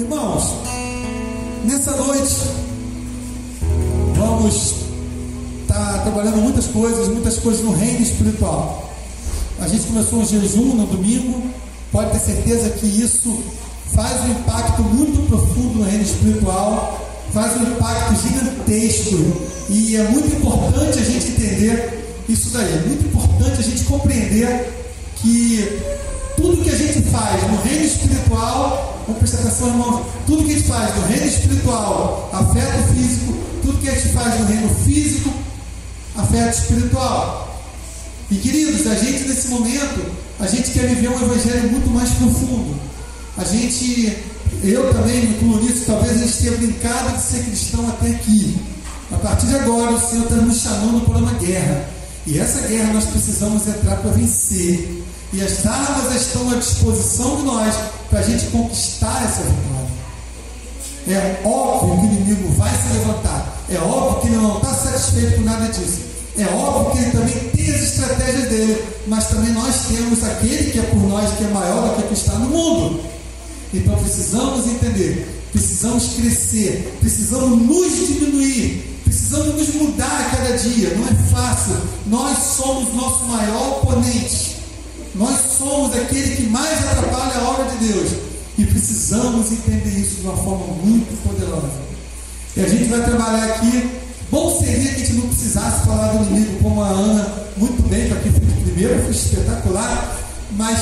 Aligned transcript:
Irmãos, 0.00 0.54
nessa 1.66 1.90
noite 1.94 2.34
vamos 4.16 4.76
estar 5.60 5.74
tá 5.74 5.98
trabalhando 5.98 6.38
muitas 6.38 6.68
coisas, 6.68 7.08
muitas 7.08 7.36
coisas 7.36 7.62
no 7.62 7.72
reino 7.72 8.00
espiritual. 8.00 8.90
A 9.60 9.68
gente 9.68 9.84
começou 9.88 10.20
um 10.20 10.24
jejum 10.24 10.74
no 10.74 10.86
domingo, 10.86 11.42
pode 11.92 12.12
ter 12.12 12.18
certeza 12.18 12.70
que 12.70 12.86
isso 12.86 13.42
faz 13.94 14.24
um 14.24 14.30
impacto 14.30 14.82
muito 14.84 15.28
profundo 15.28 15.80
no 15.80 15.84
reino 15.84 16.02
espiritual, 16.02 16.98
faz 17.34 17.60
um 17.60 17.64
impacto 17.64 18.14
gigantesco 18.22 19.18
e 19.68 19.96
é 19.96 20.04
muito 20.04 20.34
importante 20.34 20.98
a 20.98 21.04
gente 21.04 21.26
entender 21.26 22.24
isso 22.26 22.48
daí. 22.54 22.72
É 22.72 22.86
muito 22.86 23.04
importante 23.04 23.60
a 23.60 23.62
gente 23.62 23.84
compreender 23.84 24.72
que 25.16 25.78
tudo 26.50 26.64
que 26.64 26.70
a 26.70 26.76
gente 26.76 27.02
faz 27.10 27.42
no 27.48 27.62
reino 27.62 27.84
espiritual, 27.84 29.04
vamos 29.06 29.20
prestar 29.20 29.38
atenção, 29.38 29.68
irmãos, 29.68 30.06
tudo 30.26 30.44
que 30.44 30.50
a 30.50 30.54
gente 30.56 30.66
faz 30.66 30.96
no 30.96 31.06
reino 31.06 31.26
espiritual, 31.26 32.30
afeto 32.32 32.92
físico, 32.92 33.34
tudo 33.62 33.78
que 33.78 33.88
a 33.88 33.94
gente 33.94 34.08
faz 34.08 34.40
no 34.40 34.46
reino 34.46 34.68
físico, 34.84 35.30
afeto 36.16 36.58
espiritual. 36.58 37.62
E 38.30 38.36
queridos, 38.36 38.86
a 38.88 38.94
gente 38.96 39.28
nesse 39.28 39.48
momento, 39.48 40.10
a 40.40 40.46
gente 40.48 40.72
quer 40.72 40.88
viver 40.88 41.08
um 41.08 41.22
evangelho 41.22 41.70
muito 41.70 41.88
mais 41.90 42.10
profundo. 42.10 42.74
A 43.36 43.44
gente, 43.44 44.18
eu 44.64 44.92
também 44.92 45.26
me 45.26 45.36
incluo 45.36 45.62
nisso, 45.62 45.84
talvez 45.86 46.16
a 46.16 46.26
gente 46.26 46.38
tenha 46.38 46.56
brincado 46.56 47.16
de 47.16 47.22
ser 47.22 47.44
cristão 47.44 47.88
até 47.88 48.10
aqui. 48.10 48.56
A 49.12 49.16
partir 49.18 49.46
de 49.46 49.54
agora, 49.54 49.92
o 49.92 50.00
Senhor 50.00 50.24
está 50.24 50.36
nos 50.36 50.60
chamando 50.60 51.04
para 51.06 51.18
uma 51.18 51.32
guerra. 51.34 51.88
E 52.26 52.38
essa 52.38 52.66
guerra 52.66 52.92
nós 52.92 53.04
precisamos 53.04 53.66
entrar 53.68 53.96
para 53.96 54.10
vencer. 54.10 55.00
E 55.32 55.42
as 55.42 55.64
armas 55.64 56.14
estão 56.14 56.50
à 56.50 56.56
disposição 56.56 57.36
de 57.36 57.42
nós 57.42 57.74
para 58.08 58.18
a 58.18 58.22
gente 58.22 58.46
conquistar 58.46 59.22
essa 59.24 59.42
vitória. 59.42 59.90
É 61.08 61.40
óbvio 61.44 61.96
que 61.96 62.06
o 62.06 62.06
inimigo 62.06 62.48
vai 62.54 62.70
se 62.70 62.92
levantar. 62.98 63.62
É 63.68 63.78
óbvio 63.78 64.20
que 64.20 64.26
ele 64.28 64.36
não 64.36 64.56
está 64.56 64.74
satisfeito 64.74 65.36
com 65.36 65.42
nada 65.42 65.66
disso. 65.66 66.00
É 66.36 66.46
óbvio 66.46 66.92
que 66.92 66.98
ele 66.98 67.10
também 67.10 67.50
tem 67.50 67.74
as 67.74 67.82
estratégias 67.82 68.48
dele. 68.48 68.84
Mas 69.06 69.28
também 69.28 69.52
nós 69.52 69.86
temos 69.86 70.24
aquele 70.24 70.70
que 70.72 70.78
é 70.78 70.82
por 70.82 70.98
nós, 71.08 71.32
que 71.36 71.44
é 71.44 71.48
maior 71.48 71.88
do 71.88 72.02
que 72.02 72.08
que 72.08 72.14
está 72.14 72.32
no 72.34 72.48
mundo. 72.48 73.00
Então 73.72 73.94
precisamos 73.96 74.66
entender, 74.66 75.46
precisamos 75.52 76.14
crescer, 76.14 76.96
precisamos 77.00 77.62
nos 77.66 78.08
diminuir, 78.08 79.00
precisamos 79.04 79.54
nos 79.54 79.74
mudar 79.76 80.20
a 80.20 80.36
cada 80.36 80.58
dia. 80.58 80.96
Não 80.96 81.06
é 81.06 81.14
fácil. 81.30 81.76
Nós 82.06 82.36
somos 82.56 82.92
nosso 82.94 83.24
maior 83.26 83.82
oponente. 83.82 84.49
Nós 85.14 85.38
somos 85.58 85.94
aquele 85.96 86.36
que 86.36 86.42
mais 86.44 86.78
atrapalha 86.88 87.40
a 87.40 87.48
obra 87.50 87.76
de 87.76 87.86
Deus. 87.86 88.10
E 88.58 88.64
precisamos 88.64 89.50
entender 89.52 89.98
isso 89.98 90.16
de 90.16 90.22
uma 90.22 90.36
forma 90.36 90.66
muito 90.84 91.16
poderosa. 91.26 91.70
E 92.56 92.60
a 92.60 92.68
gente 92.68 92.84
vai 92.84 93.02
trabalhar 93.02 93.44
aqui. 93.44 93.90
Bom 94.30 94.60
seria 94.60 94.94
que 94.94 95.02
a 95.02 95.04
gente 95.04 95.12
não 95.14 95.28
precisasse 95.28 95.86
falar 95.86 96.12
do 96.12 96.24
inimigo 96.26 96.62
como 96.62 96.82
a 96.82 96.88
Ana, 96.88 97.34
muito 97.56 97.82
bem, 97.88 98.08
para 98.08 98.20
quem 98.20 98.32
fez 98.32 98.50
primeiro, 98.62 99.02
foi 99.02 99.10
espetacular. 99.10 100.16
Mas 100.52 100.78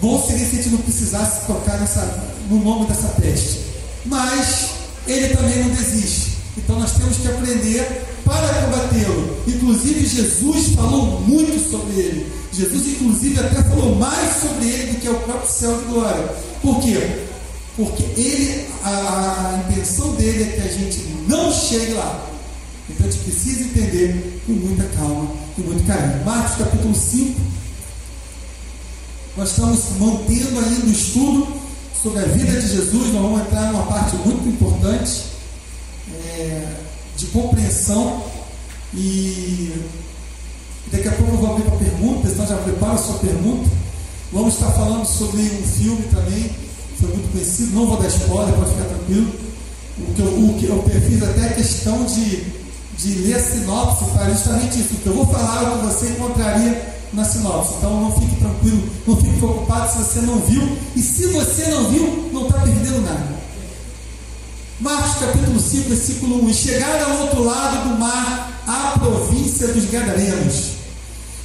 bom 0.00 0.22
seria 0.26 0.44
se 0.44 0.52
a 0.52 0.62
gente 0.62 0.68
não 0.70 0.78
precisasse 0.78 1.46
tocar 1.46 1.78
nessa, 1.78 2.32
no 2.50 2.62
nome 2.62 2.86
dessa 2.86 3.08
peste. 3.20 3.60
Mas 4.04 4.70
ele 5.06 5.34
também 5.34 5.64
não 5.64 5.70
desiste. 5.70 6.35
Então 6.56 6.78
nós 6.78 6.92
temos 6.92 7.18
que 7.18 7.28
aprender 7.28 8.06
para 8.24 8.48
combatê-lo. 8.62 9.36
Inclusive, 9.46 10.06
Jesus 10.06 10.74
falou 10.74 11.20
muito 11.20 11.70
sobre 11.70 11.94
ele. 11.94 12.32
Jesus, 12.52 12.86
inclusive, 12.88 13.38
até 13.38 13.62
falou 13.62 13.94
mais 13.96 14.40
sobre 14.40 14.66
ele 14.66 14.92
do 14.92 15.00
que 15.00 15.08
o 15.08 15.14
próprio 15.20 15.50
céu 15.50 15.76
de 15.78 15.84
glória. 15.84 16.34
Por 16.62 16.80
quê? 16.80 17.26
Porque 17.76 18.02
ele, 18.18 18.66
a, 18.82 18.88
a 18.88 19.70
intenção 19.70 20.14
dele 20.14 20.44
é 20.44 20.46
que 20.46 20.60
a 20.62 20.72
gente 20.72 20.98
não 21.28 21.52
chegue 21.52 21.92
lá. 21.92 22.26
Então 22.88 23.06
a 23.06 23.10
gente 23.10 23.22
precisa 23.22 23.64
entender 23.64 24.40
com 24.46 24.52
muita 24.52 24.84
calma 24.96 25.28
e 25.58 25.60
muito 25.60 25.86
carinho. 25.86 26.24
Marcos 26.24 26.56
capítulo 26.56 26.94
5. 26.94 27.40
Nós 29.36 29.50
estamos 29.50 29.80
mantendo 29.98 30.58
ainda 30.58 30.86
o 30.86 30.90
estudo 30.90 31.46
sobre 32.02 32.20
a 32.20 32.24
vida 32.24 32.58
de 32.58 32.68
Jesus. 32.68 33.12
Nós 33.12 33.22
vamos 33.22 33.40
entrar 33.42 33.72
numa 33.72 33.84
parte 33.84 34.16
muito 34.16 34.48
importante. 34.48 35.35
É, 36.12 36.76
de 37.16 37.26
compreensão 37.26 38.22
e 38.94 39.72
daqui 40.92 41.08
a 41.08 41.12
pouco 41.12 41.32
eu 41.32 41.38
vou 41.38 41.50
abrir 41.52 41.64
para 41.64 41.76
perguntas, 41.76 42.32
então 42.32 42.46
já 42.46 42.56
prepara 42.56 42.92
a 42.92 42.98
sua 42.98 43.18
pergunta. 43.18 43.68
Vamos 44.32 44.54
estar 44.54 44.70
falando 44.72 45.06
sobre 45.06 45.40
um 45.40 45.62
filme 45.66 46.02
também, 46.12 46.50
foi 46.98 47.08
muito 47.08 47.32
conhecido, 47.32 47.74
não 47.74 47.86
vou 47.86 47.96
dar 47.96 48.08
spoiler, 48.08 48.54
pode 48.54 48.70
ficar 48.70 48.84
tranquilo. 48.84 49.32
O 49.98 50.14
que 50.14 50.20
eu, 50.20 50.26
o 50.26 50.54
que 50.58 50.66
eu 50.66 50.84
a 51.46 51.54
questão 51.54 52.04
de, 52.04 52.44
de 52.98 53.14
ler 53.22 53.36
a 53.36 53.40
sinopse 53.40 54.04
para 54.12 54.30
justamente 54.30 54.78
isso. 54.80 54.94
O 54.94 54.96
que 54.98 55.06
eu 55.06 55.14
vou 55.14 55.26
falar 55.26 55.62
é 55.62 55.68
o 55.68 55.78
que 55.78 55.86
você 55.86 56.08
encontraria 56.10 56.96
na 57.12 57.24
sinopse. 57.24 57.74
Então 57.78 58.00
não 58.00 58.12
fique 58.12 58.36
tranquilo, 58.36 58.82
não 59.06 59.16
fique 59.16 59.38
preocupado 59.38 59.90
se 59.90 59.98
você 59.98 60.20
não 60.20 60.38
viu. 60.40 60.76
E 60.94 61.00
se 61.00 61.26
você 61.28 61.68
não 61.68 61.88
viu, 61.88 62.30
não 62.32 62.46
está 62.46 62.60
perdendo 62.60 63.02
nada. 63.02 63.45
Marcos 64.78 65.14
capítulo 65.20 65.58
5, 65.58 65.88
versículo 65.88 66.44
1. 66.44 66.50
E 66.50 66.54
chegaram 66.54 67.12
ao 67.12 67.20
outro 67.22 67.44
lado 67.44 67.88
do 67.88 67.98
mar, 67.98 68.62
à 68.66 68.98
província 68.98 69.68
dos 69.68 69.86
Gadarenos. 69.86 70.72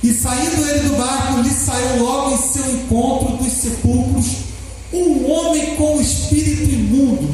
E 0.04 0.14
saindo 0.14 0.68
ele 0.68 0.90
do 0.90 0.98
barco, 0.98 1.42
lhe 1.42 1.50
saiu 1.50 2.04
logo 2.04 2.32
em 2.32 2.38
seu 2.38 2.70
encontro 2.76 3.38
dos 3.38 3.54
sepulcros 3.54 4.26
um 4.94 5.32
homem 5.32 5.78
com 5.78 6.02
espírito 6.02 6.70
imundo, 6.70 7.34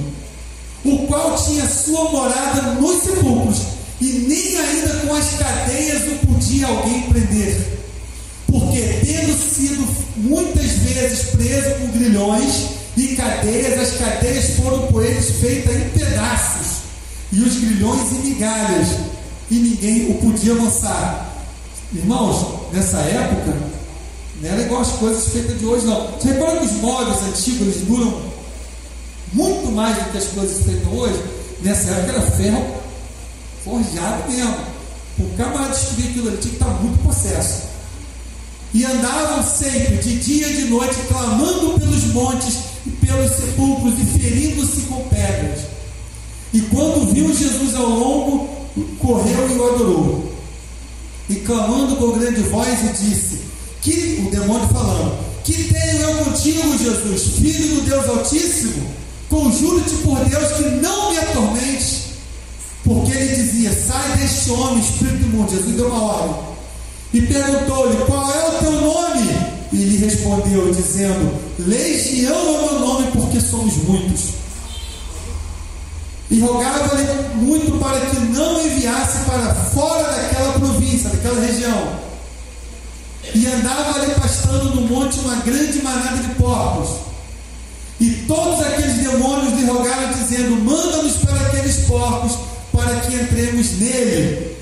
o 0.85 1.07
qual 1.07 1.35
tinha 1.35 1.67
sua 1.67 2.11
morada 2.11 2.73
nos 2.73 3.01
sepulcros, 3.01 3.61
e 3.99 4.05
nem 4.05 4.57
ainda 4.57 4.93
com 4.97 5.15
as 5.15 5.29
cadeias 5.31 6.03
o 6.03 6.27
podia 6.27 6.67
alguém 6.67 7.01
prender. 7.09 7.79
Porque, 8.45 8.81
tendo 9.03 9.35
sido 9.35 9.87
muitas 10.17 10.71
vezes 10.71 11.29
preso 11.31 11.75
com 11.79 11.87
grilhões, 11.87 12.76
e 12.97 13.15
cadeias, 13.15 13.79
as 13.79 13.99
cadeias 13.99 14.55
foram 14.55 14.87
por 14.87 15.05
eles 15.05 15.29
feitas 15.39 15.75
em 15.75 15.89
pedaços, 15.89 16.77
e 17.31 17.41
os 17.41 17.55
grilhões 17.55 18.11
em 18.11 18.29
migalhas, 18.29 18.87
e 19.51 19.55
ninguém 19.55 20.09
o 20.09 20.15
podia 20.15 20.55
lançar. 20.55 21.45
Irmãos, 21.93 22.73
nessa 22.73 22.97
época, 22.97 23.55
não 24.41 24.49
era 24.49 24.61
igual 24.63 24.81
as 24.81 24.93
coisas 24.93 25.27
feitas 25.27 25.59
de 25.59 25.65
hoje, 25.65 25.85
não. 25.85 26.11
Você 26.11 26.29
repara 26.29 26.57
que 26.57 26.65
os 26.65 26.71
móveis 26.73 27.21
antigos 27.23 27.61
eles 27.61 27.81
duram 27.87 28.21
muito 29.31 29.71
mais 29.71 29.95
do 29.97 30.11
que 30.11 30.17
as 30.17 30.25
coisas 30.25 30.65
feitas 30.65 30.87
hoje? 30.91 31.21
Nessa 31.61 31.91
época 31.91 32.13
era 32.13 32.21
ferro 32.31 32.77
forjado 33.63 34.31
mesmo. 34.31 34.57
O 35.19 35.37
camarada 35.37 35.73
destruir 35.73 36.09
aquilo 36.09 36.29
ali 36.29 36.37
tinha 36.37 36.49
que 36.49 36.63
estar 36.63 36.69
muito 36.81 37.03
possesso. 37.03 37.63
E 38.73 38.85
andavam 38.85 39.43
sempre, 39.43 39.97
de 39.97 40.19
dia 40.19 40.47
e 40.47 40.55
de 40.57 40.65
noite, 40.65 40.95
clamando 41.07 41.79
pelos 41.79 42.05
montes 42.07 42.76
pelos 43.07 43.31
sepulcros 43.31 43.93
e 43.99 44.19
ferindo-se 44.19 44.81
com 44.81 45.01
pedras. 45.07 45.61
E 46.53 46.61
quando 46.61 47.13
viu 47.13 47.33
Jesus 47.33 47.73
ao 47.75 47.89
longo, 47.89 48.49
correu 48.99 49.49
e 49.49 49.57
o 49.57 49.73
adorou. 49.73 50.33
E 51.29 51.35
clamando 51.35 51.95
com 51.95 52.19
grande 52.19 52.41
voz, 52.43 52.79
e 52.83 53.05
disse: 53.05 53.39
Que 53.81 54.23
o 54.25 54.31
demônio 54.31 54.67
falando: 54.67 55.17
Que 55.43 55.53
tenho 55.53 56.01
eu 56.01 56.25
contigo, 56.25 56.77
Jesus, 56.77 57.35
filho 57.37 57.75
do 57.75 57.81
Deus 57.81 58.07
Altíssimo? 58.07 58.87
Conjuro-te 59.29 59.95
por 59.97 60.23
Deus 60.23 60.53
que 60.53 60.63
não 60.81 61.11
me 61.11 61.17
atormente. 61.17 62.07
Porque 62.83 63.11
ele 63.11 63.35
dizia: 63.35 63.73
Sai 63.73 64.17
deste 64.17 64.51
homem, 64.51 64.79
espírito 64.79 65.23
imundo. 65.23 65.51
Jesus 65.51 65.75
deu 65.75 65.87
uma 65.87 66.01
ordem. 66.01 66.35
E 67.13 67.21
perguntou-lhe: 67.21 67.97
Qual 68.05 68.31
é 68.31 68.47
o 68.47 68.59
teu 68.59 68.71
nome? 68.71 69.46
E 69.71 69.75
lhe 69.75 69.97
respondeu, 69.97 70.73
dizendo: 70.73 71.33
Legião 71.59 72.35
é 72.35 72.59
o 72.59 72.71
meu 72.71 72.79
nome, 72.79 73.11
porque 73.11 73.41
somos 73.41 73.75
muitos. 73.77 74.37
E 76.29 76.39
rogava-lhe 76.39 77.03
muito 77.35 77.79
para 77.79 78.01
que 78.01 78.19
não 78.19 78.65
enviasse 78.65 79.19
para 79.25 79.53
fora 79.53 80.11
daquela 80.11 80.53
província, 80.53 81.09
daquela 81.09 81.39
região. 81.39 81.99
E 83.33 83.45
andava 83.47 83.99
ali 83.99 84.13
pastando 84.13 84.75
no 84.75 84.81
monte 84.81 85.19
uma 85.19 85.35
grande 85.37 85.81
manada 85.81 86.17
de 86.17 86.29
porcos. 86.35 86.89
E 87.99 88.09
todos 88.27 88.59
aqueles 88.65 88.97
demônios 88.97 89.53
lhe 89.53 89.65
rogaram, 89.65 90.11
dizendo: 90.11 90.55
Manda-nos 90.63 91.17
para 91.17 91.39
aqueles 91.41 91.77
porcos, 91.87 92.37
para 92.71 92.99
que 93.01 93.15
entremos 93.15 93.71
nele. 93.79 94.56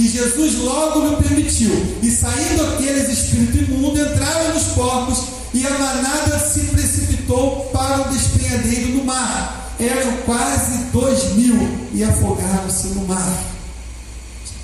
E 0.00 0.08
Jesus 0.08 0.54
logo 0.60 1.06
lhe 1.08 1.16
permitiu. 1.16 1.70
E 2.02 2.10
saindo 2.10 2.64
aqueles 2.68 3.06
espíritos 3.10 3.68
imundos, 3.68 4.00
entraram 4.00 4.54
nos 4.54 4.62
porcos, 4.68 5.24
e 5.52 5.66
a 5.66 5.70
manada 5.78 6.38
se 6.38 6.60
precipitou 6.68 7.66
para 7.66 8.00
o 8.00 8.08
despenhadeiro 8.08 8.94
no 8.94 9.04
mar. 9.04 9.74
Eram 9.78 10.16
quase 10.24 10.84
dois 10.90 11.34
mil 11.34 11.54
e 11.92 12.02
afogaram-se 12.02 12.86
no 12.88 13.06
mar. 13.06 13.44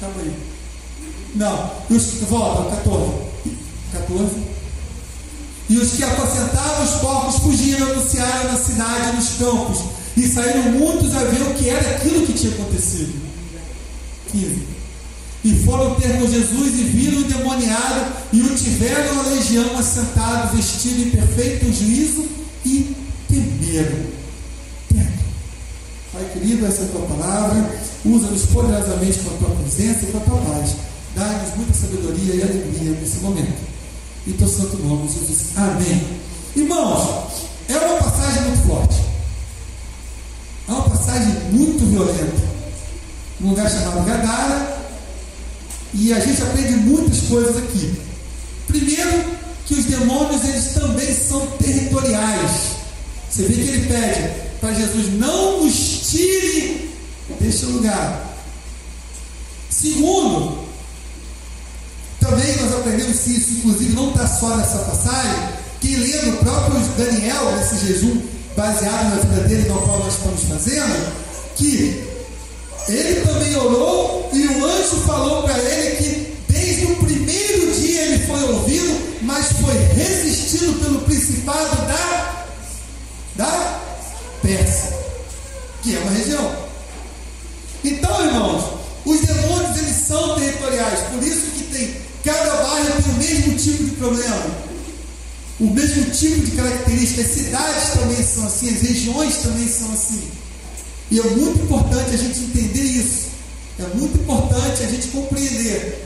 Calma 0.00 0.22
aí. 0.22 0.32
Não, 1.34 1.70
volta, 2.30 2.76
14. 2.76 3.12
14. 3.92 4.30
E 5.68 5.76
os 5.76 5.92
que 5.92 6.02
apacentavam 6.02 6.82
os 6.82 6.92
porcos 6.92 7.36
fugiram, 7.40 7.90
anunciaram 7.90 8.52
na 8.52 8.58
cidade 8.58 9.10
e 9.10 9.16
nos 9.16 9.28
campos. 9.34 9.84
E 10.16 10.26
saíram 10.26 10.62
muitos 10.72 11.14
a 11.14 11.24
ver 11.24 11.42
o 11.42 11.52
que 11.52 11.68
era 11.68 11.96
aquilo 11.96 12.26
que 12.26 12.32
tinha 12.32 12.54
acontecido. 12.54 13.20
15. 14.32 14.85
E 15.46 15.54
foram 15.64 15.94
ter 15.94 16.18
com 16.18 16.26
Jesus 16.26 16.74
e 16.76 16.82
viram 16.82 17.20
o 17.20 17.24
demoniado 17.24 18.12
e 18.32 18.40
o 18.42 18.56
tiveram 18.56 19.20
a 19.20 19.22
legião 19.28 19.78
assentado, 19.78 20.56
vestido 20.56 21.02
em 21.02 21.10
perfeito 21.10 21.72
juízo 21.72 22.26
e 22.64 22.96
temeram. 23.28 24.06
Pai 26.12 26.28
querido, 26.32 26.66
essa 26.66 26.82
é 26.82 26.84
a 26.86 26.88
tua 26.88 27.02
palavra. 27.02 27.78
Usa-nos 28.04 28.46
poderosamente 28.46 29.20
com 29.20 29.34
a 29.36 29.38
tua 29.38 29.56
presença 29.56 30.00
e 30.02 30.06
com 30.10 30.18
a 30.18 30.20
tua 30.22 30.38
paz. 30.38 30.74
Dá-nos 31.14 31.54
muita 31.54 31.74
sabedoria 31.74 32.34
e 32.34 32.42
alegria 32.42 32.90
nesse 33.00 33.18
momento. 33.18 33.56
Em 34.26 34.32
teu 34.32 34.48
santo 34.48 34.78
nome, 34.78 35.08
Jesus. 35.08 35.50
Amém. 35.56 36.04
Irmãos, 36.56 37.46
é 37.68 37.76
uma 37.76 37.98
passagem 37.98 38.42
muito 38.42 38.66
forte. 38.66 39.00
É 40.68 40.72
uma 40.72 40.90
passagem 40.90 41.34
muito 41.52 41.88
violenta. 41.88 42.42
Um 43.40 43.50
lugar 43.50 43.70
chamado 43.70 44.04
Gadara. 44.04 44.75
E 45.98 46.12
a 46.12 46.20
gente 46.20 46.42
aprende 46.42 46.72
muitas 46.72 47.20
coisas 47.22 47.56
aqui. 47.56 47.94
Primeiro, 48.66 49.24
que 49.64 49.74
os 49.74 49.84
demônios 49.86 50.44
eles 50.44 50.74
também 50.74 51.14
são 51.14 51.46
territoriais. 51.58 52.76
Você 53.30 53.42
vê 53.44 53.54
que 53.54 53.68
ele 53.68 53.86
pede 53.86 54.30
para 54.60 54.74
Jesus: 54.74 55.14
não 55.14 55.64
nos 55.64 55.74
tire 56.10 56.90
deste 57.40 57.66
lugar. 57.66 58.36
Segundo, 59.70 60.66
também 62.20 62.56
nós 62.56 62.74
aprendemos 62.74 63.18
que 63.20 63.30
isso, 63.30 63.50
inclusive, 63.58 63.94
não 63.94 64.10
está 64.10 64.26
só 64.26 64.56
nessa 64.56 64.78
passagem. 64.78 65.56
Quem 65.80 65.96
lê 65.96 66.22
no 66.22 66.36
próprio 66.38 66.80
Daniel, 66.96 67.56
nesse 67.56 67.86
jejum 67.86 68.20
baseado 68.56 69.14
na 69.14 69.22
vida 69.22 69.48
dele, 69.48 69.68
no 69.68 69.80
qual 69.80 69.98
nós 70.00 70.14
estamos 70.14 70.42
fazendo, 70.44 71.12
que 71.56 72.15
ele 72.88 73.20
também 73.22 73.56
orou 73.56 74.30
e 74.32 74.46
o 74.46 74.64
anjo 74.64 74.96
falou 75.06 75.42
para 75.42 75.58
ele 75.58 75.96
que 75.96 76.36
desde 76.48 76.86
o 76.86 76.96
primeiro 76.96 77.72
dia 77.72 78.02
ele 78.02 78.26
foi 78.26 78.42
ouvido, 78.42 79.18
mas 79.22 79.46
foi 79.52 79.74
resistido 79.94 80.80
pelo 80.80 81.00
principado 81.00 81.76
da, 81.86 82.44
da 83.36 83.80
Pérsia, 84.42 84.96
que 85.82 85.96
é 85.96 85.98
uma 85.98 86.12
região. 86.12 86.66
Então, 87.84 88.24
irmãos, 88.24 88.64
os 89.04 89.20
demônios 89.20 89.78
eles 89.78 90.06
são 90.06 90.36
territoriais, 90.36 91.00
por 91.10 91.22
isso 91.22 91.46
que 91.56 91.64
tem 91.64 92.06
cada 92.26 92.56
bairro 92.56 93.02
tem 93.02 93.12
o 93.12 93.18
mesmo 93.18 93.56
tipo 93.56 93.84
de 93.84 93.90
problema, 93.92 94.46
o 95.60 95.66
mesmo 95.70 96.10
tipo 96.10 96.44
de 96.44 96.50
característica. 96.56 97.22
As 97.22 97.28
cidades 97.28 97.90
também 97.90 98.22
são 98.22 98.46
assim, 98.46 98.74
as 98.74 98.82
regiões 98.82 99.36
também 99.36 99.68
são 99.68 99.92
assim. 99.92 100.22
E 101.10 101.20
é 101.20 101.22
muito 101.22 101.62
importante 101.62 102.14
a 102.14 102.18
gente 102.18 102.40
entender 102.40 102.82
isso. 102.82 103.26
É 103.78 103.86
muito 103.94 104.18
importante 104.18 104.82
a 104.82 104.86
gente 104.86 105.08
compreender. 105.08 106.04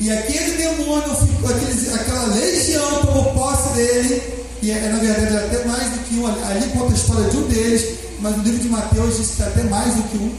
E 0.00 0.10
aquele 0.10 0.56
demônio, 0.56 1.12
aquele, 1.12 1.94
aquela 1.94 2.26
legião 2.34 3.06
tomou 3.06 3.32
posse 3.34 3.72
dele 3.74 4.42
e 4.62 4.70
é, 4.70 4.88
na 4.88 4.98
verdade 4.98 5.34
é 5.34 5.44
até 5.44 5.64
mais 5.64 5.90
do 5.90 5.98
que 6.04 6.14
um, 6.16 6.26
ali 6.26 6.68
conta 6.70 6.92
a 6.92 6.96
história 6.96 7.30
de 7.30 7.36
um 7.36 7.48
deles, 7.48 7.98
mas 8.20 8.36
no 8.36 8.44
livro 8.44 8.60
de 8.60 8.68
Mateus 8.68 9.16
diz 9.16 9.30
que 9.36 9.42
é 9.42 9.46
até 9.46 9.64
mais 9.64 9.94
do 9.94 10.02
que 10.04 10.16
um, 10.18 10.32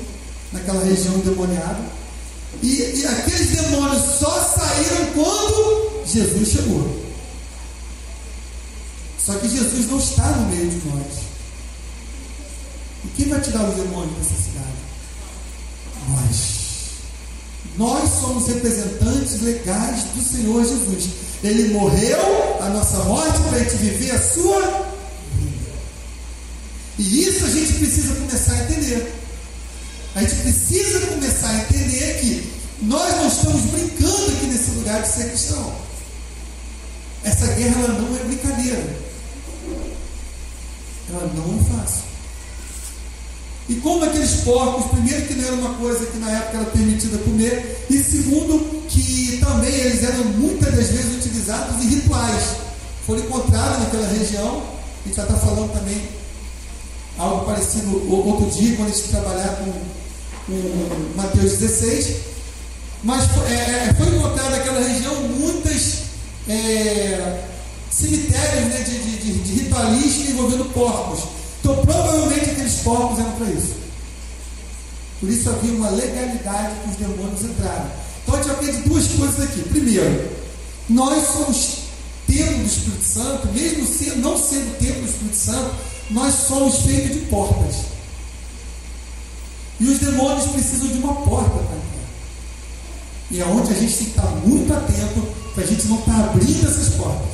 naquela 0.54 0.84
região 0.84 1.16
endemoniada. 1.16 1.80
E, 2.62 2.68
e 2.68 3.06
aqueles 3.06 3.50
demônios 3.50 4.02
só 4.20 4.32
saíram 4.58 5.08
quando 5.14 6.04
Jesus 6.06 6.50
chegou. 6.50 7.04
Só 9.26 9.34
que 9.34 9.50
Jesus 9.50 9.90
não 9.90 9.98
está 9.98 10.28
no 10.30 10.50
meio 10.50 10.70
de 10.70 10.88
nós. 10.88 11.33
E 13.06 13.08
quem 13.16 13.30
vai 13.30 13.42
tirar 13.42 13.70
os 13.70 13.76
demônios 13.76 14.18
dessa 14.18 14.42
cidade? 14.42 14.78
Nós. 16.10 16.64
Nós 17.78 18.10
somos 18.20 18.48
representantes 18.48 19.42
legais 19.42 20.04
do 20.16 20.22
Senhor 20.22 20.64
Jesus. 20.64 21.10
Ele 21.44 21.74
morreu 21.74 22.62
a 22.62 22.70
nossa 22.70 23.00
morte 23.04 23.40
para 23.42 23.58
a 23.58 23.60
gente 23.60 23.76
viver 23.76 24.12
a 24.12 24.22
sua 24.22 24.62
vida. 25.38 25.72
E 27.00 27.24
isso 27.24 27.46
a 27.46 27.50
gente 27.50 27.74
precisa 27.74 28.16
começar 28.16 28.54
a 28.54 28.64
entender. 28.64 29.14
A 30.16 30.22
gente 30.22 30.36
precisa 30.36 31.08
começar 31.08 31.50
a 31.50 31.60
entender 31.62 32.20
que 32.20 32.54
nós 32.84 33.16
não 33.16 33.28
estamos 33.28 33.62
brincando 33.64 34.32
aqui 34.32 34.46
nesse 34.46 34.72
lugar 34.72 35.02
de 35.02 35.08
ser 35.08 35.30
cristão. 35.30 35.76
Essa 37.24 37.48
guerra 37.48 37.88
não 37.88 38.16
é 38.16 38.24
brincadeira. 38.24 38.96
Ela 41.10 41.34
não 41.34 41.60
é 41.60 41.82
fácil. 41.82 42.13
E 43.70 43.76
como 43.76 44.04
aqueles 44.04 44.42
porcos, 44.42 44.92
primeiro 44.92 45.26
que 45.26 45.36
não 45.36 45.46
era 45.46 45.56
uma 45.56 45.74
coisa 45.76 46.06
que 46.06 46.18
na 46.18 46.30
época 46.30 46.58
era 46.58 46.66
permitida 46.66 47.18
comer, 47.20 47.86
e 47.90 47.98
segundo 47.98 48.84
que 48.88 49.38
também 49.40 49.74
eles 49.74 50.04
eram 50.04 50.26
muitas 50.26 50.76
das 50.76 50.88
vezes 50.88 51.16
utilizados 51.16 51.84
em 51.84 51.88
rituais. 51.88 52.44
Foram 53.06 53.22
encontrados 53.22 53.80
naquela 53.80 54.08
região, 54.08 54.64
gente 55.06 55.16
já 55.16 55.24
está 55.24 55.36
falando 55.36 55.72
também 55.74 56.02
algo 57.18 57.46
parecido 57.46 58.12
outro 58.12 58.50
dia, 58.50 58.76
quando 58.76 58.90
a 58.90 58.92
gente 58.92 59.08
trabalhar 59.10 59.58
com, 59.58 59.72
com 60.48 61.16
Mateus 61.16 61.58
16. 61.58 62.16
Mas 63.04 63.24
é, 63.50 63.90
é, 63.90 63.94
foi 63.98 64.08
encontrado 64.08 64.52
naquela 64.52 64.80
região 64.80 65.14
muitas 65.28 66.04
é, 66.48 67.44
cemitérios 67.92 68.66
né, 68.70 68.82
de, 68.82 69.18
de, 69.18 69.40
de 69.40 69.54
ritualística 69.64 70.32
envolvendo 70.32 70.74
porcos. 70.74 71.43
Então, 71.64 71.78
provavelmente 71.78 72.50
aqueles 72.50 72.74
porcos 72.82 73.20
eram 73.20 73.32
para 73.32 73.48
isso. 73.48 73.76
Por 75.22 75.30
isso 75.30 75.50
havia 75.50 75.72
uma 75.72 75.90
legalidade 75.92 76.76
que 76.82 76.90
os 76.90 76.96
demônios 76.98 77.42
entraram. 77.42 77.90
Então, 78.22 78.36
a 78.36 78.38
gente 78.42 78.52
aprende 78.52 78.90
duas 78.90 79.08
coisas 79.08 79.40
aqui. 79.40 79.62
Primeiro, 79.70 80.30
nós 80.90 81.26
somos 81.26 81.78
templo 82.28 82.58
do 82.58 82.66
Espírito 82.66 83.06
Santo, 83.06 83.48
mesmo 83.54 83.88
sendo, 83.88 84.18
não 84.18 84.38
sendo 84.38 84.78
templo 84.78 85.04
do 85.04 85.10
Espírito 85.10 85.38
Santo, 85.38 85.76
nós 86.10 86.36
somos 86.36 86.80
feitos 86.80 87.14
de 87.14 87.20
portas. 87.28 87.76
E 89.80 89.86
os 89.86 90.00
demônios 90.00 90.48
precisam 90.48 90.90
de 90.90 90.98
uma 90.98 91.16
porta 91.16 91.50
para 91.50 91.78
entrar. 91.78 92.04
E 93.32 93.42
é 93.42 93.46
onde 93.46 93.72
a 93.72 93.80
gente 93.80 93.96
tem 93.96 94.06
que 94.08 94.12
estar 94.12 94.30
muito 94.46 94.74
atento 94.74 95.22
para 95.54 95.64
a 95.64 95.68
gente 95.68 95.88
não 95.88 96.00
estar 96.00 96.26
abrindo 96.26 96.68
essas 96.68 96.90
portas. 96.96 97.30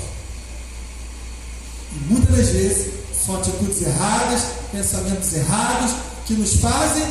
E 1.95 2.13
muitas 2.13 2.37
das 2.37 2.49
vezes 2.49 2.98
são 3.25 3.37
atitudes 3.37 3.81
erradas, 3.81 4.41
pensamentos 4.71 5.33
errados, 5.33 5.91
que 6.25 6.33
nos 6.33 6.55
fazem 6.55 7.03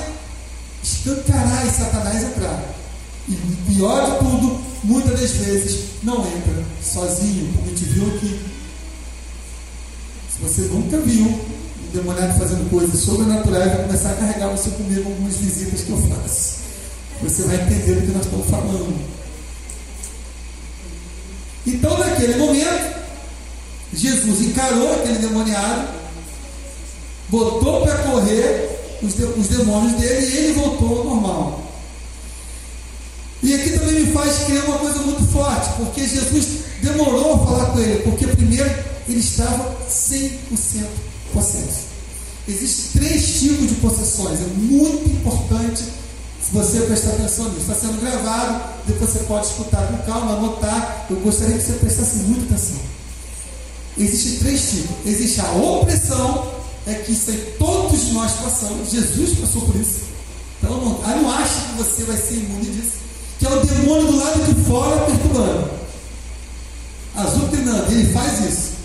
escancarar 0.82 1.66
e 1.66 1.70
Satanás 1.70 2.22
entrar. 2.22 2.62
E 3.28 3.34
pior 3.72 4.10
de 4.10 4.18
tudo, 4.18 4.60
muitas 4.84 5.20
das 5.20 5.30
vezes 5.32 5.80
não 6.02 6.26
entra 6.26 6.64
sozinho, 6.82 7.52
como 7.52 7.66
a 7.66 7.68
gente 7.68 7.84
viu 7.84 8.06
aqui. 8.16 8.40
Se 10.32 10.42
você 10.42 10.62
nunca 10.62 10.98
viu 10.98 11.26
um 11.26 11.92
demoniado 11.92 12.38
fazendo 12.38 12.70
coisas 12.70 13.00
sobrenaturais, 13.00 13.72
vai 13.72 13.84
começar 13.84 14.10
a 14.12 14.14
carregar 14.14 14.48
você 14.48 14.70
comigo 14.70 15.08
algumas 15.08 15.34
visitas 15.36 15.82
que 15.82 15.90
eu 15.90 15.98
faço. 15.98 16.58
Você 17.22 17.42
vai 17.42 17.56
entender 17.56 17.94
do 17.96 18.06
que 18.06 18.12
nós 18.12 18.24
estamos 18.24 18.48
falando. 18.48 19.18
Então, 21.66 21.98
naquele 21.98 22.36
momento, 22.36 22.98
Jesus 23.92 24.40
encarou 24.42 24.94
aquele 24.94 25.18
demoniado 25.18 25.97
botou 27.28 27.82
para 27.82 27.98
correr 27.98 28.98
os, 29.02 29.14
de, 29.14 29.24
os 29.24 29.48
demônios 29.48 29.94
dele 29.94 30.26
e 30.26 30.36
ele 30.38 30.52
voltou 30.54 30.98
ao 30.98 31.04
normal. 31.04 31.62
E 33.42 33.54
aqui 33.54 33.70
também 33.70 34.04
me 34.04 34.12
faz 34.12 34.44
criar 34.44 34.64
uma 34.64 34.78
coisa 34.78 34.98
muito 35.00 35.24
forte, 35.32 35.68
porque 35.76 36.06
Jesus 36.06 36.46
demorou 36.82 37.34
a 37.34 37.38
falar 37.38 37.66
com 37.66 37.78
ele, 37.78 38.02
porque 38.02 38.26
primeiro 38.26 38.68
ele 39.08 39.20
estava 39.20 39.76
100% 39.88 40.84
possesso. 41.32 41.88
Existem 42.48 43.02
três 43.02 43.38
tipos 43.38 43.68
de 43.68 43.74
possessões, 43.76 44.40
é 44.40 44.46
muito 44.56 45.08
importante 45.08 45.84
você 46.52 46.80
prestar 46.80 47.10
atenção 47.10 47.50
nisso. 47.50 47.70
Está 47.70 47.74
sendo 47.74 48.00
gravado, 48.00 48.72
depois 48.86 49.10
você 49.10 49.18
pode 49.20 49.46
escutar 49.46 49.86
com 49.86 49.98
calma, 50.10 50.32
anotar. 50.32 51.06
Eu 51.10 51.16
gostaria 51.16 51.56
que 51.56 51.62
você 51.62 51.74
prestasse 51.74 52.16
muita 52.20 52.54
atenção. 52.54 52.76
Existem 53.98 54.38
três 54.38 54.70
tipos: 54.70 54.96
existe 55.06 55.40
a 55.40 55.52
opressão, 55.52 56.57
é 56.86 56.94
que 56.94 57.12
isso 57.12 57.30
aí 57.30 57.54
todos 57.58 58.12
nós 58.12 58.32
passamos. 58.32 58.90
Jesus 58.90 59.38
passou 59.38 59.62
por 59.62 59.76
isso. 59.76 60.00
Então 60.58 60.76
não, 60.76 61.22
não 61.22 61.30
acha 61.30 61.60
que 61.60 61.76
você 61.76 62.04
vai 62.04 62.16
ser 62.16 62.34
imune 62.34 62.66
disso. 62.66 62.98
Que 63.38 63.46
é 63.46 63.50
o 63.50 63.60
demônio 63.64 64.06
do 64.12 64.16
lado 64.18 64.54
de 64.54 64.64
fora 64.64 65.04
perturbando. 65.06 65.70
Azucrinando, 67.14 67.92
ele 67.92 68.12
faz 68.12 68.40
isso. 68.44 68.78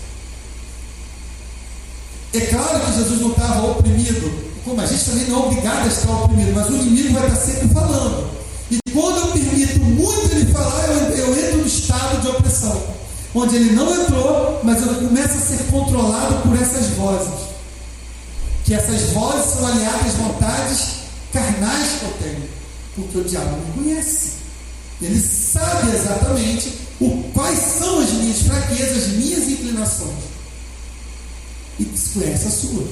É 2.34 2.40
claro 2.40 2.80
que 2.80 2.98
Jesus 2.98 3.20
não 3.20 3.30
estava 3.30 3.70
oprimido, 3.70 4.32
como 4.64 4.80
a 4.80 4.86
gente 4.86 5.04
também 5.04 5.26
não 5.28 5.36
é 5.36 5.46
obrigado 5.46 5.84
a 5.84 5.86
estar 5.86 6.10
oprimido, 6.10 6.52
mas 6.52 6.68
o 6.68 6.74
inimigo 6.74 7.14
vai 7.14 7.28
estar 7.28 7.40
sempre 7.40 7.68
falando. 7.68 8.28
E 8.70 8.78
quando 8.92 9.18
eu 9.18 9.26
permito 9.28 9.78
muito 9.80 10.32
ele 10.32 10.52
falar, 10.52 10.84
eu, 10.88 11.16
eu 11.16 11.38
entro 11.38 11.58
no 11.58 11.66
estado 11.66 12.20
de 12.20 12.28
opressão. 12.28 12.82
onde 13.34 13.56
ele 13.56 13.72
não 13.72 14.02
entrou, 14.02 14.60
mas 14.64 14.82
ele 14.82 15.06
começa 15.06 15.34
a 15.34 15.40
ser 15.40 15.64
controlado 15.70 16.36
por 16.42 16.60
essas 16.60 16.88
vozes. 16.96 17.43
Que 18.64 18.74
essas 18.74 19.12
vozes 19.12 19.52
são 19.52 19.66
aliadas 19.66 20.06
às 20.06 20.14
vontades 20.14 20.86
carnais 21.32 21.98
que 21.98 22.04
eu 22.04 22.12
tenho, 22.22 22.48
porque 22.94 23.18
o 23.18 23.24
diabo 23.24 23.56
me 23.56 23.84
conhece. 23.84 24.34
Ele 25.02 25.20
sabe 25.20 25.94
exatamente 25.94 26.72
o, 27.00 27.24
quais 27.34 27.58
são 27.58 28.00
as 28.00 28.10
minhas 28.12 28.42
fraquezas, 28.42 29.04
as 29.04 29.08
minhas 29.08 29.48
inclinações. 29.48 30.34
E 31.78 31.84
conhece 31.84 32.46
a 32.46 32.50
sua. 32.50 32.88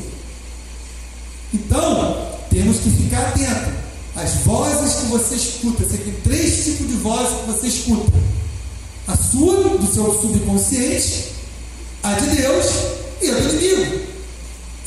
Então, 1.55 2.29
temos 2.50 2.79
que 2.79 2.91
ficar 2.91 3.29
atentos. 3.29 3.83
As 4.14 4.35
vozes 4.45 4.95
que 4.97 5.07
você 5.07 5.35
escuta, 5.37 5.85
você 5.85 5.97
tem 5.97 6.12
três 6.23 6.64
tipos 6.64 6.87
de 6.87 6.95
vozes 6.95 7.41
que 7.41 7.47
você 7.47 7.67
escuta: 7.69 8.12
a 9.07 9.17
sua, 9.17 9.79
do 9.79 9.87
seu 9.87 10.21
subconsciente, 10.21 11.33
a 12.02 12.12
de 12.14 12.37
Deus 12.37 12.67
e 13.23 13.31
a 13.31 13.35
do 13.35 13.55
inimigo. 13.55 14.02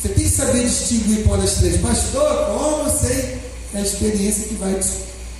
Você 0.06 0.14
tem 0.14 0.24
que 0.24 0.30
saber 0.30 0.64
distinguir 0.64 1.24
qual 1.24 1.40
das 1.40 1.56
três. 1.56 1.82
Pastor, 1.82 2.46
como 2.46 2.88
eu 2.88 2.96
sei? 2.96 3.42
É 3.74 3.80
a 3.80 3.82
experiência 3.82 4.48
que 4.48 4.54
vai 4.54 4.76
te, 4.76 4.88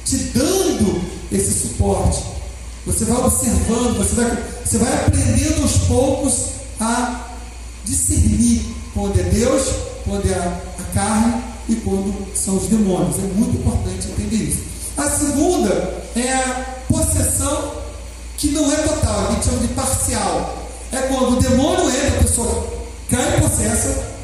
te 0.04 0.18
dando 0.34 1.02
esse 1.32 1.54
suporte. 1.54 2.24
Você 2.88 3.06
vai 3.06 3.18
observando, 3.18 3.96
você 3.96 4.16
vai, 4.16 4.44
você 4.66 4.78
vai 4.80 4.94
aprendendo 5.06 5.62
aos 5.62 5.78
poucos 5.88 6.34
a 6.80 7.28
discernir 7.84 8.66
quando 8.96 9.20
é 9.20 9.24
Deus, 9.24 9.70
quando 10.04 10.28
é 10.32 10.34
a, 10.34 10.62
a 10.80 10.94
carne 10.96 11.44
e 11.70 11.76
quando 11.76 12.36
são 12.36 12.58
os 12.58 12.64
demônios. 12.64 13.20
É 13.20 13.34
muito 13.36 13.58
importante 13.58 14.08
entender 14.08 14.46
isso. 14.46 14.64
A 14.98 15.08
segunda 15.08 16.04
é 16.16 16.34
a 16.34 16.66
possessão 16.92 17.72
que 18.36 18.50
não 18.50 18.74
é 18.74 18.78
total, 18.78 19.28
a 19.28 19.32
gente 19.34 19.46
chama 19.46 19.60
de 19.60 19.68
parcial. 19.68 20.68
É 20.92 20.98
quando 21.04 21.38
o 21.38 21.42
demônio 21.42 21.88
entra, 21.88 22.20
a 22.20 22.24
pessoa 22.24 22.68
cai 23.12 23.40
possessa, 23.40 24.15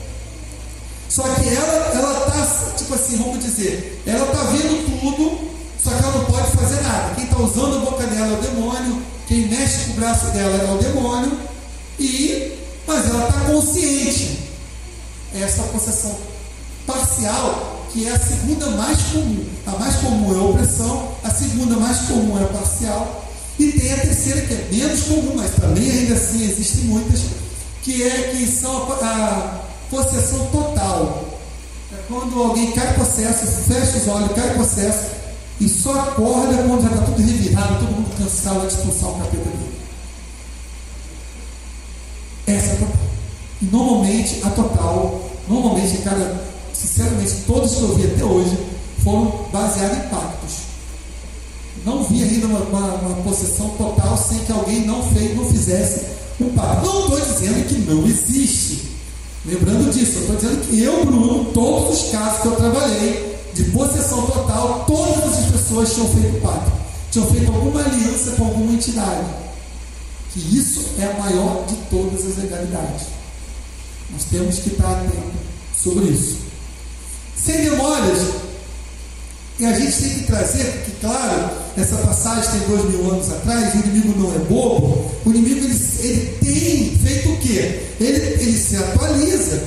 só 1.12 1.24
que 1.24 1.50
ela 1.50 1.92
ela 1.94 2.26
está, 2.26 2.72
tipo 2.78 2.94
assim, 2.94 3.18
vamos 3.18 3.44
dizer, 3.44 4.02
ela 4.08 4.26
está 4.28 4.44
vendo 4.44 5.02
tudo, 5.02 5.52
só 5.84 5.90
que 5.90 6.04
ela 6.04 6.18
não 6.18 6.24
pode 6.24 6.52
fazer 6.52 6.82
nada. 6.84 7.16
Quem 7.16 7.26
está 7.26 7.38
usando 7.38 7.76
a 7.76 7.80
boca 7.80 8.08
dela 8.08 8.28
é 8.28 8.38
o 8.38 8.42
demônio, 8.42 9.02
quem 9.28 9.50
mexe 9.50 9.88
com 9.88 9.92
o 9.92 9.96
braço 9.96 10.28
dela 10.28 10.56
é 10.56 10.72
o 10.72 10.78
demônio, 10.78 11.38
e 12.00 12.54
mas 12.88 13.10
ela 13.10 13.28
está 13.28 13.42
consciente. 13.42 14.40
Essa 15.36 15.64
possessão 15.64 16.18
parcial, 16.88 17.88
que 17.92 18.08
é 18.08 18.12
a 18.12 18.20
segunda 18.20 18.70
mais 18.72 18.98
comum. 19.12 19.46
A 19.68 19.72
mais 19.72 19.96
comum 19.96 20.34
é 20.34 20.40
a 20.40 20.44
opressão, 20.44 21.12
a 21.26 21.30
segunda 21.30 21.76
mais 21.76 21.98
comum 22.08 22.40
é 22.40 22.44
a 22.44 22.48
parcial, 22.48 23.26
e 23.60 23.70
tem 23.74 23.92
a 23.92 23.98
terceira 23.98 24.42
que 24.42 24.54
é 24.54 24.68
menos 24.72 25.02
comum, 25.04 25.34
mas 25.36 25.52
também 25.56 25.92
ainda 25.92 26.14
assim 26.14 26.42
existem 26.50 26.86
muitas, 26.86 27.20
que 27.82 28.02
é 28.02 28.32
que 28.32 28.48
são 28.48 28.94
a, 28.94 29.06
a 29.06 29.71
possessão 29.92 30.48
total. 30.48 31.26
É 31.94 31.98
quando 32.08 32.42
alguém 32.42 32.72
cai 32.72 32.94
processo, 32.94 33.46
fecha 33.46 33.98
os 33.98 34.08
olhos, 34.08 34.32
cai 34.32 34.54
processo, 34.54 35.12
e 35.60 35.70
só 35.70 35.92
acorda 36.00 36.64
quando 36.64 36.82
já 36.82 36.90
está 36.90 37.04
tudo 37.04 37.22
revirado, 37.22 37.80
todo 37.80 37.92
mundo 37.92 38.18
cansado 38.18 38.62
de 38.62 38.74
expulsar 38.74 39.10
o 39.10 39.20
capeta 39.20 39.44
dele. 39.44 39.72
Essa 42.48 42.68
é 42.68 42.72
a 42.72 42.78
total. 42.78 43.02
E 43.62 43.66
normalmente 43.66 44.42
a 44.44 44.50
total, 44.50 45.22
normalmente 45.48 45.98
cada 46.00 46.52
sinceramente, 46.74 47.44
todos 47.46 47.76
que 47.76 47.82
eu 47.82 47.96
vi 47.96 48.06
até 48.06 48.24
hoje 48.24 48.58
foram 49.04 49.46
baseados 49.52 49.98
em 49.98 50.02
pactos. 50.10 50.56
Não 51.86 52.04
vi 52.04 52.24
ainda 52.24 52.48
uma, 52.48 52.60
uma, 52.60 52.94
uma 52.96 53.16
possessão 53.24 53.70
total 53.72 54.18
sem 54.18 54.40
que 54.40 54.52
alguém 54.52 54.86
não, 54.86 55.04
fez, 55.12 55.36
não 55.36 55.46
fizesse 55.46 56.06
um 56.40 56.50
pacto. 56.50 56.86
Não 56.86 57.02
estou 57.02 57.20
dizendo 57.20 57.68
que 57.68 57.76
não 57.80 58.06
existe. 58.06 58.91
Lembrando 59.46 59.92
disso, 59.92 60.18
eu 60.18 60.22
estou 60.22 60.36
dizendo 60.36 60.68
que 60.68 60.84
eu, 60.84 61.06
Bruno, 61.06 61.46
todos 61.52 62.00
os 62.00 62.12
casos 62.12 62.42
que 62.42 62.48
eu 62.48 62.56
trabalhei 62.56 63.38
de 63.54 63.64
possessão 63.66 64.28
total, 64.28 64.86
todas 64.86 65.40
as 65.40 65.52
pessoas 65.52 65.94
tinham 65.94 66.08
feito 66.10 66.42
pacto, 66.42 66.72
tinham 67.12 67.28
feito 67.28 67.52
alguma 67.52 67.84
aliança 67.84 68.32
com 68.32 68.46
alguma 68.46 68.74
entidade. 68.74 69.26
Que 70.32 70.40
isso 70.40 70.86
é 71.00 71.06
a 71.06 71.20
maior 71.20 71.66
de 71.68 71.76
todas 71.90 72.26
as 72.26 72.38
legalidades. 72.38 73.08
Nós 74.12 74.24
temos 74.30 74.60
que 74.60 74.70
estar 74.70 74.92
atentos 74.92 75.42
sobre 75.76 76.06
isso. 76.06 76.38
Sem 77.36 77.70
memórias. 77.70 78.51
E 79.60 79.66
a 79.66 79.74
gente 79.74 80.02
tem 80.02 80.10
que 80.10 80.24
trazer, 80.24 80.64
porque, 80.64 80.92
claro, 81.02 81.52
essa 81.78 81.96
passagem 81.98 82.52
tem 82.52 82.70
dois 82.70 82.90
mil 82.90 83.12
anos 83.12 83.32
atrás, 83.32 83.76
o 83.76 83.78
inimigo 83.78 84.20
não 84.20 84.34
é 84.34 84.40
bobo, 84.40 85.12
o 85.26 85.30
inimigo 85.30 85.66
ele, 85.66 85.80
ele 86.00 86.38
tem 86.42 86.98
feito 86.98 87.30
o 87.30 87.38
quê? 87.38 87.84
Ele, 88.00 88.18
ele 88.42 88.58
se 88.58 88.76
atualiza, 88.78 89.62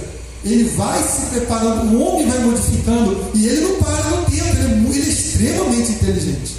ele 0.45 0.65
vai 0.71 1.01
se 1.03 1.27
preparando, 1.31 1.95
o 1.95 2.03
homem 2.03 2.29
vai 2.29 2.39
modificando, 2.41 3.31
e 3.35 3.47
ele 3.47 3.61
não 3.61 3.77
para 3.77 4.11
no 4.11 4.25
tempo, 4.25 4.57
ele 4.57 4.95
é, 4.95 4.97
ele 4.97 5.07
é 5.07 5.13
extremamente 5.13 5.93
inteligente. 5.93 6.57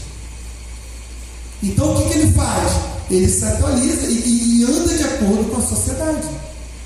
Então 1.62 1.94
o 1.94 1.98
que, 1.98 2.10
que 2.10 2.20
ele 2.20 2.32
faz? 2.32 2.72
Ele 3.10 3.29
se 3.29 3.46
atualiza 3.46 4.08
e, 4.08 4.62
e, 4.62 4.63
anda 4.63 4.94
de 4.94 5.03
acordo 5.03 5.51
com 5.51 5.58
a 5.58 5.62
sociedade. 5.62 6.27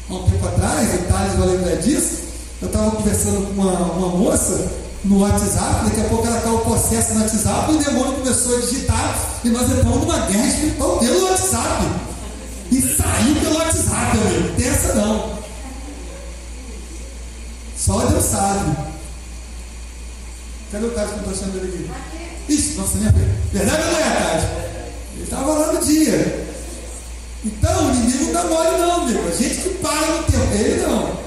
Há 0.10 0.13
um 0.13 0.24
tempo 0.24 0.48
atrás, 0.48 0.96
o 0.96 0.98
Thales 1.03 1.34
vai 1.38 1.48
lembrar 1.48 1.75
disso, 1.75 2.19
eu 2.62 2.67
estava 2.67 2.91
conversando 2.91 3.48
com 3.48 3.62
uma, 3.62 3.74
uma 3.93 4.17
moça 4.17 4.88
no 5.03 5.19
WhatsApp, 5.19 5.85
daqui 5.85 6.01
a 6.01 6.09
pouco 6.09 6.27
ela 6.27 6.41
caiu 6.41 6.55
o 6.55 6.59
processo 6.59 7.13
no 7.13 7.21
WhatsApp 7.21 7.71
e 7.71 7.75
o 7.75 7.83
demônio 7.83 8.13
começou 8.13 8.57
a 8.57 8.61
digitar 8.61 9.39
e 9.43 9.49
nós 9.49 9.69
entramos 9.69 9.99
numa 9.99 10.19
guerra 10.25 10.47
espiritual 10.47 10.97
pelo 10.97 11.25
WhatsApp. 11.25 11.85
E 12.71 12.81
saiu 12.81 13.35
pelo 13.35 13.57
WhatsApp, 13.57 14.17
amigo. 14.17 14.55
Tem 14.55 14.67
essa 14.67 14.93
não. 14.93 15.39
Só 17.77 18.05
Deus 18.05 18.25
sabe. 18.25 18.75
Cadê 20.71 20.85
o 20.85 20.91
Tati 20.91 21.13
que 21.13 21.13
eu 21.13 21.31
estou 21.31 21.33
achando 21.33 21.57
ele 21.57 21.89
aqui? 21.89 22.53
Ixi, 22.53 22.73
nossa, 22.75 22.97
minha 22.97 23.11
Verdade 23.51 23.83
ou 23.83 23.91
não 23.91 23.99
é, 23.99 24.03
Tati? 24.03 24.45
Ele 25.15 25.23
estava 25.23 25.53
lá 25.53 25.73
no 25.73 25.85
dia. 25.85 26.49
Então, 27.45 27.87
o 27.87 27.95
inimigo 27.95 28.25
não 28.25 28.33
dá 28.33 28.43
mole 28.43 28.77
não. 28.77 29.27
A 29.27 29.31
gente 29.31 29.61
que 29.61 29.69
para 29.75 30.07
no 30.07 30.23
tempo. 30.23 30.53
Ele 30.53 30.81
não. 30.81 31.19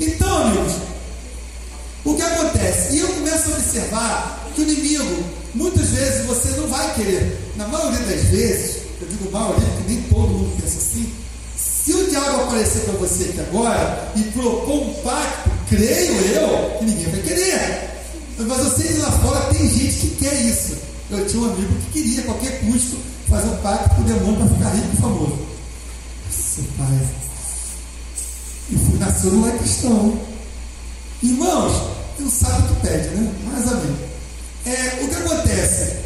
Então, 0.00 0.42
amigos, 0.42 0.89
o 2.12 2.16
que 2.16 2.22
acontece? 2.22 2.94
E 2.94 3.00
eu 3.00 3.08
começo 3.08 3.50
a 3.50 3.54
observar 3.54 4.50
que 4.54 4.60
o 4.60 4.64
inimigo, 4.64 5.24
muitas 5.54 5.88
vezes 5.88 6.26
você 6.26 6.48
não 6.60 6.68
vai 6.68 6.94
querer, 6.94 7.52
na 7.56 7.66
maioria 7.68 8.00
das 8.00 8.22
vezes, 8.24 8.82
eu 9.00 9.08
digo 9.08 9.30
maioria 9.30 9.66
porque 9.66 9.92
nem 9.92 10.02
todo 10.02 10.28
mundo 10.28 10.56
pensa 10.60 10.78
assim, 10.78 11.12
se 11.56 11.92
o 11.94 12.10
diabo 12.10 12.42
aparecer 12.42 12.82
para 12.82 12.92
você 12.94 13.24
aqui 13.24 13.40
agora 13.40 14.12
e 14.16 14.22
propor 14.22 14.82
um 14.82 14.94
pacto, 15.02 15.50
creio 15.68 16.12
eu 16.12 16.78
que 16.78 16.84
ninguém 16.84 17.06
vai 17.06 17.20
querer. 17.20 17.90
Mas 18.38 18.58
eu 18.58 18.70
sei 18.70 18.98
lá 18.98 19.10
fora 19.12 19.54
tem 19.54 19.68
gente 19.68 19.96
que 19.96 20.24
quer 20.24 20.34
isso. 20.42 20.76
Eu 21.10 21.26
tinha 21.26 21.42
um 21.42 21.52
amigo 21.52 21.74
que 21.74 22.00
queria, 22.00 22.20
a 22.20 22.24
qualquer 22.24 22.60
custo, 22.60 22.96
fazer 23.28 23.48
um 23.48 23.56
pacto 23.56 23.94
com 23.96 24.02
o 24.02 24.04
demônio 24.04 24.36
para 24.36 24.56
ficar 24.56 24.70
rico 24.70 24.88
e 24.92 25.00
famoso. 25.00 25.38
Nossa, 26.26 26.62
pai. 26.78 27.08
E 28.70 28.98
nasceu 28.98 29.32
não 29.32 29.48
é 29.48 29.58
cristão. 29.58 30.18
Irmãos, 31.22 31.99
não 32.20 32.30
sabe 32.30 32.68
que 32.68 32.86
pede, 32.86 33.08
né? 33.08 33.32
Ou 33.46 33.76
menos. 33.76 34.00
É, 34.66 35.04
o 35.04 35.08
que 35.08 35.14
acontece? 35.14 35.96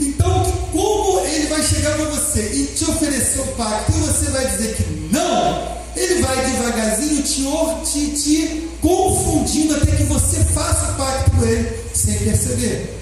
Então, 0.00 0.44
como 0.72 1.20
ele 1.26 1.48
vai 1.48 1.62
chegar 1.62 1.96
para 1.96 2.04
você 2.04 2.40
e 2.52 2.66
te 2.66 2.84
oferecer 2.84 3.40
o 3.40 3.46
pacto 3.48 3.90
e 3.90 4.00
você 4.00 4.30
vai 4.30 4.46
dizer 4.46 4.76
que 4.76 5.08
não, 5.12 5.76
ele 5.96 6.22
vai 6.22 6.46
devagarzinho 6.46 7.22
te, 7.22 7.44
te, 7.90 8.22
te 8.22 8.68
confundindo 8.80 9.74
até 9.74 9.90
que 9.96 10.04
você 10.04 10.44
faça 10.54 10.92
o 10.92 10.94
pacto 10.94 11.30
com 11.32 11.44
ele 11.44 11.80
sem 11.92 12.16
perceber. 12.18 12.94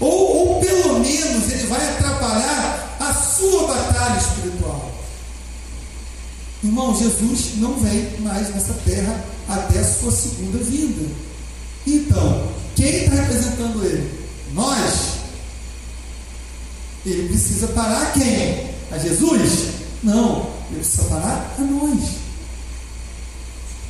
Ou, 0.00 0.48
ou 0.48 0.60
pelo 0.60 0.98
menos 0.98 1.50
ele 1.52 1.66
vai 1.68 1.88
atrapalhar 1.90 2.96
a 2.98 3.14
sua 3.14 3.68
batalha 3.68 4.18
espiritual. 4.18 4.90
Irmão, 6.64 6.96
Jesus 6.98 7.56
não 7.56 7.74
vem 7.74 8.18
mais 8.20 8.48
nessa 8.54 8.72
terra 8.86 9.22
até 9.46 9.80
a 9.80 9.84
sua 9.84 10.10
segunda 10.10 10.56
vinda. 10.58 11.06
Então, 11.86 12.48
quem 12.74 13.04
está 13.04 13.16
representando 13.16 13.84
ele? 13.84 14.10
Nós. 14.54 15.14
Ele 17.04 17.28
precisa 17.28 17.68
parar 17.68 18.14
quem? 18.14 18.70
A 18.90 18.96
Jesus? 18.96 19.74
Não, 20.02 20.48
ele 20.70 20.80
precisa 20.80 21.04
parar 21.04 21.54
a 21.58 21.62
nós. 21.62 22.00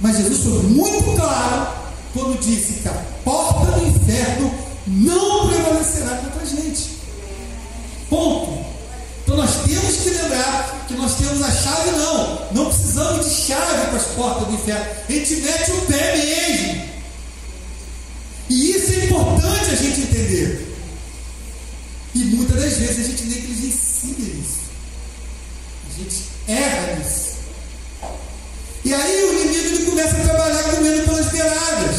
Mas 0.00 0.16
Jesus 0.16 0.42
foi 0.42 0.62
muito 0.64 1.14
claro 1.14 1.68
quando 2.12 2.40
disse 2.40 2.80
que 2.80 2.88
a 2.88 3.04
porta 3.22 3.70
do 3.78 3.86
inferno 3.86 4.52
não 4.88 5.48
prevalecerá 5.48 6.16
contra 6.16 6.42
a 6.42 6.44
gente. 6.44 6.90
Ponto. 8.10 8.63
Então 9.24 9.36
nós 9.38 9.64
temos 9.64 9.96
que 9.96 10.10
lembrar 10.10 10.84
que 10.86 10.94
nós 10.94 11.14
temos 11.16 11.42
a 11.42 11.50
chave, 11.50 11.90
não. 11.92 12.52
Não 12.52 12.66
precisamos 12.66 13.24
de 13.24 13.34
chave 13.34 13.86
para 13.86 13.96
as 13.96 14.06
portas 14.08 14.46
do 14.46 14.54
inferno. 14.54 14.86
A 15.08 15.12
gente 15.12 15.36
mete 15.36 15.70
o 15.70 15.80
pé 15.86 16.16
mesmo. 16.16 16.84
E 18.50 18.70
isso 18.70 18.92
é 18.92 19.04
importante 19.06 19.70
a 19.72 19.76
gente 19.76 20.00
entender. 20.02 20.76
E 22.14 22.18
muitas 22.18 22.62
das 22.62 22.74
vezes 22.74 22.98
a 22.98 23.08
gente 23.08 23.24
negligencia 23.24 24.14
isso. 24.18 24.60
A 25.88 25.98
gente 25.98 26.22
erra 26.46 26.96
nisso. 26.96 27.34
E 28.84 28.92
aí 28.92 29.24
o 29.24 29.40
inimigo 29.40 29.68
ele 29.68 29.86
começa 29.86 30.16
a 30.16 30.20
trabalhar 30.20 30.62
comendo 30.64 31.02
pelas 31.04 31.26
beiradas. 31.28 31.96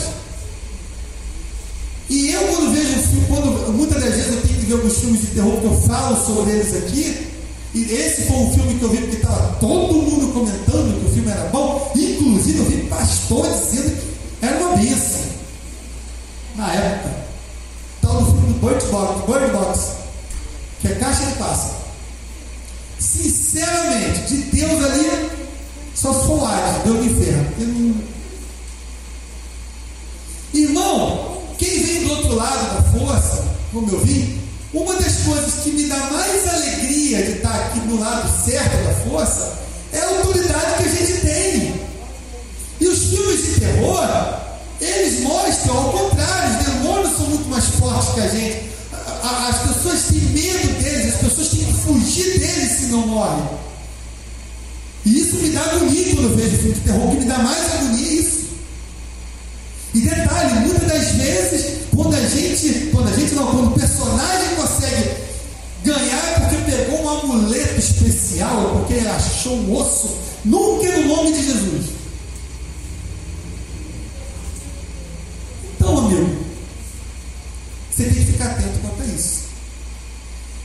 E 2.07 2.31
eu 2.31 2.47
quando 2.49 2.71
vejo 2.71 2.99
filme, 3.01 3.25
quando, 3.27 3.73
muitas 3.73 4.03
das 4.03 4.13
vezes 4.13 4.34
que 4.65 4.73
alguns 4.73 4.97
filmes 4.97 5.21
de 5.21 5.27
terror 5.27 5.59
que 5.59 5.65
eu 5.65 5.81
falo 5.81 6.25
sobre 6.25 6.51
eles 6.51 6.75
aqui, 6.75 7.27
e 7.73 7.83
esse 7.91 8.23
foi 8.23 8.37
um 8.37 8.53
filme 8.53 8.79
que 8.79 8.83
eu 8.83 8.89
vi 8.89 8.97
porque 8.97 9.17
estava 9.17 9.57
todo 9.59 9.93
mundo 9.93 10.33
comentando 10.33 10.99
que 10.99 11.05
o 11.05 11.13
filme 11.13 11.29
era 11.29 11.49
bom, 11.49 11.91
inclusive 11.95 12.59
eu 12.59 12.65
vi 12.65 12.87
pastor 12.87 13.47
dizendo 13.47 13.95
que 14.39 14.45
era 14.45 14.57
uma 14.59 14.77
benção. 14.77 15.25
Na 16.55 16.73
época. 16.73 17.25
Tal 18.01 18.21
do 18.21 18.25
filme 18.25 18.53
do 18.53 18.65
Bird 18.65 18.85
Box, 18.85 19.25
Bird 19.25 19.51
Box 19.51 20.05
que 20.85 20.87
é 20.87 20.95
caixa 20.95 21.25
de 21.25 21.33
pássaro. 21.33 21.75
Sinceramente, 22.99 24.21
de 24.27 24.37
Deus 24.55 24.83
ali, 24.83 25.29
só 25.95 26.13
se 26.13 26.27
for 26.27 26.43
lá, 26.43 26.81
Deus 26.85 26.97
do 26.97 27.05
inferno. 27.05 28.03
Irmão, 30.53 31.41
quem 31.57 31.83
vem 31.83 32.03
do 32.03 32.11
outro 32.11 32.35
lado 32.35 32.75
da 32.75 32.99
força, 32.99 33.45
como 33.73 33.91
eu 33.91 33.99
vi, 33.99 34.44
uma 34.75 34.93
das 34.95 35.15
coisas 35.23 35.63
que 35.63 35.71
me 35.71 35.87
dá 35.87 35.97
mais 36.11 36.47
alegria 36.49 37.23
de 37.23 37.31
estar 37.37 37.55
aqui 37.55 37.79
do 37.79 37.97
lado 37.97 38.29
certo 38.45 38.83
da 38.83 38.93
força 39.09 39.57
é 39.93 39.99
a 39.99 40.09
autoridade 40.09 40.75
que 40.77 40.83
a 40.83 40.91
gente 40.91 41.21
tem. 41.21 41.81
E 42.81 42.87
os 42.87 42.99
filmes 43.05 43.41
de 43.41 43.59
terror, 43.61 44.39
eles 44.81 45.21
mostram 45.21 45.77
ao 45.77 45.91
contrário, 45.93 46.59
os 46.59 46.65
demônios 46.65 47.15
são 47.15 47.27
muito 47.27 47.49
mais 47.49 47.65
fortes 47.65 48.13
que 48.13 48.19
a 48.19 48.27
gente. 48.27 48.65
As 49.23 49.57
pessoas 49.59 50.03
têm 50.09 50.19
medo 50.19 50.83
deles, 50.83 51.15
as 51.15 51.21
pessoas 51.21 51.47
têm 51.49 51.63
que 51.63 51.73
fugir 51.73 52.39
deles 52.39 52.71
se 52.77 52.85
não 52.87 53.07
morrem. 53.07 53.47
E 55.05 55.21
isso 55.21 55.37
me 55.37 55.49
dá 55.51 55.61
agonia 55.61 56.15
quando 56.15 56.31
eu 56.31 56.35
vejo 56.35 56.57
filme 56.57 56.73
de 56.73 56.81
terror, 56.81 57.11
que 57.11 57.17
me 57.17 57.25
dá 57.25 57.37
mais 57.37 57.73
agonia 57.75 58.11
isso. 58.11 58.45
E 59.93 60.01
detalhe, 60.01 60.59
muitas 60.59 60.87
das 60.89 61.07
vezes, 61.11 61.75
quando 61.95 62.13
a 62.15 62.19
gente, 62.19 62.89
quando 62.91 63.07
a 63.07 63.17
gente 63.17 63.33
não, 63.33 63.45
quando 63.47 63.67
o 63.67 63.79
personagem 63.79 64.55
ganhar 65.85 66.41
porque 66.41 66.71
pegou 66.71 67.03
um 67.03 67.09
amuleto 67.09 67.79
especial, 67.79 68.71
porque 68.79 69.07
achou 69.07 69.53
um 69.53 69.75
osso, 69.75 70.17
nunca 70.43 70.87
é 70.87 70.97
no 70.97 71.15
nome 71.15 71.31
de 71.31 71.45
Jesus. 71.45 71.85
Então, 75.75 75.97
amigo, 75.99 76.45
você 77.91 78.03
tem 78.05 78.13
que 78.13 78.31
ficar 78.31 78.45
atento 78.45 78.79
quanto 78.79 79.01
a 79.03 79.05
isso. 79.05 79.45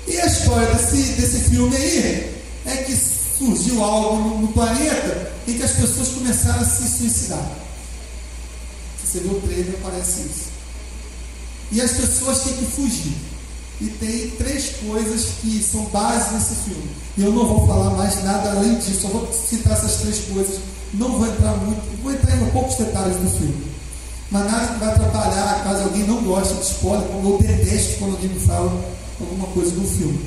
E 0.09 0.19
a 0.19 0.27
história 0.27 0.75
desse, 0.75 1.13
desse 1.13 1.51
filme 1.51 1.77
aí 1.77 2.43
é 2.65 2.77
que 2.79 2.97
surgiu 2.97 3.85
algo 3.85 4.17
no, 4.17 4.41
no 4.41 4.49
planeta 4.49 5.33
em 5.47 5.55
que 5.55 5.63
as 5.63 5.73
pessoas 5.73 6.09
começaram 6.09 6.61
a 6.61 6.65
se 6.65 6.89
suicidar. 6.89 7.51
Se 9.01 9.07
você 9.07 9.21
vê 9.21 9.29
o 9.29 9.41
trailer, 9.41 9.75
aparece 9.75 10.21
isso. 10.23 10.51
E 11.73 11.81
as 11.81 11.93
pessoas 11.93 12.41
têm 12.43 12.55
que 12.55 12.65
fugir. 12.65 13.30
E 13.81 13.87
tem 13.87 14.31
três 14.37 14.77
coisas 14.87 15.27
que 15.41 15.63
são 15.63 15.85
base 15.87 16.35
nesse 16.35 16.55
filme. 16.67 16.91
E 17.17 17.23
eu 17.23 17.33
não 17.33 17.47
vou 17.47 17.67
falar 17.67 17.91
mais 17.91 18.23
nada 18.23 18.51
além 18.51 18.75
disso, 18.75 19.01
só 19.03 19.09
vou 19.09 19.33
citar 19.33 19.73
essas 19.73 19.97
três 19.97 20.19
coisas. 20.33 20.61
Não 20.93 21.19
vou 21.19 21.27
entrar 21.27 21.57
muito, 21.57 22.03
vou 22.03 22.13
entrar 22.13 22.37
em 22.37 22.51
poucos 22.51 22.77
detalhes 22.77 23.17
do 23.17 23.31
filme. 23.31 23.71
Mas 24.31 24.45
nada 24.51 24.67
que 24.67 24.81
vai 24.81 24.89
atrapalhar 24.91 25.65
caso 25.65 25.83
alguém 25.85 26.05
não 26.05 26.23
goste 26.23 26.55
de 26.55 26.63
spoiler, 26.63 27.09
como 27.09 27.35
eu 27.35 27.39
detesto 27.39 27.99
quando 27.99 28.13
alguém 28.13 28.29
me 28.29 28.41
fala 28.41 28.85
alguma 29.19 29.47
coisa 29.49 29.71
do 29.71 29.87
filme. 29.87 30.21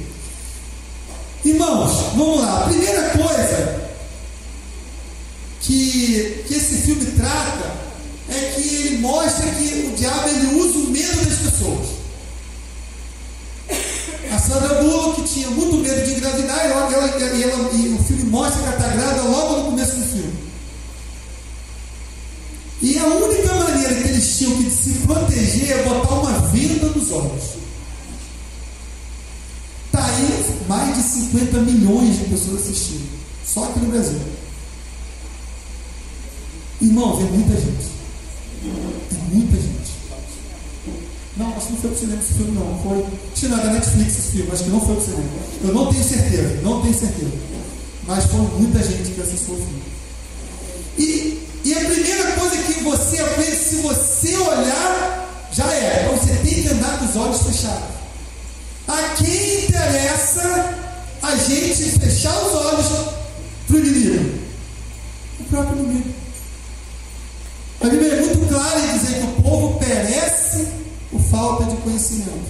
Irmãos, 1.46 1.92
vamos 2.16 2.42
lá. 2.42 2.64
A 2.64 2.70
primeira 2.70 3.10
coisa 3.10 3.90
que, 5.62 6.44
que 6.48 6.54
esse 6.56 6.76
filme 6.78 7.06
trata 7.12 7.72
é 8.30 8.54
que 8.56 8.62
ele 8.62 8.98
mostra 8.98 9.50
que 9.52 9.92
o 9.92 9.96
diabo 9.96 10.30
ele 10.30 10.56
usa 10.60 10.80
o 10.80 10.90
medo 10.90 11.26
das 11.26 11.40
pessoas. 11.40 12.03
A 14.34 14.40
Sandra 14.40 14.82
Bullock 14.82 15.22
tinha 15.30 15.48
muito 15.52 15.78
medo 15.78 16.04
de 16.04 16.16
engravidar 16.16 16.66
e, 16.66 16.72
ela, 16.72 16.92
ela, 16.92 17.36
e, 17.36 17.44
ela, 17.44 17.72
e 17.72 17.94
o 17.94 18.04
filme 18.04 18.24
mostra 18.24 18.64
que 18.64 18.68
ela 18.68 18.78
está 18.78 18.88
grávida 18.90 19.22
logo 19.22 19.58
no 19.58 19.66
começo 19.66 19.96
do 19.96 20.06
filme. 20.08 20.34
E 22.82 22.98
a 22.98 23.06
única 23.06 23.54
maneira 23.54 23.94
que 23.94 24.08
eles 24.08 24.38
tinham 24.38 24.60
de 24.60 24.72
se 24.72 24.94
proteger 25.06 25.72
é 25.72 25.84
botar 25.84 26.16
uma 26.16 26.40
venda 26.48 26.88
nos 26.88 27.12
olhos. 27.12 27.44
Está 29.86 30.04
aí 30.04 30.58
mais 30.68 30.96
de 30.98 31.04
50 31.04 31.60
milhões 31.60 32.18
de 32.18 32.26
pessoas 32.26 32.64
assistindo. 32.64 33.08
Só 33.46 33.66
aqui 33.66 33.82
no 33.82 33.92
Brasil. 33.92 34.20
Irmão, 36.82 37.18
vê 37.18 37.24
muita 37.26 37.56
gente. 37.56 37.88
Tem 39.12 39.20
muita 39.32 39.56
gente. 39.58 39.73
Acho 41.56 41.68
que 41.68 41.74
não 41.74 41.80
foi 41.80 41.90
para 41.90 41.98
o 41.98 42.00
cinema 42.00 42.22
esse 42.22 42.34
filme, 42.34 42.52
não. 42.52 42.80
Foi. 42.84 43.06
Tinha 43.36 43.58
da 43.58 43.72
Netflix 43.72 44.18
esse 44.18 44.32
filme, 44.32 44.52
acho 44.52 44.64
que 44.64 44.70
não 44.70 44.80
foi 44.80 44.96
para 44.96 45.04
o 45.04 45.06
cinema. 45.06 45.30
Eu 45.64 45.74
não 45.74 45.92
tenho 45.92 46.04
certeza, 46.04 46.62
não 46.62 46.82
tenho 46.82 46.94
certeza. 46.94 47.32
Mas 48.08 48.26
foi 48.26 48.40
muita 48.40 48.80
gente 48.84 49.12
que 49.12 49.22
assistiu 49.22 49.54
o 49.54 49.58
filme. 49.58 49.84
E, 50.98 51.48
e 51.64 51.74
a 51.74 51.80
primeira 51.80 52.32
coisa 52.34 52.58
que 52.58 52.84
você 52.84 53.22
aprende, 53.22 53.56
se 53.56 53.76
você 53.78 54.38
olhar, 54.38 55.50
já 55.52 55.72
é. 55.74 56.06
Então 56.06 56.18
você 56.18 56.34
tem 56.36 56.64
que 56.64 56.70
andar 56.70 57.00
com 57.00 57.06
os 57.06 57.16
olhos 57.16 57.42
fechados. 57.44 57.94
A 58.88 59.16
quem 59.16 59.66
interessa 59.66 60.76
a 61.22 61.36
gente 61.38 62.00
fechar 62.00 62.38
os 62.46 62.54
olhos 62.54 62.88
para 63.68 63.76
o 63.76 63.80
inimigo? 63.80 64.40
O 65.40 65.44
próprio 65.46 65.80
inimigo. 65.80 66.14
A 67.82 67.88
Bíblia 67.88 68.14
é 68.14 68.22
muito 68.22 68.48
clara 68.50 68.80
em 68.80 68.98
dizer 68.98 69.20
que 69.20 69.24
o 69.26 69.44
povo 69.44 69.80
perece 69.80 70.33
falta 71.34 71.66
de 71.66 71.76
conhecimento. 71.78 72.46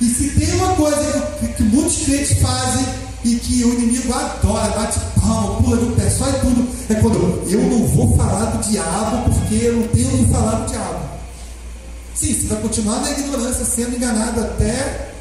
E 0.00 0.04
se 0.06 0.30
tem 0.30 0.52
uma 0.56 0.74
coisa 0.74 1.36
que, 1.38 1.48
que 1.54 1.62
muitos 1.62 2.04
crentes 2.04 2.38
fazem 2.40 2.84
e 3.24 3.36
que 3.36 3.64
o 3.64 3.74
inimigo 3.74 4.12
adora, 4.12 4.68
bate 4.76 4.98
palma, 5.20 5.62
pula 5.62 5.76
do 5.76 5.96
pé, 5.96 6.10
só 6.10 6.28
e 6.28 6.32
tudo, 6.40 6.68
é 6.90 6.94
quando 6.96 7.48
eu 7.48 7.60
não 7.62 7.86
vou 7.86 8.16
falar 8.16 8.46
do 8.46 8.68
diabo 8.68 9.30
porque 9.30 9.54
eu 9.54 9.76
não 9.76 9.88
tenho 9.88 10.10
que 10.10 10.32
falar 10.32 10.56
do 10.56 10.70
diabo. 10.70 11.06
Sim, 12.14 12.34
você 12.34 12.46
vai 12.48 12.60
continuar 12.60 13.00
na 13.00 13.10
ignorância, 13.12 13.64
sendo 13.64 13.96
enganado 13.96 14.40
até. 14.40 15.12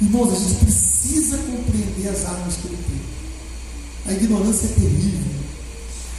Irmãos, 0.00 0.32
a 0.32 0.36
gente 0.36 0.64
precisa 0.64 1.38
compreender 1.38 2.08
as 2.08 2.24
armas 2.24 2.54
que 2.56 2.68
ele 2.68 2.78
tem. 2.88 4.12
A 4.12 4.16
ignorância 4.16 4.66
é 4.66 4.80
terrível. 4.80 5.43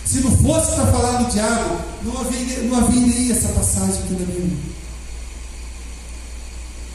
Se 0.06 0.20
não 0.20 0.38
fosse 0.38 0.76
para 0.76 0.86
falar 0.88 1.24
do 1.24 1.32
diabo, 1.32 1.80
não 2.04 2.22
haveria, 2.22 2.64
não 2.64 2.78
haveria 2.78 3.34
essa 3.34 3.50
passagem 3.50 4.04
aqui 4.04 4.14
na 4.14 4.26
Bíblia. 4.26 4.58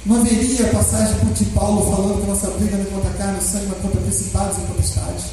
Não 0.06 0.20
haveria 0.20 0.66
a 0.66 0.74
passagem 0.74 1.16
de 1.34 1.44
Paulo 1.46 1.90
falando 1.90 2.20
que 2.20 2.26
nossa 2.26 2.50
briga 2.52 2.76
não 2.76 2.84
é 2.84 2.86
contra 2.86 3.10
carne 3.10 3.38
e 3.38 3.42
sangue, 3.42 3.66
mas 3.68 3.82
contra 3.82 4.00
principados 4.00 4.58
e 4.58 4.60
potestades. 4.60 5.24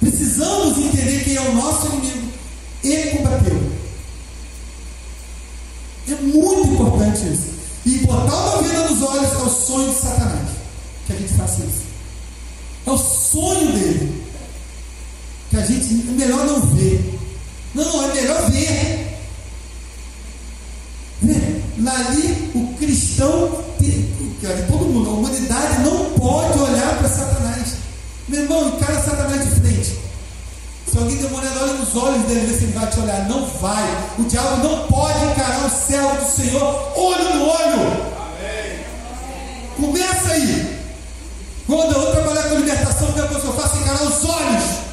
Precisamos 0.00 0.78
entender 0.78 1.24
quem 1.24 1.36
é 1.36 1.40
o 1.40 1.54
nosso 1.54 1.86
inimigo 1.86 2.28
e 2.82 2.96
combatê-lo. 3.16 3.72
É 6.08 6.14
muito 6.14 6.72
importante 6.72 7.32
isso. 7.32 7.58
E 7.84 7.98
botar 7.98 8.34
uma 8.34 8.62
vida 8.62 8.88
nos 8.88 9.02
olhos 9.02 9.32
é 9.32 9.36
o 9.36 9.50
sonho 9.50 9.92
de 9.92 10.00
Satanás. 10.00 10.48
Que 11.06 11.12
a 11.12 11.16
gente 11.16 11.32
faça 11.34 11.60
isso. 11.60 11.82
É 12.86 12.90
o 12.90 12.98
sonho 12.98 13.72
dele 13.72 14.27
que 15.50 15.56
a 15.56 15.60
gente 15.60 16.08
é 16.08 16.12
melhor 16.12 16.44
não 16.46 16.60
ver. 16.60 17.18
Não, 17.74 18.04
é 18.04 18.14
melhor 18.14 18.50
ver. 18.50 19.18
Ver. 21.22 21.64
Ali 21.86 22.50
o 22.54 22.74
cristão, 22.78 23.64
tem, 23.78 24.12
todo 24.68 24.84
mundo, 24.86 25.08
a 25.08 25.12
humanidade 25.14 25.82
não 25.82 26.10
pode 26.10 26.58
olhar 26.58 26.98
para 26.98 27.08
Satanás. 27.08 27.76
Meu 28.28 28.42
irmão, 28.42 28.68
encara 28.68 29.00
Satanás 29.00 29.42
de 29.42 29.60
frente. 29.60 29.98
Se 30.90 30.98
alguém 30.98 31.16
demoniado 31.16 31.60
olha 31.62 31.72
nos 31.74 31.96
olhos 31.96 32.26
dele, 32.26 32.46
vê 32.46 32.58
se 32.58 32.64
ele 32.64 32.72
vai 32.72 32.86
te 32.90 33.00
olhar. 33.00 33.28
Não 33.28 33.46
vai. 33.46 34.12
O 34.18 34.24
diabo 34.24 34.62
não 34.62 34.86
pode 34.86 35.24
encarar 35.24 35.66
o 35.66 35.70
céu 35.70 36.16
do 36.16 36.30
Senhor 36.30 36.92
olho 36.96 37.34
no 37.34 37.48
olho. 37.48 37.80
Amém. 38.18 38.84
Começa 39.76 40.32
aí. 40.32 40.78
Quando 41.66 41.92
eu 41.92 42.12
trabalhar 42.12 42.42
com 42.44 42.56
libertação, 42.56 43.08
o 43.08 43.12
que 43.12 43.34
pessoa 43.34 43.54
faça 43.54 43.78
encarar 43.78 44.02
os 44.02 44.24
olhos 44.24 44.87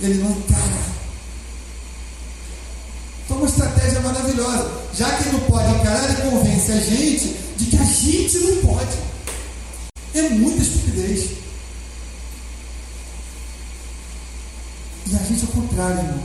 ele 0.00 0.22
não 0.22 0.30
encara. 0.30 0.98
Então, 3.24 3.36
uma 3.36 3.48
estratégia 3.48 4.00
maravilhosa. 4.00 4.70
Já 4.94 5.10
que 5.16 5.28
ele 5.28 5.32
não 5.32 5.40
pode 5.40 5.70
encarar, 5.74 6.04
ele 6.04 6.30
convence 6.30 6.72
a 6.72 6.80
gente 6.80 7.36
de 7.56 7.66
que 7.66 7.76
a 7.76 7.84
gente 7.84 8.38
não 8.38 8.56
pode. 8.62 8.96
É 10.14 10.28
muita 10.30 10.62
estupidez. 10.62 11.30
E 15.06 15.14
a 15.14 15.18
gente 15.18 15.42
é 15.42 15.44
o 15.44 15.48
contrário, 15.48 15.98
irmão. 15.98 16.22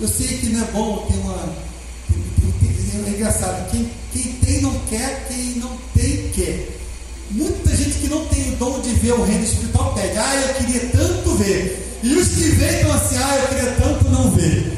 Eu 0.00 0.08
sei 0.08 0.38
que 0.38 0.46
não 0.46 0.62
é 0.62 0.70
bom 0.72 1.06
ter 1.06 1.16
uma. 1.18 1.56
é 3.06 3.10
engraçado. 3.10 3.70
Quem, 3.70 3.90
Quem 4.12 4.32
tem 4.34 4.60
não 4.62 4.78
quer, 4.86 5.26
quem 5.28 5.56
não 5.56 5.76
tem 5.94 6.28
quer. 6.30 6.83
Muita 7.30 7.74
gente 7.74 7.98
que 7.98 8.08
não 8.08 8.26
tem 8.26 8.52
o 8.52 8.56
dom 8.56 8.80
de 8.80 8.90
ver 8.94 9.12
o 9.12 9.24
reino 9.24 9.44
espiritual 9.44 9.94
pede, 9.94 10.16
ah, 10.18 10.34
eu 10.36 10.54
queria 10.54 10.88
tanto 10.90 11.34
ver. 11.36 11.98
E 12.02 12.14
os 12.14 12.28
que 12.28 12.50
veem 12.50 12.80
estão 12.80 12.92
assim, 12.92 13.16
ah, 13.16 13.36
eu 13.36 13.48
queria 13.48 13.72
tanto 13.72 14.08
não 14.10 14.30
ver. 14.30 14.72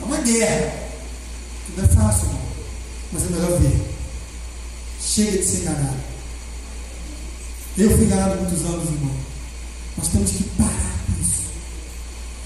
É 0.00 0.04
uma 0.04 0.16
guerra. 0.18 0.72
Não 1.76 1.84
é 1.84 1.88
fácil. 1.88 2.28
Mas 3.12 3.24
é 3.24 3.26
melhor 3.26 3.58
ver. 3.60 3.80
Chega 5.00 5.38
de 5.38 5.44
ser 5.44 5.58
enganado. 5.58 5.96
Eu 7.76 7.90
fui 7.90 8.04
enganado 8.04 8.40
muitos 8.40 8.64
anos, 8.64 8.84
irmão. 8.84 9.14
Nós 9.96 10.08
temos 10.08 10.30
que 10.30 10.44
parar 10.44 10.94
com 11.06 11.22
isso. 11.22 11.42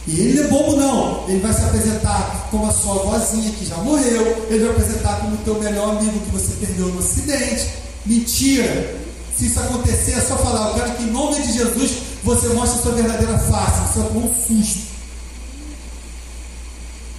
E 0.07 0.21
ele 0.21 0.41
não 0.41 0.45
é 0.45 0.49
bobo, 0.49 0.77
não. 0.77 1.29
Ele 1.29 1.41
vai 1.41 1.53
se 1.53 1.63
apresentar 1.63 2.49
como 2.51 2.67
a 2.67 2.73
sua 2.73 2.95
vozinha 2.97 3.51
que 3.53 3.65
já 3.65 3.77
morreu. 3.77 4.47
Ele 4.51 4.65
vai 4.65 4.71
apresentar 4.71 5.21
como 5.21 5.35
o 5.35 5.39
teu 5.39 5.61
melhor 5.61 5.97
amigo 5.97 6.19
que 6.21 6.31
você 6.31 6.53
perdeu 6.55 6.89
no 6.89 6.99
acidente. 6.99 7.84
Mentira. 8.05 9.03
Se 9.37 9.47
isso 9.47 9.61
acontecer, 9.61 10.13
é 10.13 10.21
só 10.21 10.37
falar. 10.37 10.69
Eu 10.69 10.75
quero 10.75 10.95
que 10.97 11.03
em 11.05 11.11
nome 11.11 11.41
de 11.41 11.53
Jesus 11.53 11.91
você 12.23 12.49
mostre 12.49 12.79
a 12.79 12.83
sua 12.83 12.93
verdadeira 12.93 13.39
face. 13.39 13.99
Vai 13.99 14.09
tomar 14.09 14.27
um 14.27 14.35
susto. 14.35 14.95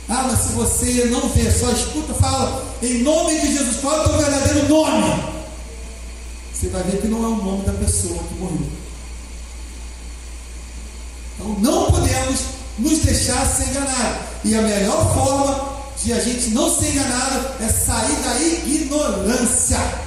Ah, 0.08 0.28
mas 0.30 0.40
se 0.40 0.54
você 0.54 1.06
não 1.06 1.28
vê, 1.30 1.52
só 1.52 1.70
escuta, 1.72 2.14
fala, 2.14 2.64
em 2.82 3.02
nome 3.02 3.40
de 3.40 3.54
Jesus, 3.54 3.78
qual 3.82 3.98
é 3.98 4.02
o 4.02 4.10
teu 4.10 4.18
verdadeiro 4.20 4.70
nome? 4.70 5.24
Você 6.54 6.68
vai 6.70 6.84
ver 6.84 7.02
que 7.02 7.08
não 7.08 7.24
é 7.24 7.28
o 7.28 7.36
nome 7.36 7.66
da 7.66 7.74
pessoa 7.74 8.24
que 8.24 8.36
morreu. 8.36 8.68
Então 11.34 11.60
não 11.60 11.92
podemos 11.92 12.40
nos 12.78 13.00
deixar 13.00 13.46
ser 13.48 13.70
enganados. 13.70 14.28
E 14.44 14.56
a 14.56 14.62
melhor 14.62 15.14
forma 15.14 15.76
de 16.04 16.14
a 16.14 16.20
gente 16.20 16.52
não 16.52 16.74
ser 16.74 16.92
enganado 16.92 17.48
é 17.62 17.68
sair 17.68 18.16
da 18.18 18.42
ignorância. 18.42 20.05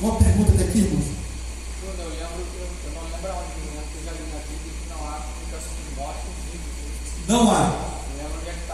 Uma 0.00 0.16
pergunta 0.16 0.52
daqui, 0.52 0.78
irmãos. 0.78 1.06
Eu 1.82 2.08
lembro, 2.08 2.42
eu 2.84 2.92
não 2.94 3.02
lembro 3.04 3.30
onde, 3.30 3.54
eu 3.94 4.04
já 4.04 4.12
li 4.12 4.26
na 4.32 4.40
Bíblia 4.42 4.72
que 4.74 4.88
não 4.90 5.00
há 5.06 5.22
comunicação 5.22 5.74
de 5.78 5.94
morte 5.96 6.20
com 6.26 6.32
vivos. 6.50 7.28
Não 7.28 7.50
há. 7.50 7.62
Eu 8.10 8.24
lembro 8.24 8.40
onde 8.40 8.50
é 8.50 8.52
que. 8.52 8.64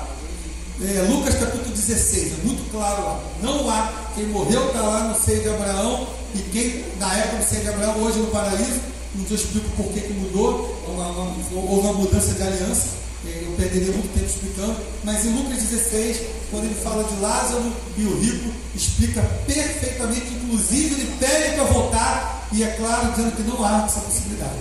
É, 0.83 1.03
Lucas 1.03 1.35
capítulo 1.35 1.75
16, 1.75 2.33
é 2.33 2.47
muito 2.47 2.71
claro 2.71 3.05
lá. 3.05 3.21
Não 3.43 3.69
há. 3.69 3.93
Quem 4.15 4.27
morreu 4.29 4.69
está 4.69 4.81
lá 4.81 5.05
no 5.05 5.15
seio 5.15 5.43
de 5.43 5.49
Abraão. 5.51 6.09
E 6.35 6.39
quem, 6.39 6.85
na 6.99 7.15
época 7.15 7.43
do 7.43 7.49
seio 7.49 7.63
de 7.63 7.69
Abraão, 7.69 8.03
hoje 8.03 8.19
no 8.19 8.29
paraíso, 8.29 8.81
não 9.15 9.25
te 9.25 9.35
explico 9.35 9.69
por 9.77 9.93
que, 9.93 10.01
que 10.01 10.13
mudou, 10.13 10.75
houve 10.87 11.87
uma 11.87 11.93
mudança 11.93 12.33
de 12.33 12.43
aliança. 12.43 12.89
Eu 13.31 13.53
perderia 13.57 13.93
muito 13.93 14.13
tempo 14.13 14.27
explicando, 14.27 14.77
mas 15.05 15.25
em 15.25 15.33
Lucas 15.33 15.63
16, 15.63 16.21
quando 16.51 16.65
ele 16.65 16.75
fala 16.75 17.05
de 17.05 17.21
Lázaro 17.21 17.73
e 17.97 18.05
o 18.05 18.19
rico, 18.19 18.51
explica 18.75 19.23
perfeitamente, 19.47 20.35
inclusive 20.35 21.01
ele 21.01 21.17
pede 21.19 21.55
para 21.55 21.65
voltar, 21.65 22.49
e 22.53 22.65
é 22.65 22.69
claro, 22.73 23.13
dizendo 23.13 23.37
que 23.37 23.43
não 23.43 23.65
há 23.65 23.85
essa 23.85 24.01
possibilidade. 24.01 24.59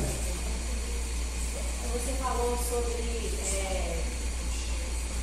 Você 1.93 2.13
falou 2.21 2.57
sobre 2.69 3.33
é, 3.49 4.03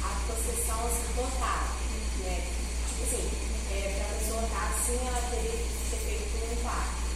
a 0.03 0.09
possessão 0.27 0.81
assim, 0.87 1.07
total. 1.15 1.69
Né? 2.25 2.43
Tipo 2.89 3.03
assim, 3.05 3.31
é, 3.73 3.95
para 3.95 4.07
a 4.07 4.19
pessoa 4.19 4.43
estar 4.43 4.75
assim, 4.75 4.99
ela 5.07 5.23
teria 5.31 5.53
que 5.53 5.91
ser 5.91 6.01
feito 6.05 6.27
por 6.33 6.53
um 6.53 6.63
quarto. 6.63 7.07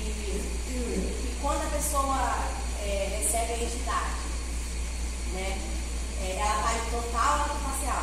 E, 0.00 0.74
e 0.74 1.36
quando 1.40 1.62
a 1.62 1.76
pessoa 1.76 2.44
é, 2.82 3.20
recebe 3.22 3.52
a 3.52 3.64
entidade, 3.64 4.33
né? 5.34 5.58
É, 6.22 6.38
ela 6.40 6.62
faz 6.62 6.80
total 6.90 7.48
ou 7.50 7.70
parcial? 7.70 8.02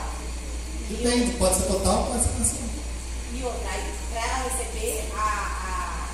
Depende, 0.90 1.34
pode 1.38 1.56
ser 1.56 1.64
total, 1.64 2.06
pode 2.06 2.24
ser 2.24 2.30
parcial. 2.30 2.62
e 3.34 3.44
outra, 3.44 3.70
para 4.12 4.22
ela 4.22 4.50
receber 4.50 5.10
a, 5.16 5.20
a, 5.20 6.10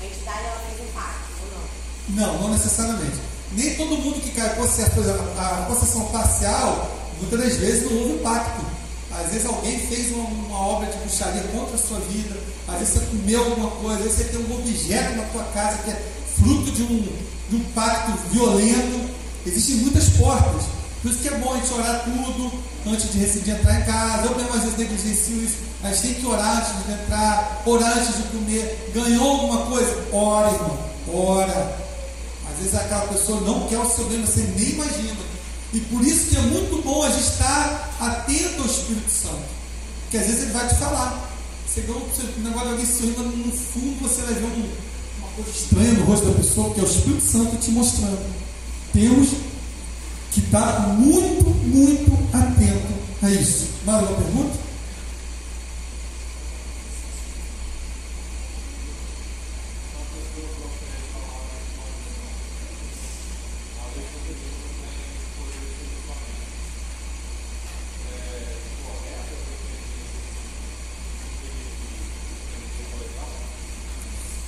a 0.00 0.06
entidade, 0.06 0.44
ela 0.44 0.60
fez 0.60 0.88
um 0.88 0.92
pacto, 0.92 1.32
ou 1.42 2.16
não? 2.16 2.26
Não, 2.26 2.42
não 2.42 2.50
necessariamente. 2.52 3.18
Nem 3.52 3.74
todo 3.76 3.98
mundo 3.98 4.20
que 4.20 4.30
cai 4.30 4.54
possesso, 4.56 4.90
por 4.92 5.02
exemplo, 5.02 5.26
a 5.38 5.66
possessão 5.66 6.04
parcial, 6.06 6.90
muitas 7.20 7.40
das 7.40 7.56
vezes 7.56 7.90
não 7.90 7.98
houve 8.02 8.18
pacto. 8.18 8.64
Às 9.10 9.32
vezes 9.32 9.46
alguém 9.46 9.78
fez 9.88 10.12
uma, 10.12 10.24
uma 10.24 10.58
obra 10.58 10.86
de 10.90 10.98
bruxaria 10.98 11.42
contra 11.44 11.74
a 11.74 11.78
sua 11.78 11.98
vida, 12.00 12.38
às 12.68 12.78
vezes 12.78 12.94
você 12.94 13.06
comeu 13.06 13.44
alguma 13.44 13.70
coisa, 13.70 13.96
às 13.96 14.04
vezes 14.04 14.18
você 14.18 14.24
tem 14.24 14.40
um 14.40 14.54
objeto 14.54 15.16
na 15.16 15.24
tua 15.24 15.44
casa 15.44 15.78
que 15.78 15.90
é 15.90 16.12
fruto 16.36 16.70
de 16.70 16.82
um, 16.82 17.08
de 17.48 17.56
um 17.56 17.64
pacto 17.74 18.12
violento. 18.30 19.17
Existem 19.48 19.76
muitas 19.76 20.08
portas. 20.10 20.64
Por 21.02 21.10
isso 21.10 21.20
que 21.20 21.28
é 21.28 21.38
bom 21.38 21.52
a 21.52 21.56
gente 21.56 21.72
orar 21.72 22.04
tudo 22.04 22.52
antes 22.86 23.12
de 23.12 23.18
decidir 23.18 23.52
entrar 23.52 23.80
em 23.80 23.84
casa. 23.84 24.26
Eu 24.26 24.36
mesmo 24.36 24.54
às 24.54 24.62
vezes 24.62 24.78
negligencio 24.78 25.44
isso. 25.44 25.56
A 25.82 25.92
gente 25.92 26.02
tem 26.02 26.14
que 26.14 26.26
orar 26.26 26.58
antes 26.58 26.86
de 26.86 26.92
entrar, 26.92 27.62
orar 27.64 27.98
antes 27.98 28.16
de 28.16 28.22
comer. 28.24 28.90
Ganhou 28.94 29.28
alguma 29.28 29.66
coisa? 29.66 29.96
Ora, 30.12 30.52
irmão. 30.52 30.78
Ora. 31.12 31.78
Às 32.50 32.58
vezes 32.58 32.74
aquela 32.74 33.06
pessoa 33.06 33.40
não 33.42 33.68
quer 33.68 33.78
o 33.78 33.88
seu 33.88 34.04
bem, 34.06 34.20
você 34.20 34.40
nem 34.56 34.70
imagina. 34.70 35.28
E 35.72 35.80
por 35.80 36.02
isso 36.02 36.30
que 36.30 36.36
é 36.36 36.40
muito 36.40 36.82
bom 36.82 37.02
a 37.02 37.10
gente 37.10 37.22
estar 37.22 37.94
atento 38.00 38.62
ao 38.62 38.66
Espírito 38.66 39.10
Santo. 39.10 39.58
Porque 40.02 40.16
às 40.16 40.26
vezes 40.26 40.42
ele 40.42 40.52
vai 40.52 40.66
te 40.66 40.74
falar. 40.74 41.30
Você 41.66 41.82
ganhou 41.82 42.00
um 42.00 42.42
negócio 42.42 42.66
de 42.66 42.72
alguém 42.72 42.86
sorrindo, 42.86 43.22
no 43.22 43.52
fundo 43.52 44.08
você 44.08 44.22
vai 44.22 44.34
ver 44.34 44.44
um, 44.44 44.70
uma 45.18 45.28
coisa 45.36 45.50
estranha 45.50 45.92
no 45.92 46.04
rosto 46.04 46.26
da 46.26 46.34
pessoa, 46.34 46.74
que 46.74 46.80
é 46.80 46.82
o 46.82 46.86
Espírito 46.86 47.22
Santo 47.22 47.56
te 47.56 47.70
mostrando. 47.70 48.47
Temos 48.92 49.28
que 50.32 50.40
estar 50.40 50.88
muito, 50.98 51.48
muito 51.50 52.12
atento 52.36 52.94
a 53.22 53.30
isso. 53.30 53.68
Mais 53.84 54.02
uma 54.02 54.16
pergunta? 54.16 54.58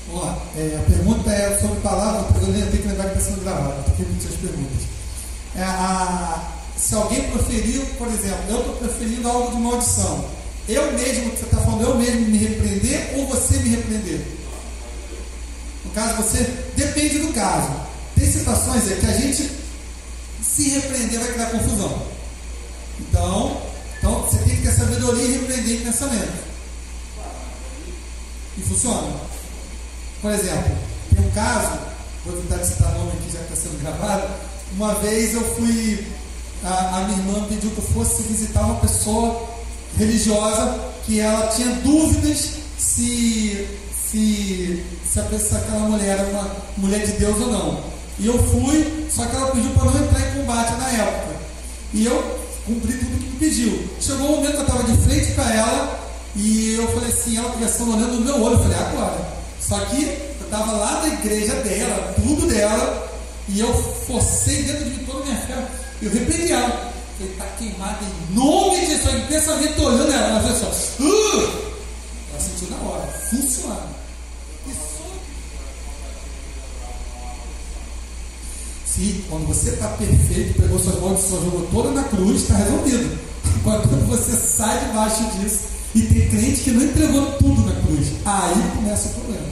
Vamos 0.08 0.24
lá. 0.24 0.38
É, 0.56 0.78
a 0.80 0.90
pergunta 0.90 1.30
é 1.30 1.58
sobre 1.58 1.80
palavras, 1.80 2.26
porque 2.26 2.46
eu 2.50 2.52
tenho 2.70 2.82
que 2.82 2.88
lembrar 2.88 3.10
que 3.10 3.18
está 3.18 3.30
sendo 3.30 3.44
gravado, 3.44 3.82
tem 3.84 3.94
que 3.94 4.02
repetir 4.02 4.28
as 4.28 4.36
perguntas. 4.36 4.82
É, 5.56 5.62
a- 5.62 6.52
se 6.90 6.96
alguém 6.96 7.30
proferiu, 7.30 7.86
por 7.96 8.08
exemplo, 8.08 8.42
eu 8.48 8.58
estou 8.58 8.74
proferindo 8.78 9.28
algo 9.28 9.52
de 9.52 9.62
maldição, 9.62 10.28
eu 10.68 10.92
mesmo, 10.92 11.30
você 11.30 11.44
está 11.44 11.58
falando, 11.58 11.82
eu 11.82 11.94
mesmo 11.94 12.22
me 12.22 12.38
repreender 12.38 13.12
ou 13.16 13.28
você 13.28 13.58
me 13.58 13.68
repreender? 13.68 14.20
No 15.84 15.92
caso, 15.92 16.16
você 16.16 16.38
depende 16.76 17.20
do 17.20 17.32
caso. 17.32 17.70
Tem 18.16 18.26
situações 18.26 18.90
é, 18.90 18.96
que 18.96 19.06
a 19.06 19.12
gente 19.12 19.52
se 20.42 20.68
repreender 20.70 21.20
vai 21.20 21.32
criar 21.32 21.46
confusão. 21.50 22.06
Então, 22.98 23.62
então 23.96 24.22
você 24.22 24.38
tem 24.38 24.56
que 24.56 24.62
ter 24.62 24.72
sabedoria 24.72 25.22
e 25.22 25.32
repreender 25.32 25.80
em 25.80 25.84
pensamento. 25.84 26.44
E 28.58 28.62
funciona. 28.62 29.12
Por 30.20 30.32
exemplo, 30.32 30.76
tem 31.14 31.24
um 31.24 31.30
caso, 31.30 31.78
vou 32.26 32.36
tentar 32.36 32.64
citar 32.64 32.92
nome 32.94 33.12
aqui 33.12 33.30
já 33.32 33.38
que 33.38 33.52
está 33.52 33.68
sendo 33.68 33.80
gravado. 33.80 34.28
Uma 34.72 34.94
vez 34.96 35.34
eu 35.34 35.54
fui, 35.54 36.04
a, 36.64 36.98
a 36.98 37.04
minha 37.04 37.18
irmã 37.18 37.46
pediu 37.48 37.70
que 37.70 37.78
eu 37.78 37.84
fosse 37.84 38.22
visitar 38.22 38.60
uma 38.62 38.76
pessoa 38.76 39.48
religiosa 39.98 40.78
que 41.06 41.20
ela 41.20 41.46
tinha 41.48 41.68
dúvidas 41.76 42.50
se, 42.78 43.66
se, 44.10 44.84
se, 45.10 45.20
a- 45.20 45.38
se 45.38 45.56
aquela 45.56 45.80
mulher 45.88 46.18
era 46.18 46.28
uma 46.28 46.50
mulher 46.76 47.04
de 47.04 47.12
Deus 47.12 47.40
ou 47.40 47.50
não. 47.50 47.80
E 48.18 48.26
eu 48.26 48.38
fui, 48.48 49.06
só 49.10 49.24
que 49.24 49.34
ela 49.36 49.50
pediu 49.50 49.70
para 49.70 49.84
não 49.86 50.04
entrar 50.04 50.20
em 50.28 50.40
combate 50.40 50.72
na 50.78 50.88
época. 50.90 51.36
E 51.94 52.04
eu 52.04 52.40
cumpri 52.66 52.92
tudo 52.94 53.18
que 53.18 53.26
me 53.30 53.36
pediu. 53.38 53.88
Chegou 54.00 54.26
um 54.28 54.36
momento 54.36 54.52
que 54.52 54.56
eu 54.58 54.62
estava 54.62 54.84
de 54.84 54.96
frente 54.98 55.32
para 55.32 55.54
ela 55.54 55.98
e 56.36 56.74
eu 56.78 56.86
falei 56.92 57.08
assim, 57.10 57.36
ela 57.38 57.50
conversando, 57.50 57.96
olhando 57.96 58.16
no 58.16 58.20
meu 58.24 58.42
olho, 58.42 58.54
eu 58.56 58.62
falei, 58.62 58.78
agora. 58.78 59.28
Só 59.60 59.78
que 59.86 60.02
eu 60.04 60.44
estava 60.44 60.72
lá 60.72 61.00
na 61.02 61.08
igreja 61.14 61.54
dela, 61.54 62.14
tudo 62.16 62.46
dela, 62.46 63.10
e 63.48 63.58
eu 63.60 63.72
forcei 64.06 64.62
dentro 64.64 64.84
de 64.90 65.04
toda 65.04 65.22
a 65.22 65.24
minha 65.26 65.36
fé. 65.40 65.66
Eu 66.02 66.10
repreendi 66.10 66.52
ela. 66.52 66.92
Falei, 67.18 67.32
está 67.32 67.44
queimada 67.58 67.98
em 68.02 68.34
nome 68.34 68.80
de 68.80 68.86
Jesus. 68.86 69.14
Em 69.14 69.26
pensamento 69.26 69.82
olhando 69.82 70.12
ela, 70.12 70.28
ela 70.28 70.40
fez 70.40 70.62
assim, 70.62 71.02
uh! 71.04 71.70
ela 72.30 72.40
sentiu 72.40 72.70
na 72.70 72.88
hora, 72.88 73.06
funciona. 73.30 74.00
Só 74.66 75.04
Se 78.86 79.24
quando 79.28 79.46
você 79.46 79.70
está 79.70 79.88
perfeito, 79.88 80.60
pegou 80.60 80.78
suas 80.78 81.00
maldições, 81.00 81.44
jogou 81.44 81.68
toda 81.70 81.90
na 81.90 82.04
cruz, 82.04 82.42
está 82.42 82.56
resolvido. 82.56 83.18
Quando 83.62 84.08
você 84.08 84.32
sai 84.32 84.86
debaixo 84.86 85.22
disso, 85.38 85.60
e 85.94 86.02
tem 86.02 86.28
crente 86.30 86.62
que 86.62 86.70
não 86.70 86.84
entregou 86.84 87.32
tudo 87.32 87.62
na 87.62 87.80
cruz, 87.82 88.08
aí 88.24 88.76
começa 88.76 89.08
o 89.08 89.12
problema. 89.12 89.48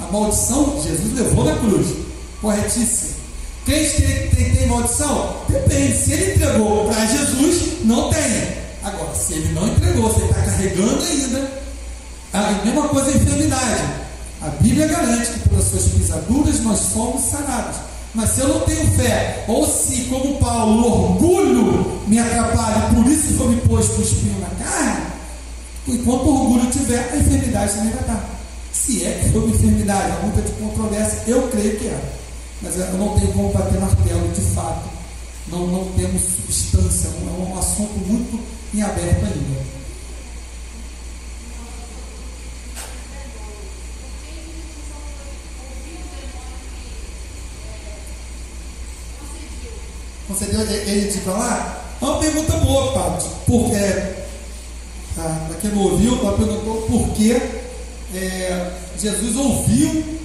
A 0.00 0.12
maldição, 0.12 0.82
Jesus 0.82 1.14
levou 1.14 1.44
na 1.44 1.56
cruz, 1.56 1.86
corretíssimo. 2.40 3.23
Crente 3.64 3.90
que 3.96 4.02
tem, 4.02 4.30
tem, 4.30 4.56
tem 4.56 4.66
maldição? 4.66 5.36
Depende. 5.48 5.96
Se 5.96 6.12
ele 6.12 6.34
entregou 6.34 6.86
para 6.86 7.06
Jesus, 7.06 7.84
não 7.84 8.10
tem. 8.10 8.64
Agora, 8.82 9.14
se 9.14 9.32
ele 9.34 9.54
não 9.54 9.68
entregou, 9.68 10.12
se 10.12 10.20
ele 10.20 10.30
está 10.30 10.42
carregando 10.42 11.02
ainda, 11.02 11.50
a 12.34 12.52
mesma 12.64 12.88
coisa 12.88 13.10
a 13.10 13.14
enfermidade. 13.14 13.84
A 14.42 14.48
Bíblia 14.60 14.86
garante 14.86 15.30
que 15.30 15.48
pelas 15.48 15.64
suas 15.64 15.84
pisaduras 15.84 16.60
nós 16.60 16.78
somos 16.92 17.22
sanados. 17.22 17.76
Mas 18.14 18.30
se 18.30 18.40
eu 18.40 18.48
não 18.48 18.60
tenho 18.60 18.86
fé, 18.92 19.44
ou 19.48 19.66
se, 19.66 20.02
como 20.04 20.38
Paulo, 20.38 21.14
orgulho 21.14 22.02
me 22.06 22.18
atrapalha, 22.18 22.94
por 22.94 23.06
isso 23.10 23.34
foi 23.34 23.48
me 23.48 23.60
posto 23.62 23.98
o 23.98 24.02
espinho 24.02 24.38
na 24.40 24.64
carne, 24.64 25.06
enquanto 25.88 26.28
orgulho 26.28 26.70
tiver, 26.70 27.10
a 27.12 27.16
enfermidade 27.16 27.72
também 27.72 27.90
vai 27.90 28.00
estar. 28.02 28.28
Se 28.72 29.04
é 29.04 29.20
que 29.20 29.32
foi 29.32 29.40
uma 29.40 29.54
enfermidade, 29.54 30.12
há 30.12 30.20
muita 30.22 30.42
de 30.42 30.52
controvérsia, 30.52 31.22
eu 31.26 31.48
creio 31.48 31.78
que 31.78 31.86
é. 31.86 32.23
Mas 32.64 32.76
eu 32.78 32.94
não 32.94 33.18
tenho 33.18 33.32
como 33.32 33.52
bater 33.52 33.78
martelo 33.78 34.28
de 34.32 34.40
fato. 34.40 34.88
Não, 35.48 35.66
não 35.66 35.84
temos 35.92 36.22
substância, 36.22 37.08
é 37.08 37.40
um 37.40 37.58
assunto 37.58 37.98
muito 38.06 38.40
em 38.74 38.82
aberto 38.82 39.24
ainda. 39.26 39.74
concedeu 50.34 50.60
ele 50.62 51.10
de 51.10 51.18
falar? 51.20 51.96
É 52.00 52.04
uma 52.04 52.18
pergunta 52.18 52.52
boa, 52.58 52.92
Padre, 52.92 53.28
porque 53.46 53.76
ah, 55.18 55.46
para 55.48 55.56
quem 55.60 55.70
não 55.70 55.82
ouviu, 55.82 56.18
ela 56.18 56.36
perguntou 56.36 56.82
por 56.82 57.08
que 57.10 57.32
é, 57.32 58.70
Jesus 58.98 59.36
ouviu 59.36 60.20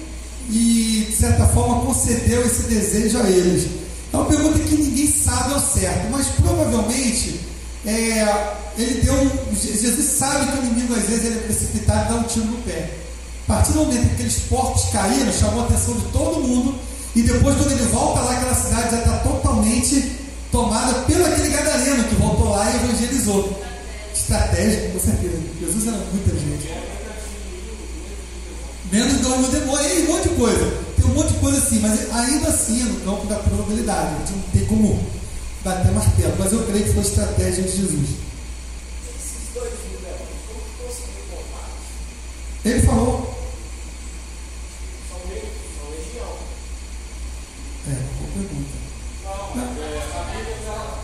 e, 0.48 1.06
de 1.10 1.16
certa 1.16 1.46
forma, 1.46 1.84
concedeu 1.84 2.44
esse 2.44 2.62
desejo 2.62 3.18
a 3.18 3.28
eles. 3.28 3.68
É 4.12 4.16
uma 4.16 4.26
pergunta 4.26 4.58
que 4.58 4.74
ninguém 4.76 5.06
sabe 5.10 5.54
ao 5.54 5.60
certo, 5.60 6.10
mas 6.10 6.26
provavelmente 6.28 7.40
é, 7.86 8.54
ele 8.76 9.00
deu 9.02 9.14
Jesus 9.54 10.04
sabe 10.04 10.50
que 10.50 10.58
o 10.58 10.64
inimigo 10.64 10.94
às 10.94 11.04
vezes 11.04 11.24
ele 11.24 11.38
é 11.38 11.42
precipitado 11.42 12.06
e 12.06 12.08
dá 12.08 12.20
um 12.20 12.22
tiro 12.24 12.46
no 12.46 12.58
pé. 12.62 12.90
A 13.48 13.54
partir 13.54 13.72
do 13.72 13.80
momento 13.80 14.06
que 14.08 14.14
aqueles 14.14 14.38
porcos 14.48 14.84
caíram, 14.92 15.32
chamou 15.32 15.62
a 15.62 15.66
atenção 15.66 15.94
de 15.94 16.04
todo 16.12 16.40
mundo 16.40 16.78
e 17.14 17.22
depois, 17.22 17.56
quando 17.56 17.72
ele 17.72 17.82
volta 17.90 18.20
lá, 18.20 18.32
aquela 18.32 18.54
cidade 18.54 18.90
já 18.90 18.98
está 18.98 19.16
totalmente 19.18 20.12
tomada 20.52 20.92
pelo 21.02 21.26
aquele 21.26 21.48
gadareno 21.48 22.04
que 22.04 22.14
voltou 22.16 22.50
lá 22.50 22.70
e 22.70 22.76
evangelizou. 22.76 23.60
Estratégia, 24.14 24.90
com 24.90 25.00
certeza. 25.00 25.38
Jesus 25.60 25.86
era 25.88 25.96
muito 25.96 26.16
inteligente. 26.16 26.68
Menos 28.92 29.20
dois 29.20 29.38
mil 29.38 29.48
demônios, 29.48 29.92
e 29.92 30.00
um 30.00 30.06
monte 30.06 30.28
de 30.28 30.34
coisa. 30.34 30.78
Tem 30.96 31.04
um 31.04 31.14
monte 31.14 31.32
de 31.32 31.38
coisa 31.38 31.58
assim, 31.58 31.78
mas 31.78 32.12
ainda 32.12 32.48
assim 32.48 32.80
é 32.80 32.84
no 32.84 33.00
campo 33.00 33.26
da 33.26 33.36
probabilidade. 33.36 34.14
A 34.14 34.18
gente 34.18 34.32
não 34.32 34.42
tem 34.52 34.66
como 34.66 35.00
bater 35.64 35.92
martelo. 35.92 36.34
Mas 36.38 36.52
eu 36.52 36.66
creio 36.66 36.84
que 36.84 36.90
foi 36.90 37.02
a 37.02 37.06
estratégia 37.06 37.64
de 37.64 37.76
Jesus. 37.76 38.08
Ele 42.64 42.82
falou. 42.82 43.30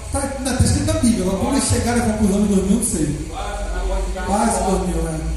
Está 0.06 0.20
tá 0.20 0.64
escrito 0.64 0.86
na 0.86 0.92
Bíblia. 1.00 1.22
Agora, 1.22 1.38
como 1.38 1.52
eles 1.56 1.68
chegaram 1.68 2.02
à 2.02 2.12
conclusão 2.12 2.42
de 2.42 2.54
dormir, 2.54 2.74
não 2.74 2.84
sei. 2.84 3.26
Quase 4.26 4.64
dormiu, 4.64 5.02
né? 5.02 5.35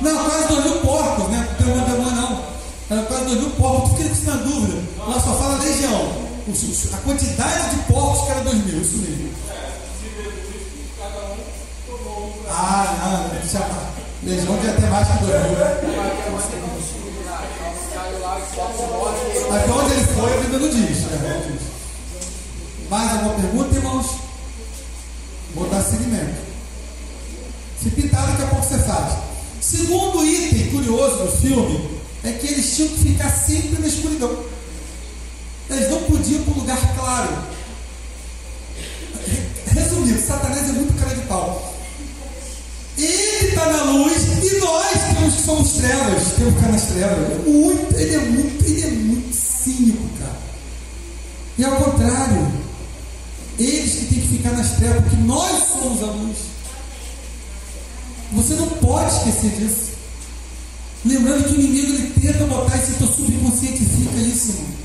Não, 0.00 0.24
quase 0.24 0.48
dormiu 0.48 0.80
porcos, 0.80 1.28
né? 1.28 1.48
Não 1.48 1.56
tem 1.56 1.74
uma 1.74 1.84
demônio, 1.84 2.16
não. 2.16 2.42
Ela 2.90 3.02
quase 3.02 3.24
dormiu 3.24 3.50
porcos. 3.50 3.90
Tu 3.90 3.96
fica 3.96 4.12
isso 4.12 4.26
na 4.26 4.36
dúvida. 4.36 4.82
Ela 5.00 5.20
só 5.20 5.34
fala 5.34 5.58
legião. 5.58 6.28
A 6.92 6.96
quantidade 6.98 7.76
de 7.76 7.82
porcos 7.92 8.24
que 8.24 8.30
era 8.30 8.40
dois 8.40 8.64
mil, 8.64 8.80
isso 8.80 8.96
mesmo. 8.98 9.30
Ah, 12.50 12.96
não, 13.02 13.38
deixa 13.38 13.66
Legião 14.22 14.56
devia 14.56 14.72
ter 14.72 14.90
mais 14.90 15.08
que 15.08 15.24
dois 15.24 15.42
mil. 15.42 15.58
Até 19.54 19.70
onde 19.72 19.92
ele 19.92 20.04
foi, 20.06 20.34
a 20.34 20.40
Bíblia 20.40 20.58
não 20.58 20.68
diz. 20.68 20.98
Né? 20.98 21.58
Mais 22.88 23.12
alguma 23.12 23.34
pergunta, 23.34 23.74
irmãos? 23.74 24.06
Vou 25.54 25.68
dar 25.68 25.82
seguimento. 25.82 26.48
Se 27.82 27.90
pintar, 27.90 28.26
daqui 28.26 28.42
a 28.42 28.46
pouco 28.46 28.64
você 28.64 28.78
faz. 28.78 29.27
Segundo 29.68 30.24
item 30.24 30.70
curioso 30.70 31.24
do 31.24 31.30
filme 31.30 31.90
é 32.24 32.32
que 32.32 32.46
eles 32.46 32.74
tinham 32.74 32.88
que 32.88 33.00
ficar 33.00 33.30
sempre 33.30 33.82
na 33.82 33.86
escuridão. 33.86 34.44
Eles 35.68 35.90
não 35.90 36.04
podiam 36.04 36.42
para 36.42 36.54
um 36.54 36.56
lugar 36.60 36.94
claro. 36.96 37.44
Resumindo, 39.66 40.18
Satanás 40.18 40.70
é 40.70 40.72
muito 40.72 40.98
cara 40.98 41.14
de 41.14 41.20
pau. 41.26 41.74
Ele 42.96 43.48
está 43.48 43.66
na 43.66 43.82
luz 43.92 44.16
e 44.42 44.58
nós 44.58 45.14
temos 45.14 45.34
que 45.34 45.42
somos 45.42 45.72
trevas, 45.72 46.22
temos 46.38 46.54
que 46.54 46.60
ficar 46.60 46.72
nas 46.72 46.86
trevas. 46.86 47.46
Muito, 47.46 47.94
ele 47.94 48.14
é 48.14 48.18
muito, 48.20 48.64
ele 48.64 48.82
é 48.82 48.90
muito 48.90 49.36
cínico, 49.36 50.08
cara. 50.18 50.40
E 51.58 51.64
ao 51.64 51.76
contrário, 51.76 52.52
eles 53.58 53.94
que 53.96 54.06
têm 54.06 54.20
que 54.22 54.28
ficar 54.28 54.52
nas 54.52 54.76
trevas, 54.76 55.02
porque 55.02 55.16
nós 55.16 55.68
somos 55.68 56.02
a 56.02 56.06
luz. 56.06 56.47
Você 58.32 58.54
não 58.54 58.68
pode 58.68 59.14
esquecer 59.14 59.50
disso. 59.52 59.88
Lembrando 61.04 61.44
que 61.44 61.54
o 61.54 61.60
inimigo 61.60 61.92
ele 61.94 62.20
tenta 62.20 62.44
botar 62.46 62.76
esse 62.76 62.92
teu 62.92 63.06
subconsciente 63.06 63.84
fica 63.84 64.16
isso, 64.16 64.50
irmão. 64.50 64.78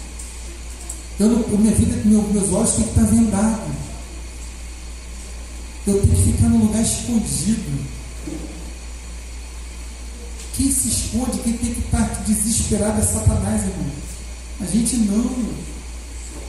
Eu 1.19 1.29
não, 1.29 1.57
minha 1.57 1.75
vida, 1.75 2.01
meu, 2.05 2.21
meus 2.21 2.51
olhos 2.51 2.71
têm 2.71 2.83
que 2.83 2.89
estar 2.89 3.05
vendados. 3.05 3.73
Eu 5.85 6.01
tenho 6.01 6.15
que 6.15 6.31
ficar 6.31 6.49
num 6.49 6.65
lugar 6.65 6.81
escondido. 6.81 7.93
Quem 10.55 10.71
se 10.71 10.87
esconde, 10.87 11.39
quem 11.39 11.53
tem 11.53 11.73
que 11.73 11.81
estar 11.81 12.23
desesperado 12.25 12.99
é 12.99 13.03
Satanás, 13.03 13.61
irmão. 13.61 13.91
A 14.61 14.65
gente 14.65 14.95
não. 14.97 15.53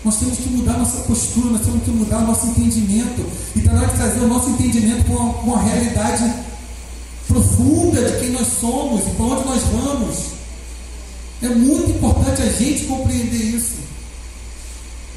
Nós 0.05 0.17
temos 0.19 0.39
que 0.39 0.51
mudar 0.51 0.79
nossa 0.79 1.01
postura, 1.01 1.51
nós 1.51 1.63
temos 1.63 1.83
que 1.83 1.91
mudar 1.91 2.21
nosso 2.21 2.47
entendimento. 2.49 3.27
E 3.57 3.69
hora 3.69 3.87
de 3.87 3.97
trazer 3.97 4.21
o 4.21 4.29
nosso 4.29 4.51
entendimento 4.51 5.05
com 5.07 5.31
a, 5.31 5.35
com 5.35 5.55
a 5.55 5.63
realidade 5.63 6.35
profunda 7.35 8.03
de 8.03 8.21
quem 8.21 8.31
nós 8.31 8.47
somos 8.47 9.07
e 9.07 9.11
para 9.11 9.25
onde 9.25 9.45
nós 9.45 9.63
vamos. 9.65 10.19
É 11.43 11.49
muito 11.49 11.91
importante 11.91 12.43
a 12.43 12.51
gente 12.51 12.85
compreender 12.85 13.37
isso. 13.37 13.75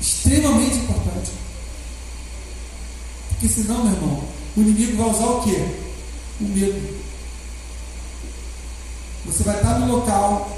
Extremamente 0.02 0.78
importante. 0.78 1.32
Porque 3.30 3.48
senão, 3.48 3.84
meu 3.84 3.94
irmão, 3.94 4.24
o 4.56 4.62
inimigo 4.62 4.98
vai 4.98 5.10
usar 5.10 5.26
o 5.26 5.44
quê? 5.44 5.66
O 6.42 6.44
medo. 6.44 6.98
Você 9.26 9.44
vai 9.44 9.56
estar 9.56 9.80
no 9.80 9.96
local 9.96 10.50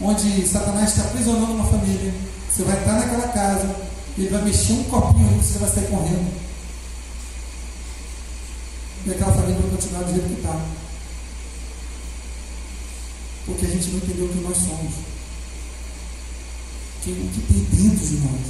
onde 0.00 0.46
Satanás 0.46 0.90
está 0.90 1.02
aprisionando 1.02 1.52
uma 1.52 1.64
família 1.64 2.12
você 2.54 2.62
vai 2.62 2.78
estar 2.78 2.92
naquela 2.92 3.28
casa, 3.28 3.68
ele 4.16 4.28
vai 4.28 4.42
mexer 4.42 4.74
um 4.74 4.84
copinho 4.84 5.40
e 5.40 5.44
você 5.44 5.58
vai 5.58 5.68
sair 5.68 5.88
correndo. 5.88 6.32
E 9.06 9.10
aquela 9.10 9.32
família 9.32 9.60
vai 9.60 9.70
continuar 9.70 10.02
do 10.04 10.12
jeito 10.12 10.28
que 10.28 10.40
está. 10.40 10.60
Porque 13.44 13.66
a 13.66 13.68
gente 13.68 13.88
não 13.90 13.98
entendeu 13.98 14.28
quem 14.28 14.42
nós 14.42 14.56
somos. 14.56 14.94
o 17.06 17.28
que 17.28 17.40
tem 17.52 17.82
dentro 17.82 18.06
de 18.06 18.16
nós. 18.16 18.40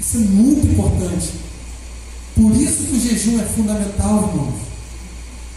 Isso 0.00 0.16
é 0.18 0.20
muito 0.20 0.66
importante. 0.68 1.32
Por 2.36 2.54
isso 2.54 2.84
que 2.84 2.96
o 2.96 3.00
jejum 3.00 3.40
é 3.40 3.44
fundamental, 3.44 4.28
irmãos. 4.28 4.60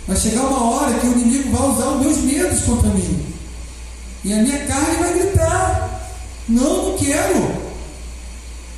Vai 0.08 0.18
chegar 0.18 0.42
uma 0.42 0.72
hora 0.72 1.00
que 1.00 1.06
o 1.06 1.12
inimigo 1.12 1.56
vai 1.56 1.70
usar 1.70 1.90
os 1.92 2.02
meus 2.02 2.18
medos 2.18 2.62
contra 2.62 2.90
mim. 2.90 3.26
E 4.24 4.34
a 4.34 4.42
minha 4.42 4.66
carne 4.66 4.96
vai 4.98 5.14
gritar. 5.20 6.12
Não, 6.50 6.90
não 6.90 6.98
quero. 6.98 7.62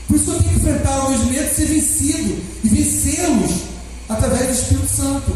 Por 0.08 0.18
isso 0.18 0.30
eu 0.30 0.40
tenho 0.40 0.50
que 0.50 0.56
enfrentar 0.60 1.06
os 1.06 1.10
meus 1.12 1.32
medos 1.32 1.52
e 1.52 1.56
ser 1.56 1.66
vencido. 1.68 2.44
E 2.66 2.68
vencê-los 2.68 3.75
através 4.10 4.48
do 4.48 4.54
Espírito 4.54 4.88
Santo. 4.88 5.32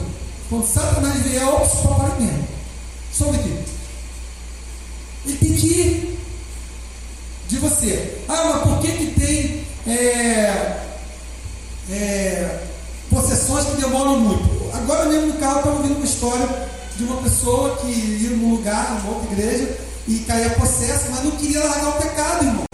Quando 0.50 0.66
Satanás 0.66 1.22
vier, 1.22 1.48
ops, 1.48 1.82
papai 1.82 2.20
mesmo. 2.20 2.48
Só 3.14 3.30
aqui. 3.30 3.64
Ele 5.26 5.38
tem 5.38 5.54
que 5.54 5.68
ir 5.68 6.20
de 7.48 7.58
você. 7.58 8.18
Ah, 8.28 8.52
mas 8.54 8.64
por 8.64 8.80
que, 8.80 8.92
que 8.92 9.20
tem 9.20 9.66
é, 9.88 10.82
é, 11.92 12.60
possessões 13.10 13.66
que 13.66 13.82
demoram 13.82 14.20
muito? 14.20 14.76
Agora 14.76 15.06
mesmo 15.06 15.28
no 15.28 15.34
carro 15.34 15.60
estava 15.60 15.76
ouvindo 15.78 15.96
uma 15.96 16.06
história 16.06 16.48
de 16.96 17.04
uma 17.04 17.22
pessoa 17.22 17.76
que 17.78 17.88
ia 17.88 18.30
num 18.32 18.56
lugar, 18.56 18.96
numa 18.96 19.18
outra 19.18 19.32
igreja, 19.34 19.78
e 20.08 20.20
caía 20.20 20.50
possessa, 20.52 21.10
mas 21.12 21.24
não 21.24 21.32
queria 21.32 21.64
largar 21.64 21.90
o 21.90 22.02
pecado, 22.02 22.46
irmão. 22.46 22.66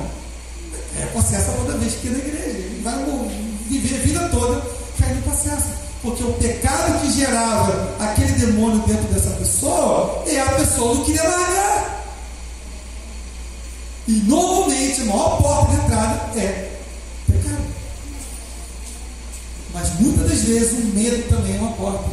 É 1.02 1.06
possessa 1.08 1.52
toda 1.52 1.78
vez 1.78 1.96
que 1.96 2.08
ia 2.08 2.14
na 2.14 2.20
igreja. 2.20 2.58
Ele 2.58 2.82
vai 2.84 2.96
viver 3.70 3.96
a 3.96 4.00
vida 4.00 4.30
toda 4.30 4.62
caindo 5.00 5.24
possessa. 5.24 5.85
Porque 6.06 6.24
o 6.24 6.34
pecado 6.34 7.02
que 7.02 7.12
gerava 7.12 7.96
aquele 8.00 8.34
demônio 8.34 8.78
dentro 8.86 9.12
dessa 9.12 9.32
pessoa 9.32 10.24
é 10.28 10.40
a 10.40 10.52
pessoa 10.52 10.94
não 10.94 11.04
queria 11.04 11.24
largar. 11.24 12.06
E 14.08 14.12
normalmente 14.12 15.02
a 15.02 15.06
maior 15.06 15.42
porta 15.42 15.72
de 15.72 15.82
entrada 15.82 16.40
é 16.40 16.80
pecado. 17.26 17.64
Mas 19.74 20.00
muitas 20.00 20.30
das 20.30 20.42
vezes 20.42 20.74
o 20.74 20.86
medo 20.94 21.28
também 21.28 21.56
é 21.56 21.60
uma 21.60 21.72
porta. 21.72 22.08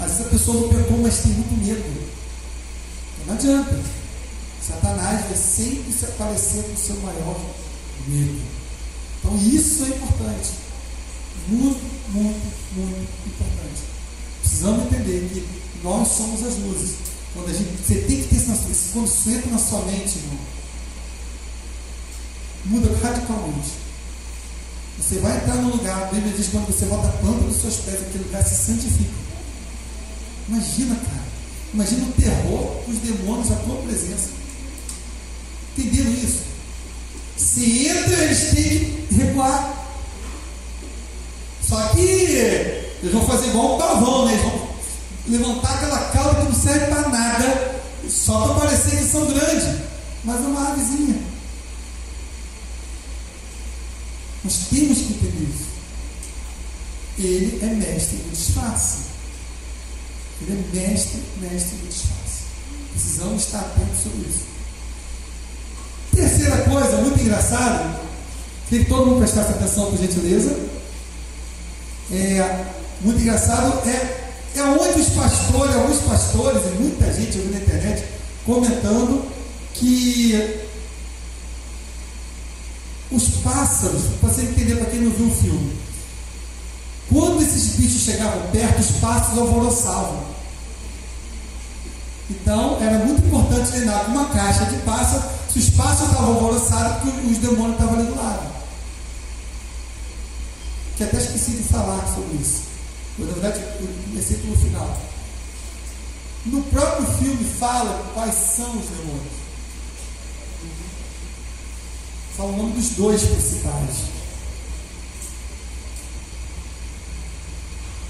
Às 0.00 0.10
vezes 0.10 0.26
a 0.26 0.30
pessoa 0.30 0.60
não 0.62 0.68
pecou, 0.68 0.98
mas 0.98 1.18
tem 1.18 1.32
muito 1.32 1.64
medo. 1.64 1.84
Então 3.22 3.26
não 3.28 3.34
adianta. 3.34 3.80
Satanás 4.60 5.24
vai 5.24 5.36
sempre 5.36 5.92
se 5.92 6.04
aparecer 6.04 6.64
com 6.64 6.72
o 6.72 6.76
seu 6.76 6.96
maior 6.96 7.40
medo. 8.08 8.40
Então 9.20 9.36
isso 9.36 9.84
é 9.84 9.88
importante. 9.90 10.65
Muito, 11.48 11.80
muito, 12.12 12.52
muito 12.74 13.08
importante. 13.26 13.82
Precisamos 14.40 14.86
entender 14.86 15.28
que 15.32 15.46
nós 15.82 16.08
somos 16.08 16.42
as 16.44 16.56
luzes. 16.58 16.96
Quando 17.34 17.50
a 17.50 17.52
gente, 17.52 17.70
você 17.86 17.94
tem 17.96 18.22
que 18.22 18.28
ter 18.28 18.36
isso, 18.36 18.90
quando 18.92 19.06
isso 19.06 19.30
entra 19.30 19.50
na 19.50 19.58
sua 19.58 19.82
mente, 19.82 20.18
irmão, 20.18 20.38
muda 22.64 22.98
radicalmente. 23.02 23.86
Você 24.98 25.18
vai 25.18 25.36
entrar 25.36 25.56
no 25.56 25.76
lugar, 25.76 26.02
a 26.02 26.06
Bíblia 26.06 26.32
diz 26.32 26.46
que 26.46 26.52
quando 26.52 26.66
você 26.66 26.86
bota 26.86 27.08
a 27.08 27.12
planta 27.12 27.44
dos 27.44 27.60
seus 27.60 27.76
pés, 27.76 28.00
aquele 28.00 28.24
lugar 28.24 28.42
se 28.42 28.54
santifica. 28.54 29.10
Imagina, 30.48 30.96
cara. 30.96 31.26
Imagina 31.74 32.06
o 32.06 32.12
terror 32.12 32.82
dos 32.86 32.98
demônios 32.98 33.52
à 33.52 33.56
tua 33.56 33.76
presença. 33.82 34.30
Entenderam 35.76 36.10
isso? 36.12 36.40
Se 37.36 37.88
entra, 37.88 38.24
eles 38.24 38.50
têm 38.50 39.06
que 39.08 39.14
recuar. 39.14 39.75
Só 41.68 41.88
que 41.88 42.00
eles 42.00 43.12
vão 43.12 43.26
fazer 43.26 43.48
igual 43.48 43.74
um 43.74 43.78
pavão, 43.78 44.26
né? 44.26 44.32
Eles 44.32 44.42
vão 44.42 45.54
levantar 45.54 45.74
aquela 45.74 45.98
cauda 46.10 46.40
que 46.40 46.44
não 46.44 46.54
serve 46.54 46.86
para 46.86 47.08
nada, 47.08 47.80
só 48.08 48.40
para 48.46 48.66
parecer 48.66 48.98
que 48.98 49.04
são 49.04 49.26
grandes. 49.26 49.80
Mas 50.24 50.36
é 50.36 50.46
uma 50.46 50.72
avezinha. 50.72 51.20
Nós 54.44 54.58
temos 54.70 54.98
que 54.98 55.12
entender 55.14 55.48
isso. 55.50 55.66
Ele 57.18 57.58
é 57.62 57.66
mestre 57.66 58.18
do 58.18 58.30
disfarce. 58.30 58.98
Ele 60.42 60.52
é 60.52 60.76
mestre, 60.76 61.22
mestre 61.40 61.76
do 61.78 61.88
disfarce. 61.88 62.44
Precisamos 62.92 63.42
estar 63.42 63.60
atentos 63.60 64.02
sobre 64.02 64.28
isso. 64.28 64.44
Terceira 66.14 66.58
coisa, 66.62 66.96
muito 66.98 67.20
engraçada, 67.20 68.00
que 68.68 68.84
todo 68.84 69.06
mundo 69.06 69.18
prestasse 69.18 69.50
atenção, 69.50 69.90
por 69.90 69.98
gentileza. 69.98 70.75
É, 72.12 72.64
muito 73.00 73.20
engraçado 73.20 73.88
é, 73.88 74.30
é 74.54 74.62
onde 74.62 75.00
os 75.00 75.08
pastores, 75.08 75.74
alguns 75.74 75.98
pastores 76.00 76.62
e 76.64 76.82
muita 76.82 77.12
gente 77.12 77.38
na 77.38 77.58
internet 77.58 78.04
comentando 78.44 79.26
que 79.74 80.60
os 83.10 83.28
pássaros, 83.42 84.02
para 84.20 84.30
você 84.30 84.42
entender 84.42 84.76
para 84.76 84.86
quem 84.86 85.00
não 85.00 85.10
viu 85.10 85.26
o 85.26 85.34
filme, 85.34 85.76
quando 87.12 87.42
esses 87.42 87.76
bichos 87.76 88.02
chegavam 88.02 88.50
perto, 88.50 88.80
os 88.80 88.90
pássaros 89.00 89.38
alvoroçavam. 89.38 90.36
Então 92.28 92.78
era 92.80 93.04
muito 93.04 93.24
importante 93.26 93.78
lembrar 93.78 94.04
que 94.04 94.10
uma 94.10 94.26
caixa 94.26 94.64
de 94.66 94.76
pássaros, 94.78 95.24
se 95.52 95.58
os 95.58 95.70
pássaros 95.70 96.10
estavam 96.10 96.34
alvoroçados, 96.34 97.14
os 97.30 97.38
demônios 97.38 97.72
estavam 97.72 97.94
ali 97.94 98.06
do 98.06 98.16
lado. 98.16 98.55
Que 100.96 101.04
até 101.04 101.18
esqueci 101.18 101.52
de 101.52 101.62
falar 101.64 102.06
sobre 102.14 102.36
isso. 102.36 102.62
Na 103.18 103.26
verdade, 103.26 103.60
eu 103.80 103.88
comecei 104.08 104.36
pelo 104.38 104.56
final. 104.56 104.96
No 106.46 106.62
próprio 106.64 107.06
filme 107.18 107.44
fala 107.44 108.10
quais 108.14 108.34
são 108.34 108.78
os 108.78 108.86
demônios. 108.86 109.46
Fala 112.36 112.52
o 112.52 112.56
nome 112.56 112.72
dos 112.74 112.90
dois 112.90 113.22
principais. 113.22 114.16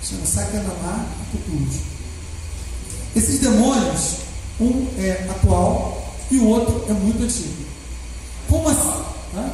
Chama 0.02 0.26
Sakanamá 0.26 1.06
e 1.22 1.36
Cthulhu. 1.38 1.68
Esses 3.16 3.40
demônios, 3.40 4.16
um 4.60 4.88
é 4.98 5.26
atual 5.30 6.14
e 6.30 6.38
o 6.38 6.46
outro 6.48 6.84
é 6.88 6.92
muito 6.92 7.22
antigo. 7.22 7.64
Como 8.48 8.68
assim? 8.68 9.04
Hã? 9.34 9.50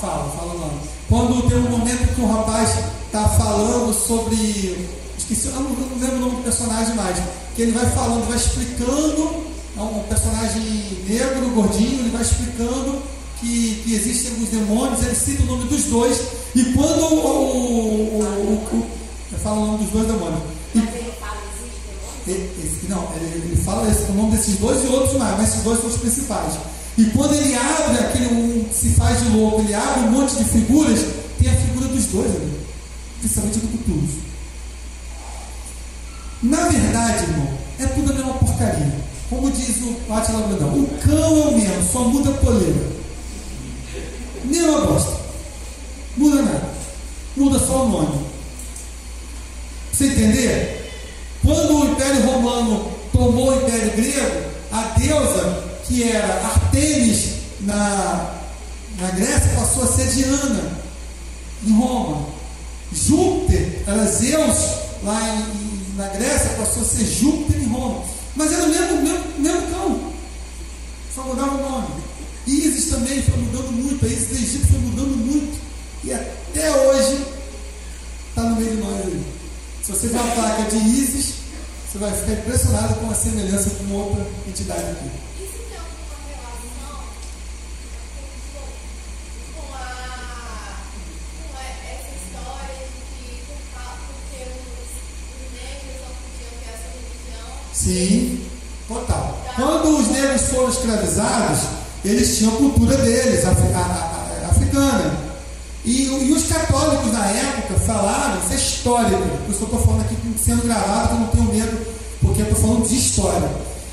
Fala, 0.00 0.30
fala 0.36 0.54
o 0.54 0.58
nome. 0.58 0.95
Quando 1.08 1.48
tem 1.48 1.58
um 1.58 1.70
momento 1.70 2.14
que 2.14 2.20
o 2.20 2.26
rapaz 2.26 2.78
está 3.06 3.28
falando 3.28 3.92
sobre. 3.92 4.86
Esqueci, 5.16 5.48
eu 5.48 5.54
não, 5.54 5.70
não 5.70 5.98
lembro 6.00 6.16
o 6.16 6.20
nome 6.20 6.36
do 6.36 6.42
personagem 6.42 6.94
mais. 6.94 7.16
Que 7.54 7.62
ele 7.62 7.72
vai 7.72 7.86
falando, 7.86 8.26
vai 8.28 8.36
explicando. 8.36 9.46
É 9.76 9.80
um 9.80 10.02
personagem 10.08 10.62
negro, 11.06 11.50
gordinho, 11.50 12.00
ele 12.00 12.10
vai 12.10 12.22
explicando 12.22 13.02
que, 13.40 13.82
que 13.84 13.94
existem 13.94 14.32
alguns 14.32 14.48
demônios, 14.48 15.02
ele 15.02 15.14
cita 15.14 15.42
o 15.42 15.46
nome 15.46 15.68
dos 15.68 15.84
dois, 15.84 16.18
e 16.54 16.64
quando 16.72 17.02
o. 17.02 17.14
o, 17.14 18.22
o, 18.22 18.54
o 18.72 18.86
eu 19.32 19.38
falo 19.40 19.62
o 19.62 19.66
nome 19.66 19.84
dos 19.84 19.92
dois 19.92 20.06
demônios. 20.06 20.40
E, 20.74 20.78
ele 20.78 21.12
fala, 21.20 21.36
Não, 22.88 23.16
ele, 23.16 23.46
ele 23.46 23.56
fala 23.62 23.90
esse, 23.90 24.10
o 24.10 24.14
nome 24.14 24.30
desses 24.30 24.56
dois 24.56 24.82
e 24.84 24.86
outros 24.86 25.18
mais, 25.18 25.36
mas 25.36 25.48
esses 25.50 25.62
dois 25.62 25.80
são 25.80 25.90
os 25.90 25.96
principais. 25.96 26.54
E 26.98 27.04
quando 27.06 27.34
ele 27.34 27.54
abre 27.54 27.98
aquele 27.98 28.26
um, 28.26 28.66
se 28.72 28.90
faz 28.90 29.22
de 29.22 29.28
louco, 29.28 29.60
ele 29.60 29.74
abre 29.74 30.00
um 30.00 30.12
monte 30.12 30.36
de 30.36 30.44
figuras, 30.44 31.00
tem 31.38 31.50
a 31.50 31.54
figura 31.54 31.88
dos 31.88 32.06
dois 32.06 32.30
ali, 32.34 32.58
principalmente 33.20 33.58
do 33.58 33.78
Cthulhu. 33.78 34.08
Na 36.42 36.68
verdade, 36.68 37.24
irmão, 37.24 37.48
é 37.78 37.86
tudo 37.86 38.12
a 38.12 38.14
mesma 38.14 38.34
porcaria. 38.34 38.94
Como 39.28 39.50
diz 39.50 39.76
o 39.82 40.12
Átila 40.12 40.46
Brandão, 40.46 40.68
o 40.68 40.98
cão 41.02 41.42
é 41.42 41.46
o 41.48 41.58
mesmo, 41.58 41.92
só 41.92 42.04
muda 42.04 42.30
a 42.30 42.34
poleira. 42.34 42.96
Nenhuma 44.44 44.86
bosta. 44.86 45.16
Muda 46.16 46.42
nada. 46.42 46.70
Muda 47.36 47.58
só 47.58 47.84
o 47.84 47.88
nome. 47.90 48.26
Você 49.92 50.06
entender? 50.06 50.90
Quando 51.42 51.80
o 51.80 51.92
Império 51.92 52.22
Romano 52.22 52.90
tomou 53.12 53.50
o 53.50 53.56
Império 53.56 53.92
Grego, 53.92 54.50
a 54.72 54.82
deusa 54.98 55.65
que 55.86 56.02
era 56.02 56.44
Artemis 56.44 57.36
na, 57.60 58.34
na 58.98 59.10
Grécia 59.10 59.50
passou 59.54 59.84
a 59.84 59.86
ser 59.86 60.06
Diana 60.08 60.78
em 61.66 61.72
Roma. 61.72 62.26
Júpiter 62.92 63.82
era 63.86 64.06
Zeus 64.06 64.56
lá 65.02 65.20
em, 65.34 65.96
na 65.96 66.08
Grécia, 66.08 66.50
passou 66.58 66.82
a 66.82 66.86
ser 66.86 67.04
Júpiter 67.04 67.62
em 67.62 67.68
Roma. 67.68 68.04
Mas 68.34 68.52
era 68.52 68.64
o 68.64 68.68
mesmo, 68.68 69.02
mesmo, 69.02 69.24
mesmo 69.38 69.70
cão. 69.70 70.12
Só 71.14 71.22
mudava 71.22 71.54
o 71.54 71.70
nome. 71.70 71.88
Isis 72.46 72.90
também 72.90 73.22
foi 73.22 73.36
mudando 73.38 73.72
muito, 73.72 74.04
a 74.04 74.08
Isis 74.08 74.28
do 74.28 74.34
Egito 74.34 74.66
foi 74.68 74.78
mudando 74.78 75.16
muito. 75.16 75.58
E 76.04 76.12
até 76.12 76.70
hoje 76.70 77.26
está 78.28 78.42
no 78.42 78.56
meio 78.56 78.70
de 78.70 78.76
nós 78.76 79.06
aí. 79.06 79.24
Se 79.82 79.92
você 79.92 80.08
ver 80.08 80.18
uma 80.18 80.34
placa 80.34 80.62
de 80.70 80.76
Isis, 80.76 81.34
você 81.90 81.98
vai 81.98 82.12
ficar 82.12 82.32
impressionado 82.32 82.94
com 82.96 83.10
a 83.10 83.14
semelhança 83.14 83.70
com 83.70 83.94
outra 83.94 84.26
entidade 84.46 84.82
aqui. 84.82 85.10
Isso 85.42 85.58
tem 85.68 85.78
alguma 85.78 86.18
relação 86.28 87.02
com, 89.56 89.74
a, 89.74 90.76
com 91.40 91.58
essa 91.58 92.12
história 92.14 92.84
de 92.92 93.00
que 93.16 93.42
porque 93.72 94.42
os, 94.52 94.90
os 95.40 95.48
negros 95.56 95.96
não 96.02 96.12
podiam 96.20 96.52
ter 96.60 96.68
essa 96.74 96.88
religião? 96.92 97.48
Sim, 97.86 98.40
total. 98.88 99.38
Quando 99.54 99.96
os 99.96 100.08
negros 100.08 100.42
foram 100.48 100.70
escravizados, 100.70 101.60
eles 102.04 102.36
tinham 102.36 102.54
a 102.54 102.56
cultura 102.56 102.96
deles, 102.96 103.44
a, 103.44 103.50
a, 103.50 104.44
a, 104.44 104.50
africana. 104.50 105.14
E, 105.84 106.02
e, 106.02 106.32
os 106.32 106.48
católicos 106.48 107.12
na 107.12 107.24
época 107.26 107.74
falaram, 107.86 108.40
isso 108.40 108.52
é 108.52 108.56
histórico, 108.56 109.22
por 109.22 109.46
eu 109.46 109.52
estou 109.52 109.80
falando 109.80 110.00
aqui 110.00 110.16
sendo 110.44 110.64
gravado, 110.64 111.14
eu 111.14 111.20
não 111.20 111.26
tenho 111.28 111.44
medo, 111.44 111.86
porque 112.20 112.42
eu 112.42 112.46
estou 112.48 112.60
falando 112.60 112.88
de 112.88 112.96
história. 112.96 113.50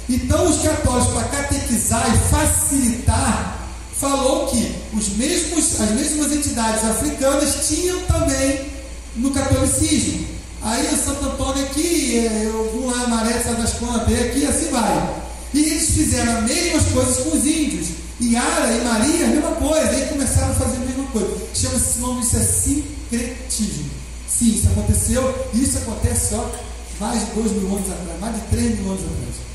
Então 0.09 0.49
os 0.49 0.63
católicos, 0.63 1.13
para 1.13 1.27
catequizar 1.27 2.15
e 2.15 2.17
facilitar, 2.29 3.59
falou 3.95 4.47
que 4.47 4.75
os 4.91 5.09
mesmos, 5.09 5.79
as 5.79 5.91
mesmas 5.91 6.31
entidades 6.31 6.83
africanas 6.83 7.67
tinham 7.67 8.01
também 8.07 8.59
no 9.15 9.29
catolicismo. 9.29 10.32
Aí 10.63 10.93
o 10.93 10.97
Santo 10.97 11.25
Antônio 11.25 11.63
aqui, 11.65 12.25
é, 12.25 12.45
eu 12.45 12.71
vou 12.73 12.89
lá, 12.89 13.07
Maré, 13.07 13.33
sabe 13.41 13.61
das 13.61 13.73
quantas, 13.73 14.09
e 14.09 14.15
aqui 14.15 14.45
assim 14.45 14.69
vai. 14.71 15.23
E 15.53 15.59
eles 15.59 15.89
fizeram 15.89 16.37
as 16.37 16.43
mesmas 16.45 16.85
coisas 16.85 17.17
com 17.17 17.37
os 17.37 17.45
índios. 17.45 17.87
Yara 18.21 18.71
e 18.71 18.83
Maria, 18.83 19.25
a 19.25 19.29
mesma 19.29 19.51
coisa. 19.51 19.89
Aí 19.89 20.07
começaram 20.07 20.51
a 20.51 20.55
fazer 20.55 20.77
a 20.77 20.79
mesma 20.79 21.05
coisa. 21.07 21.29
Chama-se 21.53 21.89
esse 21.89 21.99
nome, 21.99 22.21
isso 22.21 22.37
é 22.37 22.39
sincretismo. 22.39 23.89
Sim, 24.27 24.55
isso 24.55 24.67
aconteceu. 24.69 25.49
E 25.53 25.63
isso 25.63 25.77
acontece, 25.79 26.35
ó, 26.35 26.45
mais 26.99 27.19
de 27.19 27.31
dois 27.33 27.51
mil 27.51 27.67
anos 27.67 27.91
atrás, 27.91 28.19
mais 28.19 28.35
de 28.35 28.41
três 28.43 28.79
mil 28.79 28.91
anos 28.91 29.03
atrás. 29.03 29.53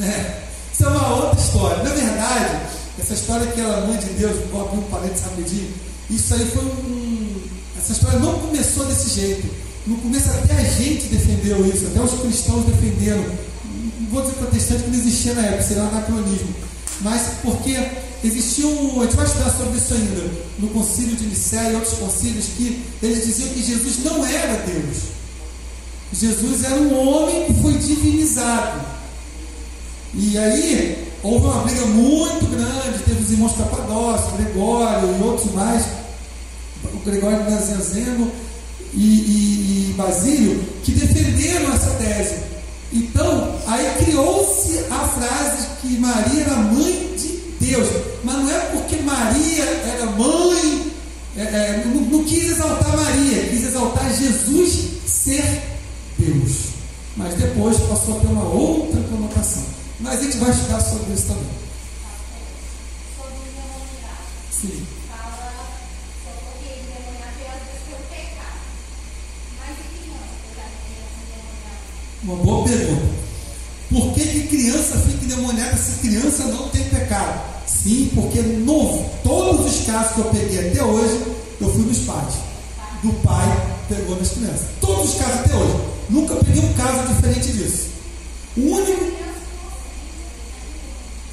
É, 0.00 0.42
isso 0.72 0.84
é 0.84 0.88
uma 0.88 1.16
outra 1.16 1.40
história. 1.40 1.82
Na 1.82 1.90
verdade, 1.90 2.60
essa 2.98 3.14
história 3.14 3.46
que 3.48 3.60
ela, 3.60 3.86
mãe 3.86 3.98
de 3.98 4.06
Deus, 4.10 4.36
vou 4.50 4.64
abrir 4.64 4.78
um 4.78 4.82
parênteses 4.82 5.24
rapidinho, 5.24 5.74
isso 6.10 6.34
aí 6.34 6.46
foi 6.46 6.64
um. 6.64 7.07
Essa 7.78 7.92
história 7.92 8.18
não 8.18 8.38
começou 8.38 8.84
desse 8.86 9.20
jeito. 9.20 9.48
No 9.86 9.96
começo 9.96 10.28
até 10.30 10.54
a 10.54 10.64
gente 10.64 11.06
defendeu 11.08 11.64
isso, 11.66 11.86
até 11.86 12.00
os 12.00 12.20
cristãos 12.20 12.66
defenderam 12.66 13.24
não 14.08 14.14
vou 14.14 14.22
dizer 14.22 14.34
protestante 14.36 14.82
que 14.84 14.90
não 14.90 14.98
existia 14.98 15.34
na 15.34 15.42
época, 15.42 15.62
seria 15.62 15.82
um 15.82 15.88
anacronismo. 15.88 16.54
mas 17.02 17.22
porque 17.42 17.76
existiam, 18.24 18.70
a 19.00 19.04
gente 19.04 19.16
vai 19.16 19.26
estudar 19.26 19.50
sobre 19.50 19.76
isso 19.76 19.94
ainda, 19.94 20.30
no 20.58 20.68
concílio 20.68 21.14
de 21.14 21.26
Nicéia 21.26 21.70
e 21.70 21.74
outros 21.74 21.94
concílios, 21.94 22.46
que 22.56 22.82
eles 23.02 23.24
diziam 23.24 23.48
que 23.50 23.62
Jesus 23.62 24.04
não 24.04 24.26
era 24.26 24.56
Deus. 24.66 24.96
Jesus 26.12 26.64
era 26.64 26.74
um 26.76 27.06
homem 27.06 27.44
que 27.44 27.54
foi 27.60 27.74
divinizado. 27.74 28.80
E 30.14 30.38
aí 30.38 31.06
houve 31.22 31.46
uma 31.46 31.62
briga 31.62 31.84
muito 31.86 32.46
grande, 32.50 33.04
teve 33.04 33.22
os 33.22 33.30
irmãos 33.30 33.56
Capadócio, 33.56 34.32
Gregório 34.38 35.16
e 35.16 35.22
outros 35.22 35.52
mais, 35.52 35.84
Gregório 37.10 37.50
Nazianzeno 37.50 38.30
e, 38.94 38.98
e, 38.98 39.90
e 39.90 39.94
Basílio, 39.96 40.64
que 40.82 40.92
defenderam 40.92 41.72
essa 41.72 41.90
tese. 41.92 42.36
Então, 42.92 43.54
aí 43.66 44.04
criou-se 44.04 44.78
a 44.90 45.06
frase 45.06 45.66
que 45.80 45.98
Maria 45.98 46.42
era 46.42 46.56
mãe 46.56 47.14
de 47.16 47.28
Deus. 47.60 47.88
Mas 48.24 48.36
não 48.36 48.50
é 48.50 48.58
porque 48.72 48.96
Maria 48.96 49.64
era 49.64 50.06
mãe, 50.06 50.92
é, 51.36 51.42
é, 51.42 51.84
não, 51.86 52.00
não 52.02 52.24
quis 52.24 52.50
exaltar 52.50 52.96
Maria, 52.96 53.48
quis 53.48 53.64
exaltar 53.64 54.12
Jesus 54.14 54.88
ser 55.06 55.62
Deus. 56.18 56.68
Mas 57.16 57.34
depois 57.34 57.76
passou 57.78 58.20
ter 58.20 58.26
uma 58.28 58.44
outra 58.44 59.00
conotação. 59.02 59.64
Mas 60.00 60.20
a 60.20 60.22
gente 60.22 60.36
vai 60.38 60.50
estudar 60.50 60.80
sobre 60.80 61.12
isso 61.12 61.26
também. 61.26 61.68
Sim. 64.60 64.84
Fala 65.08 65.52
sobre 66.24 66.50
o 66.50 66.66
endemoniado 66.66 67.38
e 67.38 67.46
às 67.46 67.62
vezes 67.62 67.82
pelo 67.86 68.02
pecado. 68.10 68.58
Mas 69.58 69.70
e 69.70 69.86
criança 70.02 70.34
que 70.42 70.50
já 70.56 70.66
tem 70.66 70.98
esse 70.98 71.18
endemoniado? 71.22 71.86
Uma 72.22 72.36
boa 72.36 72.64
pergunta. 72.66 73.06
Por 73.90 74.12
que, 74.12 74.20
que 74.20 74.48
criança 74.48 74.98
fica 74.98 75.24
endemoniada 75.24 75.76
se 75.76 76.00
criança 76.00 76.44
não 76.44 76.68
tem 76.68 76.84
pecado? 76.84 77.40
Sim, 77.66 78.10
porque 78.14 78.40
novo, 78.40 79.08
todos 79.22 79.64
os 79.64 79.86
casos 79.86 80.12
que 80.12 80.18
eu 80.20 80.24
peguei 80.26 80.70
até 80.70 80.82
hoje, 80.82 81.22
eu 81.60 81.72
fui 81.72 81.84
nos 81.84 81.98
pais. 82.00 82.34
Do 83.02 83.12
pai 83.22 83.46
pegou 83.88 84.16
nas 84.16 84.30
crianças. 84.30 84.66
Todos 84.80 85.10
os 85.10 85.14
casos 85.16 85.40
até 85.40 85.54
hoje. 85.54 85.76
Nunca 86.10 86.34
peguei 86.36 86.62
um 86.62 86.72
caso 86.74 87.08
diferente 87.08 87.52
disso. 87.52 87.88
O 88.56 88.60
único. 88.60 89.18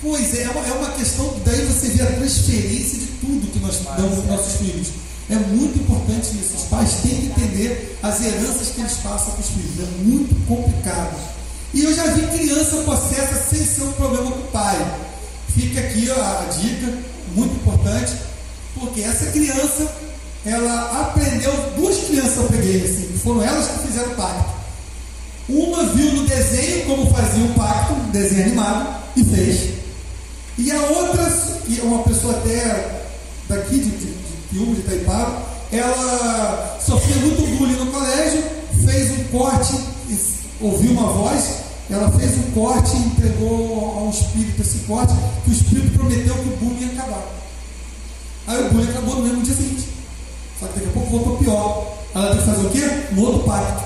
Pois 0.01 0.33
é, 0.36 0.43
é 0.43 0.49
uma, 0.49 0.88
é 0.88 0.97
questão. 0.97 1.33
Daí 1.43 1.65
você 1.65 1.88
vê 1.89 2.03
a 2.03 2.11
transferência 2.11 2.99
de 2.99 3.07
tudo 3.19 3.51
que 3.51 3.59
nós 3.59 3.79
damos 3.97 4.19
aos 4.19 4.27
nossos 4.27 4.53
filhos. 4.57 4.88
É 5.30 5.36
muito 5.36 5.80
importante 5.80 6.38
isso. 6.38 6.55
Os 6.55 6.63
pais 6.63 6.93
têm 7.01 7.15
que 7.15 7.26
entender 7.28 7.97
as 8.03 8.21
heranças 8.23 8.69
que 8.69 8.82
eles 8.82 8.93
passam 8.97 9.32
para 9.32 9.41
os 9.41 9.49
filhos. 9.49 9.80
É 9.80 10.03
muito 10.03 10.47
complicado. 10.47 11.15
E 11.73 11.84
eu 11.84 11.93
já 11.93 12.05
vi 12.07 12.26
criança 12.38 12.78
possessa 12.84 13.36
sem 13.49 13.65
ser 13.65 13.84
um 13.84 13.91
problema 13.93 14.32
com 14.32 14.39
o 14.39 14.47
pai. 14.51 14.95
Fica 15.53 15.80
aqui 15.80 16.09
ó, 16.09 16.21
a 16.21 16.45
dica, 16.45 16.93
muito 17.36 17.55
importante, 17.55 18.13
porque 18.80 19.01
essa 19.01 19.26
criança, 19.28 19.89
ela 20.45 21.01
aprendeu, 21.01 21.51
duas 21.76 21.97
crianças 22.05 22.38
eu 22.38 22.43
peguei 22.45 22.84
assim, 22.84 23.17
foram 23.23 23.41
elas 23.41 23.67
que 23.67 23.88
fizeram 23.88 24.11
o 24.11 24.15
pacto. 24.15 24.55
Uma 25.47 25.84
viu 25.88 26.11
no 26.13 26.26
desenho 26.26 26.86
como 26.86 27.13
fazia 27.13 27.45
o 27.45 27.53
pacto, 27.53 27.93
desenho 28.11 28.45
animado, 28.45 29.03
e 29.15 29.23
fez. 29.23 29.69
E 30.57 30.71
a 30.71 30.80
outra, 30.82 31.23
uma 31.84 32.03
pessoa 32.03 32.38
até 32.38 33.03
daqui 33.47 33.80
de 33.80 33.91
Piúma, 34.55 34.73
de 34.73 34.81
Itaipava, 34.81 35.41
ela 35.69 36.79
sofria 36.79 37.17
muito 37.17 37.57
bullying 37.57 37.75
no 37.75 37.91
colégio, 37.91 38.41
fez 38.85 39.11
um 39.11 39.23
corte, 39.25 39.73
ouviu 40.61 40.91
uma 40.91 41.11
voz, 41.11 41.57
ela 41.89 42.09
fez 42.13 42.37
um 42.37 42.51
corte 42.51 42.95
e 42.95 42.99
entregou 42.99 43.99
ao 43.99 44.09
espírito 44.09 44.61
esse 44.61 44.77
corte, 44.87 45.13
que 45.43 45.49
o 45.49 45.53
espírito 45.53 45.97
prometeu 45.97 46.33
que 46.35 46.49
o 46.49 46.57
bullying 46.57 46.85
ia 46.85 46.91
acabar. 46.93 47.23
Aí 48.47 48.65
o 48.65 48.69
bullying 48.69 48.89
acabou 48.89 49.15
no 49.15 49.23
mesmo 49.23 49.41
dia 49.41 49.55
seguinte. 49.55 49.89
Só 50.57 50.67
que 50.67 50.79
daqui 50.79 50.87
a 50.87 50.93
pouco 50.93 51.09
voltou 51.09 51.37
pior. 51.37 51.97
Ela 52.15 52.27
teve 52.29 52.39
que 52.39 52.45
fazer 52.45 52.65
o 52.65 52.69
quê? 52.69 53.13
Um 53.13 53.21
outro 53.21 53.43
pacto. 53.43 53.83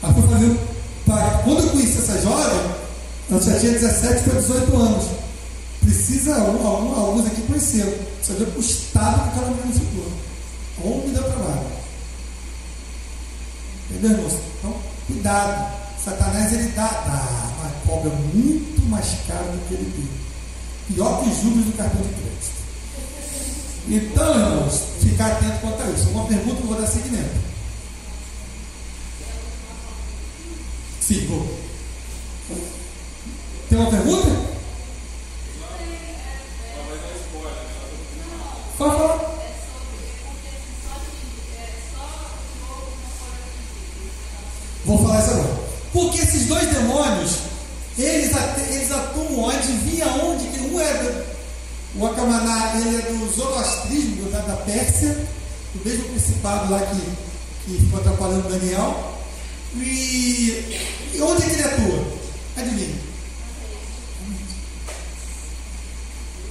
Ela 0.00 0.14
foi 0.14 0.22
fazer 0.22 0.44
um 0.44 0.58
pacto. 1.06 1.42
Quando 1.42 1.64
eu 1.64 1.70
conheci 1.70 1.98
essa 1.98 2.22
jovem, 2.22 2.60
ela 3.30 3.40
já 3.40 3.58
tinha 3.58 3.72
17 3.72 4.22
para 4.22 4.40
18 4.40 4.76
anos. 4.76 5.04
Precisa, 5.92 6.34
alguns, 6.36 6.98
alguns 6.98 7.26
aqui 7.26 7.42
conheceram. 7.42 7.92
Vê 7.92 8.44
o 8.56 8.60
estado 8.60 9.24
que 9.24 9.28
aquela 9.28 9.50
menina 9.50 9.74
ficou. 9.74 10.10
Como 10.80 11.06
me 11.06 11.12
deu 11.12 11.22
trabalho. 11.22 11.66
Entendeu, 13.90 14.10
irmãos? 14.12 14.32
Então, 14.58 14.74
cuidado. 15.06 15.82
Satanás 16.02 16.52
ele 16.54 16.68
dá, 16.70 16.88
dá, 16.88 17.52
mas 17.62 17.72
cobra 17.86 18.10
muito 18.32 18.82
mais 18.88 19.06
caro 19.28 19.44
do 19.44 19.68
que 19.68 19.74
ele 19.74 19.92
deu. 19.94 20.96
Pior 20.96 21.22
que 21.22 21.28
os 21.28 21.42
juros 21.42 21.66
do 21.66 21.76
cartão 21.76 22.00
de 22.00 22.08
crédito. 22.08 22.62
Então, 23.88 24.34
irmãos, 24.34 24.82
ficar 24.98 25.32
atento 25.32 25.60
quanto 25.60 25.82
a 25.82 25.90
isso. 25.90 26.08
Uma 26.08 26.26
pergunta 26.26 26.56
que 26.56 26.62
eu 26.62 26.68
vou 26.68 26.80
dar 26.80 26.86
seguimento. 26.86 27.40
Sim, 31.02 31.26
vou. 31.26 31.58
Tem 33.68 33.78
uma 33.78 33.90
pergunta? 33.90 34.61
Pode 38.82 38.96
falar. 38.96 39.32
Vou 44.84 44.98
falar 44.98 45.20
isso 45.20 45.30
agora. 45.30 45.62
Porque 45.92 46.18
esses 46.18 46.46
dois 46.46 46.68
demônios, 46.68 47.38
eles, 47.96 48.32
eles 48.70 48.90
atuam, 48.90 49.50
adivinha 49.50 50.06
onde? 50.24 50.46
Que 50.48 50.60
um 50.62 50.80
é 50.80 50.94
do, 50.94 51.24
o 52.00 52.06
Akamaná, 52.06 52.72
ele 52.80 52.96
é 52.96 53.02
do 53.02 53.32
zoroastrismo, 53.32 54.28
da, 54.30 54.40
da 54.40 54.56
Pérsia, 54.56 55.28
do 55.74 55.88
mesmo 55.88 56.08
principado 56.08 56.72
lá 56.72 56.80
que, 56.80 57.00
que 57.64 57.78
ficou 57.84 58.00
atrapalhando 58.00 58.48
Daniel. 58.48 59.14
E, 59.76 60.80
e 61.14 61.22
onde 61.22 61.42
é 61.42 61.46
que 61.46 61.52
ele 61.52 61.62
atua? 61.62 62.06
Adivinha? 62.56 63.11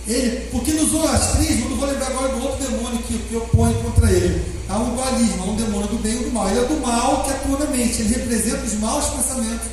Ele, 0.08 0.50
porque 0.52 0.74
no 0.74 0.88
zoroastrismo, 0.88 1.70
não 1.70 1.78
vou 1.78 1.88
lembrar 1.88 2.08
agora 2.08 2.30
do 2.30 2.44
outro 2.44 2.68
demônio 2.68 3.04
que, 3.04 3.18
que 3.18 3.36
opõe 3.36 3.74
contra 3.84 4.12
ele. 4.12 4.44
Há 4.68 4.78
um 4.78 4.96
dualismo, 4.96 5.44
há 5.44 5.46
um 5.48 5.56
demônio 5.56 5.88
do 5.88 5.98
bem 6.00 6.22
e 6.22 6.24
do 6.24 6.32
mal. 6.32 6.50
Ele 6.50 6.60
é 6.60 6.66
do 6.66 6.80
mal 6.80 7.24
que 7.24 7.30
atua 7.30 7.60
na 7.60 7.66
mente, 7.68 8.02
ele 8.02 8.16
representa 8.16 8.66
os 8.66 8.74
maus 8.76 9.06
pensamentos. 9.10 9.68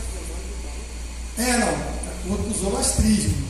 É, 1.38 1.56
não, 1.58 2.36
o 2.36 2.54
zoroastrismo. 2.58 3.48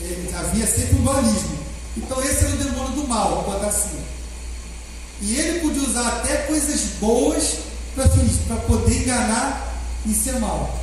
Ele, 0.00 0.30
havia 0.34 0.66
sempre 0.66 0.96
um 0.96 1.02
dualismo. 1.02 1.58
Então 1.96 2.22
esse 2.22 2.44
era 2.44 2.54
o 2.54 2.58
demônio 2.58 2.92
do 2.92 3.08
mal, 3.08 3.42
vou 3.42 3.54
botar 3.54 3.66
assim. 3.66 3.98
E 5.20 5.36
ele 5.36 5.60
podia 5.60 5.82
usar 5.82 6.06
até 6.08 6.36
coisas 6.46 6.80
boas 7.00 7.58
para 7.94 8.56
poder 8.56 9.02
enganar 9.02 9.82
e 10.06 10.14
ser 10.14 10.38
mal. 10.38 10.78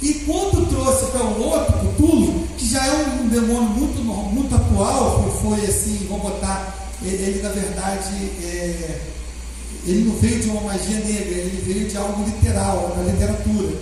E 0.00 0.14
quando 0.26 0.68
trouxe 0.68 1.06
para 1.06 1.24
o 1.24 1.42
outro, 1.42 1.94
Tulo, 1.96 2.46
que 2.56 2.68
já 2.68 2.86
é 2.86 3.20
um 3.20 3.28
demônio 3.28 3.68
muito, 3.70 4.02
muito 4.04 4.54
atual, 4.54 5.28
foi 5.42 5.64
assim, 5.64 6.06
vou 6.08 6.20
botar, 6.20 6.88
ele, 7.02 7.16
ele 7.16 7.42
na 7.42 7.48
verdade, 7.48 8.14
é, 8.42 9.00
ele 9.84 10.04
não 10.04 10.14
veio 10.16 10.40
de 10.40 10.48
uma 10.50 10.60
magia 10.60 10.98
negra, 10.98 11.38
ele 11.38 11.62
veio 11.66 11.88
de 11.88 11.96
algo 11.96 12.24
literal, 12.24 12.94
da 12.96 13.02
literatura. 13.10 13.76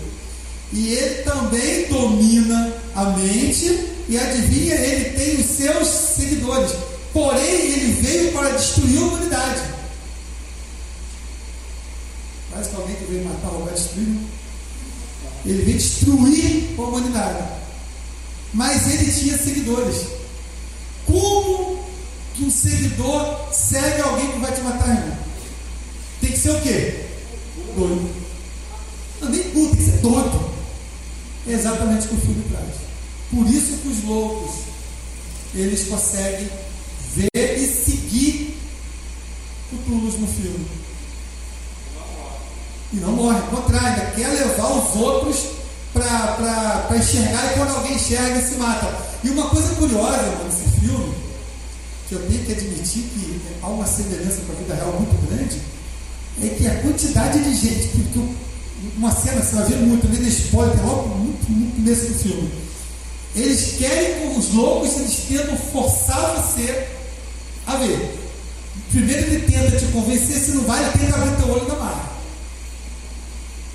E 0.72 0.92
ele 0.94 1.22
também 1.22 1.86
domina 1.88 2.72
a 2.94 3.04
mente, 3.10 3.96
e 4.08 4.16
adivinha, 4.16 4.74
ele 4.74 5.10
tem 5.16 5.36
os 5.40 5.46
seus 5.46 5.88
seguidores. 5.88 6.72
Porém, 7.12 7.42
ele 7.42 7.92
veio 8.00 8.32
para 8.32 8.50
destruir 8.50 8.98
a 8.98 9.02
humanidade. 9.02 9.62
Parece 12.50 12.70
que 12.70 12.76
alguém 12.76 12.96
que 12.96 13.04
veio 13.04 13.24
matar 13.24 13.52
ou 13.52 13.64
vai 13.64 13.74
destruir. 13.74 14.18
Ele 15.46 15.62
veio 15.62 15.78
destruir 15.78 16.74
a 16.76 16.82
humanidade. 16.82 17.48
Mas 18.52 18.88
ele 18.88 19.12
tinha 19.12 19.38
seguidores. 19.38 20.06
Como 21.06 21.84
que 22.34 22.44
um 22.44 22.50
seguidor 22.50 23.52
segue 23.52 24.02
alguém 24.02 24.32
que 24.32 24.38
vai 24.40 24.52
te 24.52 24.60
matar, 24.62 24.88
irmão? 24.88 25.18
Tem 26.20 26.32
que 26.32 26.38
ser 26.38 26.50
o 26.50 26.60
quê? 26.60 27.06
Doido. 27.76 28.10
Não, 29.20 29.28
nem 29.30 29.42
puto, 29.44 29.76
tem 29.76 29.84
que 29.84 29.90
ser 29.90 29.98
doido. 29.98 30.50
É 31.46 31.52
exatamente 31.52 32.06
o 32.06 32.08
que 32.08 32.14
o 32.14 32.20
filme 32.20 32.44
traz. 32.50 32.74
Por 33.30 33.46
isso 33.46 33.78
que 33.78 33.88
os 33.88 34.04
loucos, 34.04 34.56
eles 35.54 35.86
conseguem 35.88 36.48
ver 37.14 37.58
e 37.58 37.66
seguir 37.66 38.56
o 39.72 39.76
Tulus 39.78 40.18
no 40.18 40.26
filme. 40.26 40.66
E 42.92 42.96
não 42.96 43.12
morre, 43.12 43.38
ao 43.38 43.46
contrário, 43.48 44.14
quer 44.14 44.28
levar 44.28 44.68
os 44.68 44.94
outros 44.96 45.44
para 45.92 46.96
enxergar 46.96 47.52
e 47.52 47.54
quando 47.54 47.74
alguém 47.74 47.94
enxerga 47.94 48.40
se 48.40 48.54
mata. 48.56 48.86
E 49.24 49.30
uma 49.30 49.48
coisa 49.48 49.74
curiosa 49.74 50.22
nesse 50.44 50.80
filme, 50.80 51.14
que 52.08 52.14
eu 52.14 52.20
tenho 52.28 52.44
que 52.44 52.52
admitir 52.52 53.02
que 53.02 53.40
há 53.62 53.66
uma 53.66 53.86
semelhança 53.86 54.42
com 54.46 54.52
a 54.52 54.56
vida 54.56 54.74
real 54.74 54.92
muito 54.92 55.26
grande, 55.26 55.60
é 56.42 56.48
que 56.48 56.66
a 56.66 56.82
quantidade 56.82 57.42
de 57.42 57.54
gente, 57.54 57.88
que, 57.88 58.36
uma 58.96 59.10
cena, 59.10 59.42
você 59.42 59.56
vai 59.56 59.64
ver 59.64 59.78
muito, 59.78 60.08
nem 60.08 60.28
spoiler, 60.28 60.86
logo 60.86 61.08
muito, 61.08 61.50
muito 61.50 61.80
nesse 61.80 62.14
filme. 62.22 62.52
Eles 63.34 63.74
querem 63.78 64.20
com 64.20 64.38
os 64.38 64.52
loucos, 64.52 64.96
eles 64.96 65.16
tentam 65.28 65.56
forçar 65.56 66.36
você 66.36 66.86
a 67.66 67.76
ver. 67.76 68.14
Primeiro 68.90 69.26
ele 69.26 69.50
tenta 69.50 69.76
te 69.76 69.86
convencer, 69.86 70.36
se 70.36 70.52
não 70.52 70.62
vai, 70.64 70.82
ele 70.82 70.92
tenta 70.98 71.16
abrir 71.16 71.36
teu 71.36 71.50
olho 71.50 71.68
na 71.68 71.74
marra. 71.74 72.05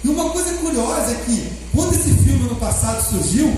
E 0.04 0.08
uma 0.08 0.30
coisa 0.32 0.54
curiosa 0.54 1.12
é 1.12 1.24
que, 1.26 1.52
quando 1.74 1.94
esse 1.94 2.12
filme 2.24 2.50
no 2.50 2.56
passado 2.56 3.08
surgiu, 3.08 3.54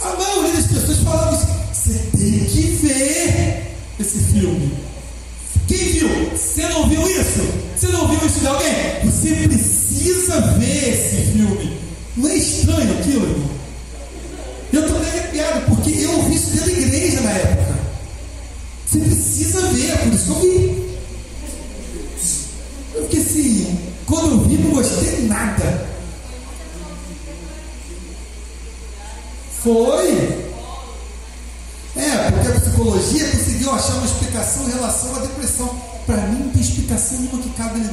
a 0.00 0.14
maioria 0.14 0.52
das 0.52 0.66
pessoas 0.66 0.98
falava 0.98 1.36
assim, 1.36 1.46
você 1.72 1.98
tem 2.16 2.44
que 2.44 2.60
ver 2.82 3.76
esse 3.98 4.18
filme. 4.18 4.72
Quem 5.66 5.78
viu? 5.92 6.08
Você 6.30 6.68
não 6.68 6.88
viu 6.88 7.02
isso? 7.08 7.46
Você 7.76 7.88
não 7.88 8.08
viu 8.08 8.26
isso 8.26 8.40
de 8.40 8.46
alguém? 8.46 8.72
Você 9.04 9.34
precisa 9.48 10.40
ver 10.58 10.88
esse 10.88 11.32
filme. 11.32 11.78
Não 12.16 12.28
é 12.28 12.36
estranho 12.36 12.98
aquilo, 12.98 13.30
irmão? 13.30 13.50
Eu 14.72 14.82
estou 14.82 14.98
arrepiado, 14.98 15.66
porque 15.66 15.90
eu 15.90 16.12
ouvi 16.12 16.34
isso 16.34 16.50
dentro 16.50 16.72
da 16.72 16.78
igreja 16.78 17.20
na 17.20 17.30
época. 17.30 17.78
Você 18.86 18.98
precisa 18.98 19.60
ver, 19.68 19.90
é 19.90 19.96
por 19.96 20.12
isso 20.12 20.24
que 20.24 20.30
eu 20.30 20.40
vi. 20.40 20.88
Eu 22.94 23.02
fiquei 23.04 23.20
assim, 23.20 23.78
quando 24.08 24.30
eu 24.30 24.40
vi, 24.40 24.56
não 24.56 24.70
gostei 24.70 25.28
nada. 25.28 25.86
Foi. 29.62 30.48
É, 31.94 32.30
porque 32.30 32.48
a 32.48 32.60
psicologia 32.60 33.28
conseguiu 33.28 33.70
achar 33.72 33.94
uma 33.94 34.06
explicação 34.06 34.66
em 34.66 34.72
relação 34.72 35.14
à 35.14 35.18
depressão. 35.18 35.68
Para 36.06 36.16
mim 36.28 36.44
não 36.44 36.50
tem 36.50 36.62
explicação 36.62 37.18
nenhuma 37.18 37.42
que 37.42 37.50
cabe 37.50 37.80
ali, 37.80 37.90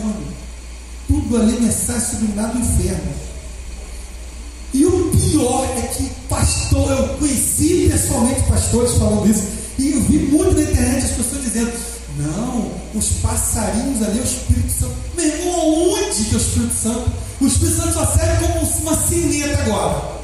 Tudo 1.08 1.38
ali 1.38 1.58
é 1.58 1.60
mensagem 1.60 2.02
subliminar 2.02 2.52
do 2.52 2.60
inferno. 2.60 3.14
E 4.74 4.86
o 4.86 5.12
pior 5.12 5.66
é 5.78 5.82
que 5.82 6.10
pastor, 6.30 6.92
eu 6.92 7.18
conheci 7.18 7.90
pessoalmente 7.92 8.42
pastores 8.44 8.92
falando 8.94 9.30
isso, 9.30 9.44
e 9.78 9.92
eu 9.92 10.02
vi 10.02 10.20
muito 10.20 10.54
na 10.54 10.62
internet 10.62 11.06
as 11.06 11.12
pessoas 11.12 11.44
dizendo, 11.44 11.74
não, 12.18 12.72
os 12.96 13.10
passarinhos 13.22 14.02
ali 14.02 14.20
o 14.20 14.24
Espírito 14.24 14.72
Santo. 14.72 14.96
Meu 15.16 15.26
irmão, 15.26 15.94
onde 15.94 16.24
que 16.24 16.34
é 16.34 16.38
o 16.38 16.42
Espírito 16.42 16.74
Santo? 16.74 17.12
O 17.42 17.48
Espírito 17.48 17.78
Santo 17.78 17.94
só 17.94 18.06
serve 18.06 18.48
como 18.48 18.62
uma 18.62 18.96
sineta 18.96 19.62
agora. 19.62 20.16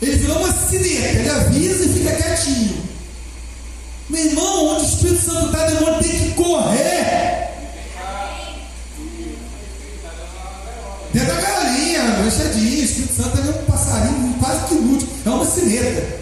Ele 0.00 0.16
virou 0.16 0.38
uma 0.38 0.52
sineta, 0.52 1.18
ele 1.18 1.28
avisa 1.28 1.84
e 1.84 1.88
fica 1.88 2.12
quietinho. 2.14 2.88
Meu 4.08 4.24
irmão, 4.24 4.68
onde 4.68 4.84
o 4.84 4.88
Espírito 4.88 5.20
Santo 5.20 5.46
está, 5.46 5.66
demônio 5.66 6.02
tem 6.02 6.10
que 6.10 6.34
correr. 6.34 7.48
Dentro 11.12 11.34
da 11.34 11.40
galinha, 11.40 12.30
fechadinho. 12.30 12.80
O 12.80 12.84
Espírito 12.84 13.14
Santo 13.14 13.38
é 13.38 13.50
um 13.50 13.64
passarinho 13.64 14.34
quase 14.38 14.66
que 14.66 14.74
inútil. 14.74 15.08
É 15.26 15.30
uma 15.30 15.44
sineta. 15.44 16.17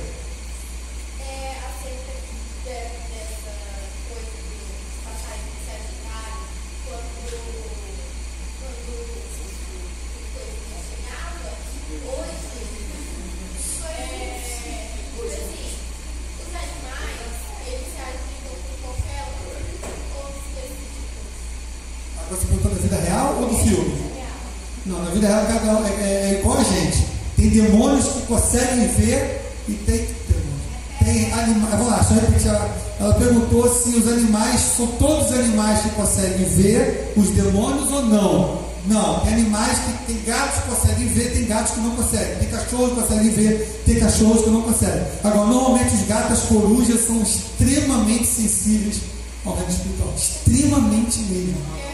São 34.67 34.87
todos 34.99 35.33
animais 35.33 35.81
que 35.81 35.91
conseguem 35.91 36.45
ver 36.45 37.13
os 37.17 37.31
demônios 37.31 37.91
ou 37.93 38.03
não. 38.07 38.67
Não, 38.87 39.21
tem 39.21 39.35
animais 39.35 39.79
que 39.79 40.13
tem 40.13 40.23
gatos 40.25 40.63
que 40.63 40.69
conseguem 40.69 41.09
ver, 41.09 41.33
tem 41.33 41.45
gatos 41.45 41.73
que 41.73 41.81
não 41.81 41.91
conseguem, 41.97 42.37
tem 42.37 42.49
cachorros 42.49 42.91
que 42.91 43.01
conseguem 43.01 43.31
ver, 43.31 43.83
tem 43.85 43.99
cachorros 43.99 44.45
que 44.45 44.51
não 44.51 44.63
conseguem. 44.63 45.03
Agora, 45.25 45.47
normalmente 45.47 45.95
os 45.95 46.07
gatos 46.07 46.33
as 46.39 46.43
corujas 46.45 47.01
são 47.01 47.21
extremamente 47.21 48.27
sensíveis 48.27 49.01
ao 49.45 49.55
reino 49.55 49.71
espiritual, 49.71 50.15
extremamente 50.17 51.19
mesmo. 51.19 51.86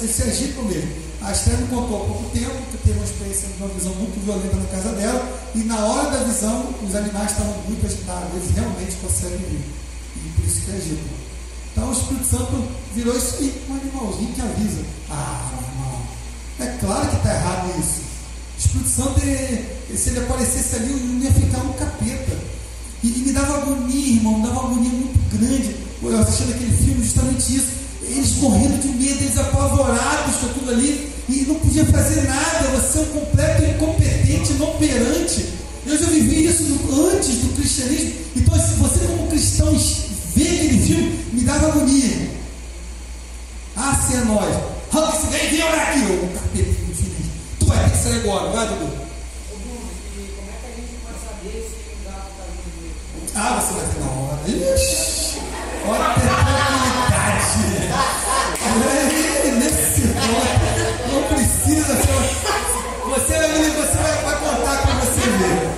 Pássaros 0.00 0.02
eles 0.02 0.16
se 0.16 0.22
agitam 0.22 0.64
mesmo. 0.64 0.90
A 1.20 1.32
Esther 1.32 1.58
me 1.58 1.68
contou 1.68 2.02
há 2.02 2.06
pouco 2.06 2.30
tempo 2.30 2.56
que 2.70 2.78
teve 2.78 2.98
uma 2.98 3.04
experiência 3.04 3.48
de 3.48 3.62
uma 3.62 3.68
visão 3.74 3.94
muito 3.94 4.24
violenta 4.24 4.56
na 4.56 4.66
casa 4.68 4.92
dela, 4.94 5.40
e 5.54 5.58
na 5.60 5.76
hora 5.76 6.10
da 6.10 6.24
visão 6.24 6.74
os 6.82 6.94
animais 6.94 7.30
estavam 7.32 7.54
muito 7.68 7.84
agitados, 7.84 8.30
eles 8.34 8.50
realmente 8.54 8.96
conseguem 9.02 9.38
ver. 9.38 9.64
E 10.16 10.30
por 10.36 10.44
isso 10.46 10.60
que 10.62 10.70
agitam. 10.70 11.20
Então 11.72 11.88
o 11.88 11.92
Espírito 11.92 12.26
Santo 12.26 12.64
virou 12.94 13.16
isso 13.16 13.36
aí, 13.38 13.62
um 13.68 13.74
animalzinho 13.74 14.32
que 14.32 14.40
avisa. 14.40 14.82
Ah, 15.10 15.50
meu 15.52 15.68
irmão, 15.68 16.02
é 16.60 16.78
claro 16.78 17.08
que 17.08 17.16
está 17.16 17.34
errado 17.34 17.78
isso. 17.78 18.00
O 18.00 18.58
Espírito 18.58 18.88
Santo, 18.88 19.20
ele, 19.20 19.96
se 19.96 20.10
ele 20.10 20.20
aparecesse 20.20 20.76
ali, 20.76 20.92
não 20.92 21.22
ia 21.22 21.32
ficar 21.32 21.58
um 21.58 21.72
capeta. 21.74 22.50
E, 23.02 23.06
e 23.06 23.18
me 23.26 23.32
dava 23.32 23.58
agonia, 23.58 24.16
irmão, 24.16 24.38
me 24.38 24.46
dava 24.46 24.60
agonia 24.66 24.90
muito 24.90 25.36
grande. 25.36 25.76
Eu 26.02 26.18
assistindo 26.18 26.54
aquele 26.54 26.76
filme, 26.76 27.02
justamente 27.02 27.56
isso 27.56 27.80
eles 28.10 28.36
morrendo 28.36 28.80
de 28.80 28.88
medo, 28.88 29.22
eles 29.22 29.38
apavorados 29.38 30.36
com 30.36 30.46
aquilo 30.46 30.70
ali, 30.70 31.12
e 31.28 31.44
não 31.46 31.54
podia 31.56 31.84
fazer 31.86 32.22
nada, 32.22 32.68
você 32.68 32.98
é 32.98 33.00
um 33.02 33.04
completo 33.06 33.64
incompetente, 33.64 34.52
inoperante. 34.52 35.46
Eu 35.86 35.98
já 35.98 36.06
vivi 36.06 36.46
isso 36.46 36.64
antes 37.14 37.36
do 37.36 37.54
cristianismo. 37.56 38.12
Então, 38.36 38.54
se 38.58 38.74
você 38.74 39.06
como 39.06 39.28
cristão 39.28 39.72
vê 40.34 40.42
aquele 40.42 40.86
filme, 40.86 41.24
me 41.32 41.42
dava 41.42 41.68
agonia. 41.68 42.30
Ah, 43.76 43.94
se 43.94 44.16
é 44.16 44.24
nós. 44.24 44.54
Arranca 44.92 45.16
esse 45.16 45.26
daí, 45.28 45.48
vem 45.48 45.62
orar 45.62 45.88
aqui, 45.88 46.00
ô 46.00 46.28
capeta 46.28 46.68
infeliz. 46.90 47.26
Tu 47.58 47.66
vai 47.66 47.84
ter 47.84 47.90
que 47.90 47.98
sair 47.98 48.20
agora, 48.20 48.50
vai, 48.50 48.68
Dudu. 48.68 48.90
Ah, 53.34 53.60
você 53.60 53.72
vai 53.72 53.86
ter 53.86 54.00
na 54.00 54.10
hora. 54.10 54.40
Ixi, 54.46 55.40
não 61.12 61.22
precisa 61.24 61.96
ser. 61.96 62.20
Você, 63.08 63.34
você 63.70 63.98
vai, 63.98 64.38
contar 64.38 64.82
para 64.82 64.94
você 64.94 65.20
ver. 65.20 65.68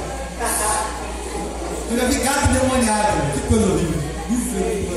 Eu 1.90 1.97
já 1.99 2.05
vi 2.07 2.18
gato 2.18 2.53
demoniado. 2.53 3.32
Que 3.32 3.40
coisa. 3.49 4.03
Misericórdia. 4.28 4.93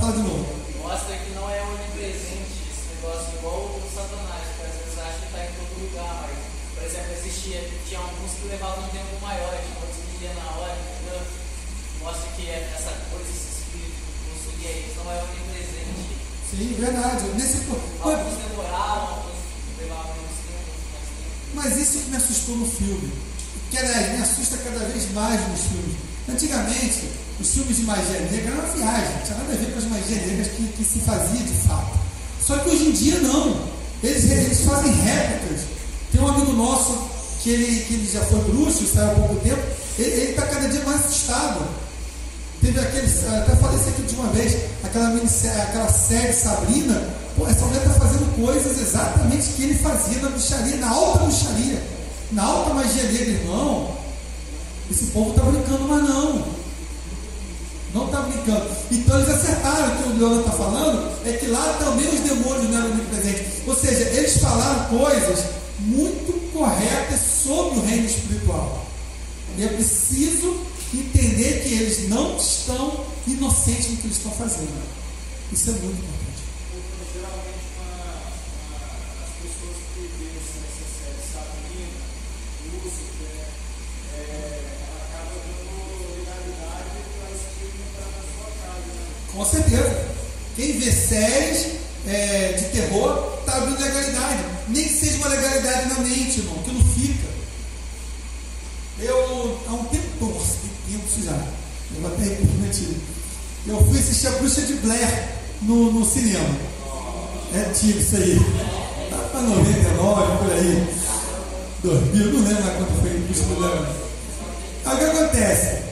Fala 0.00 0.12
de 0.12 0.25
lugar, 5.80 6.28
mas, 6.28 6.38
por 6.74 6.82
exemplo, 6.84 7.12
existia, 7.12 7.60
tinha 7.88 8.00
alguns 8.00 8.32
que 8.32 8.48
levavam 8.48 8.84
um 8.84 8.88
tempo 8.88 9.20
maior, 9.20 9.50
tinha 9.60 9.76
outros 9.80 10.00
que 10.00 10.24
iam 10.24 10.34
na 10.34 10.50
hora, 10.56 10.76
entendeu? 10.76 11.20
Mostra 12.02 12.28
que 12.36 12.48
é 12.48 12.72
essa 12.74 12.92
coisa, 13.10 13.28
esse 13.28 13.60
espírito 13.60 13.96
que 13.96 14.20
possuía 14.30 14.70
eles 14.70 14.96
não 14.96 15.10
é 15.10 15.16
onipresente. 15.22 16.16
Sim, 16.50 16.76
verdade. 16.78 17.24
Nesse... 17.34 17.66
Alguns 18.00 18.36
demoraram, 18.38 19.08
alguns 19.20 19.40
levavam 19.78 20.14
menos 20.14 20.38
tempo, 20.46 20.70
mais 20.92 21.06
tempo. 21.10 21.36
Mas 21.54 21.76
isso 21.76 22.04
que 22.04 22.10
me 22.10 22.16
assustou 22.16 22.56
no 22.56 22.66
filme. 22.66 23.12
Que 23.70 23.78
aliás, 23.78 24.12
me 24.12 24.22
assusta 24.22 24.56
cada 24.58 24.84
vez 24.86 25.10
mais 25.12 25.40
nos 25.48 25.60
filmes. 25.60 25.96
Antigamente, 26.28 27.10
os 27.40 27.50
filmes 27.50 27.76
de 27.76 27.82
magia 27.82 28.20
negra 28.20 28.52
eram 28.52 28.64
uma 28.64 28.74
viagem, 28.74 29.14
não 29.14 29.22
tinha 29.22 29.38
nada 29.38 29.52
a 29.52 29.56
ver 29.56 29.72
com 29.72 29.78
as 29.78 29.84
magias 29.84 30.26
negras 30.26 30.48
que, 30.48 30.62
que 30.68 30.84
se 30.84 30.98
fazia 31.00 31.42
de 31.42 31.54
fato. 31.66 31.98
Só 32.40 32.58
que 32.58 32.70
hoje 32.70 32.84
em 32.84 32.92
dia 32.92 33.18
não. 33.20 33.75
Eles, 34.02 34.30
eles 34.30 34.60
fazem 34.60 34.92
réplicas 34.92 35.76
tem 36.16 36.24
um 36.24 36.28
amigo 36.28 36.52
nosso 36.52 36.96
que 37.42 37.50
ele, 37.50 37.80
que 37.84 37.94
ele 37.94 38.10
já 38.10 38.22
foi 38.22 38.40
bruxo, 38.40 38.86
saiu 38.86 39.10
há 39.10 39.14
pouco 39.14 39.36
tempo, 39.36 39.62
ele 39.98 40.30
está 40.30 40.46
cada 40.46 40.66
dia 40.68 40.82
mais 40.84 41.04
assustado. 41.04 41.60
Teve 42.62 42.80
aquele, 42.80 43.06
até 43.06 43.54
falei 43.56 43.78
isso 43.78 43.88
aqui 43.90 44.02
de 44.02 44.14
uma 44.14 44.28
vez, 44.32 44.56
aquela, 44.82 45.10
minissérie, 45.10 45.60
aquela 45.60 45.88
série 45.88 46.32
Sabrina, 46.32 47.06
pô, 47.36 47.46
essa 47.46 47.66
mulher 47.66 47.86
está 47.86 48.00
fazendo 48.00 48.34
coisas 48.34 48.80
exatamente 48.80 49.48
que 49.48 49.64
ele 49.64 49.74
fazia 49.74 50.18
na 50.20 50.30
bruxaria, 50.30 50.76
na 50.76 50.88
alta 50.88 51.18
bruxaria, 51.18 51.82
na 52.32 52.42
alta 52.42 52.74
magia 52.74 53.02
dele, 53.02 53.40
irmão. 53.42 53.94
Esse 54.90 55.06
povo 55.06 55.30
está 55.30 55.42
brincando, 55.42 55.86
mas 55.86 56.02
não. 56.02 56.44
Não 57.96 58.04
está 58.04 58.20
brincando. 58.20 58.70
Então 58.92 59.16
eles 59.18 59.30
acertaram. 59.30 59.86
O 59.88 59.96
que 59.96 60.08
o 60.08 60.18
Leandro 60.18 60.40
está 60.40 60.52
falando 60.52 61.10
é 61.24 61.32
que 61.32 61.46
lá 61.46 61.76
também 61.78 62.06
os 62.08 62.20
demônios 62.20 62.70
não 62.70 62.78
eram 62.78 62.90
onipresentes. 62.92 63.66
Ou 63.66 63.74
seja, 63.74 64.02
eles 64.10 64.36
falaram 64.36 64.84
coisas 64.98 65.46
muito 65.78 66.52
corretas 66.52 67.20
sobre 67.42 67.78
o 67.78 67.82
reino 67.86 68.06
espiritual. 68.06 68.86
E 69.56 69.64
é 69.64 69.68
preciso 69.68 70.56
entender 70.92 71.62
que 71.62 71.74
eles 71.74 72.08
não 72.08 72.36
estão 72.36 73.04
inocentes 73.26 73.90
no 73.90 73.96
que 73.96 74.06
eles 74.06 74.16
estão 74.18 74.32
fazendo. 74.32 74.82
Isso 75.52 75.70
é 75.70 75.72
muito 75.72 75.96
importante. 75.96 76.42
Geralmente, 77.14 77.64
uma, 77.76 77.96
uma, 78.66 78.82
as 79.24 79.32
pessoas 79.40 79.76
que 79.94 80.00
veem 80.18 80.36
nessa 80.36 80.84
série 80.84 81.22
Sabrina, 81.32 82.04
Lúcifer, 82.72 83.46
é, 84.12 84.76
ela 84.84 85.00
acaba 85.06 85.32
dando 85.40 86.12
legalidade 86.12 86.98
para 87.16 87.30
esse 87.32 87.48
filme 87.56 87.80
entrar 87.88 88.10
na 88.10 88.22
sua 88.26 88.50
casa. 88.60 88.90
Né? 88.92 89.25
Com 89.36 89.44
certeza. 89.44 90.06
Quem 90.56 90.78
vê 90.78 90.90
séries 90.90 91.66
é, 92.06 92.52
de 92.52 92.64
terror 92.70 93.36
está 93.40 93.58
abrindo 93.58 93.80
legalidade. 93.82 94.44
Nem 94.68 94.84
que 94.84 94.94
seja 94.94 95.18
uma 95.18 95.28
legalidade 95.28 95.88
na 95.90 96.00
mente, 96.00 96.40
irmão, 96.40 96.56
que 96.62 96.70
não 96.72 96.84
fica. 96.94 97.28
Eu, 98.98 99.58
há 99.68 99.72
um 99.74 99.84
tempo, 99.84 100.06
tem 100.18 100.98
tempo 100.98 101.22
já. 101.22 101.38
Eu 102.00 102.06
até 102.06 102.24
repetir. 102.24 102.96
Eu 103.66 103.84
fui 103.84 103.98
assistir 103.98 104.28
a 104.28 104.30
Bruxa 104.30 104.62
de 104.62 104.72
Blair 104.74 105.28
no, 105.60 105.92
no 105.92 106.06
cinema. 106.06 106.56
É 107.54 107.58
antigo 107.58 107.98
isso 107.98 108.16
aí. 108.16 108.40
Tá 109.10 109.16
para 109.32 109.42
99, 109.42 110.38
por 110.38 110.52
aí. 110.52 110.88
2000, 111.82 112.32
não 112.32 112.48
lembro 112.48 112.64
mais 112.64 112.76
quando 112.76 113.00
foi 113.02 113.10
Bruxa 113.20 113.44
de 113.44 113.54
Blair. 113.54 113.86
Aí 114.86 114.94
o 114.94 114.98
que 114.98 115.04
acontece? 115.04 115.82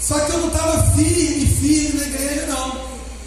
Só 0.00 0.18
que 0.20 0.32
eu 0.32 0.38
não 0.38 0.48
estava 0.48 0.82
firme, 0.92 1.46
firme 1.46 2.00
na 2.00 2.06
igreja, 2.06 2.46
não. 2.46 2.79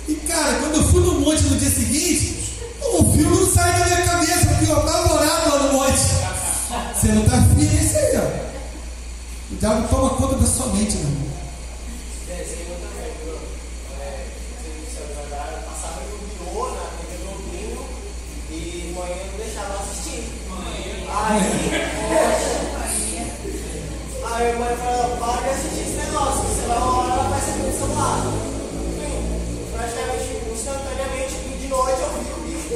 E 0.07 0.15
cara, 0.27 0.59
quando 0.59 0.75
eu 0.75 0.83
fui 0.89 1.01
no 1.01 1.19
monte 1.21 1.43
no 1.43 1.57
dia 1.57 1.69
seguinte, 1.69 2.59
o 2.81 3.13
filme 3.13 3.35
não 3.37 3.47
sai 3.47 3.79
da 3.79 3.85
minha 3.85 4.01
cabeça, 4.05 4.45
porque 4.47 4.71
eu 4.71 4.77
apavorado 4.77 5.49
lá 5.49 5.63
no 5.63 5.73
monte. 5.73 5.99
Você 6.93 7.07
não 7.07 7.23
está 7.23 7.41
firme, 7.41 7.77
é 7.77 7.83
isso 7.83 7.97
aí, 7.97 8.17
ó. 8.17 9.53
O 9.53 9.55
diabo 9.55 9.87
toma 9.87 10.09
conta 10.11 10.35
da 10.35 10.45
sua 10.45 10.67
mente, 10.67 10.97
meu 10.97 11.07
irmão. 11.07 11.33
Deixava 19.37 19.73
assistir. 19.75 20.23
Aí, 21.15 21.39
aí 24.25 24.51
a 24.51 24.59
mãe 24.59 24.77
falou, 24.77 25.17
para 25.17 25.41
de 25.41 25.49
assistir 25.49 25.81
esse 25.81 25.95
negócio, 26.05 26.43
você 26.43 26.67
vai 26.67 26.77
uma 26.77 26.97
hora 26.97 27.13
ela 27.13 27.29
vai 27.29 27.41
ser 27.41 27.51
no 27.57 27.73
celular. 27.77 28.52
Instantaneamente, 30.53 31.35
de 31.61 31.67
noite 31.67 32.01
eu 32.01 32.09
vi 32.13 32.31
o 32.31 32.43
bicho. 32.47 32.73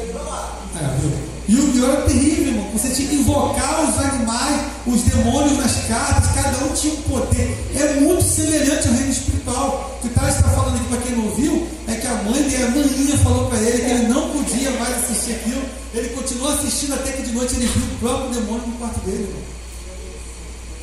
É, 0.79 0.97
viu? 0.99 1.37
E 1.47 1.55
o 1.55 1.71
pior 1.71 1.93
é 1.93 2.01
terrível, 2.01 2.47
irmão. 2.47 2.69
Você 2.73 2.89
tinha 2.89 3.07
que 3.07 3.15
invocar 3.15 3.89
os 3.89 3.97
animais, 3.97 4.65
os 4.85 5.01
demônios 5.03 5.57
nas 5.57 5.85
cartas, 5.85 6.31
cada 6.33 6.65
um 6.65 6.73
tinha 6.73 6.93
um 6.93 7.01
poder. 7.03 7.57
É 7.73 7.99
muito 8.01 8.21
semelhante 8.21 8.87
ao 8.87 8.93
reino 8.93 9.11
espiritual. 9.11 9.97
O 9.97 10.01
que 10.01 10.07
o 10.07 10.11
Thales 10.11 10.35
está 10.35 10.49
falando 10.49 10.75
aqui 10.75 10.85
para 10.89 11.01
quem 11.01 11.15
não 11.15 11.25
ouviu, 11.25 11.67
é 11.87 11.95
que 11.95 12.05
a 12.05 12.15
mãe 12.15 12.43
dele, 12.43 12.63
a 12.63 12.69
maninha, 12.69 13.17
falou 13.19 13.47
para 13.47 13.59
ele 13.59 13.81
que 13.81 13.91
ele 13.91 14.07
não 14.07 14.29
podia 14.29 14.71
mais 14.71 14.97
assistir 14.97 15.35
aquilo. 15.35 15.63
Ele 15.93 16.09
continuou 16.09 16.51
assistindo 16.51 16.93
até 16.93 17.13
que 17.13 17.23
de 17.23 17.31
noite 17.31 17.55
ele 17.55 17.67
viu 17.67 17.83
o 17.83 17.99
próprio 17.99 18.41
demônio 18.41 18.67
no 18.67 18.77
quarto 18.77 18.99
dele, 19.05 19.23
irmão. 19.23 19.57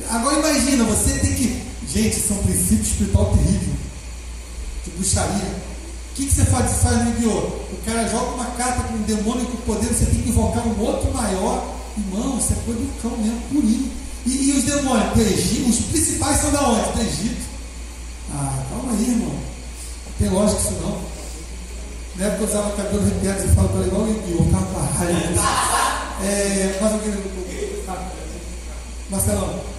Agora 0.09 0.39
imagina, 0.39 0.83
você 0.83 1.19
tem 1.19 1.33
que. 1.35 1.63
Gente, 1.93 2.17
isso 2.17 2.33
é 2.33 2.35
um 2.35 2.43
princípio 2.43 2.81
espiritual 2.81 3.37
terrível. 3.37 3.73
De 4.83 4.91
bruxaria. 4.91 5.74
O 6.15 6.17
que, 6.17 6.27
que 6.27 6.33
você 6.33 6.45
faz, 6.45 6.81
faz 6.81 7.03
no 7.03 7.09
Yu-Gi-Oh? 7.09 7.73
O 7.73 7.77
cara 7.85 8.07
joga 8.07 8.35
uma 8.35 8.45
carta 8.51 8.83
com 8.83 8.93
um 8.93 9.01
demônio 9.01 9.45
com 9.47 9.57
poder, 9.57 9.87
você 9.87 10.05
tem 10.05 10.21
que 10.21 10.29
invocar 10.29 10.65
um 10.65 10.81
outro 10.81 11.13
maior. 11.13 11.75
Irmão, 11.97 12.37
isso 12.37 12.53
é 12.53 12.55
coisa 12.63 12.79
do 12.79 13.01
cão 13.01 13.17
mesmo, 13.17 13.41
purinho. 13.51 13.91
E, 14.25 14.49
e 14.49 14.53
os 14.53 14.63
demônios 14.63 15.13
do 15.13 15.21
Egito, 15.21 15.69
os 15.69 15.79
principais 15.87 16.37
são 16.37 16.51
da 16.53 16.69
onde? 16.69 16.93
Do 16.93 17.01
Egito. 17.01 17.45
Ah, 18.33 18.63
calma 18.69 18.93
aí, 18.93 19.09
irmão. 19.09 19.27
Não 19.27 20.13
tem 20.17 20.29
lógica 20.29 20.61
isso 20.61 20.71
não. 20.81 21.01
Na 22.15 22.25
época 22.27 22.43
eu 22.43 22.47
usava 22.47 22.77
cabelo 22.77 23.01
arrepiado, 23.01 23.41
você 23.41 23.47
fala 23.49 23.67
para 23.67 23.85
igual 23.85 24.03
o 24.03 24.07
Yu-Gi-Oh, 24.07 24.51
tava 24.53 24.65
com 24.67 24.79
a 24.79 24.83
raiva. 24.83 25.95
É, 26.23 26.79
mais 26.79 26.93
alguém. 26.93 27.13
Ah, 27.89 28.07
Marcelão. 29.09 29.74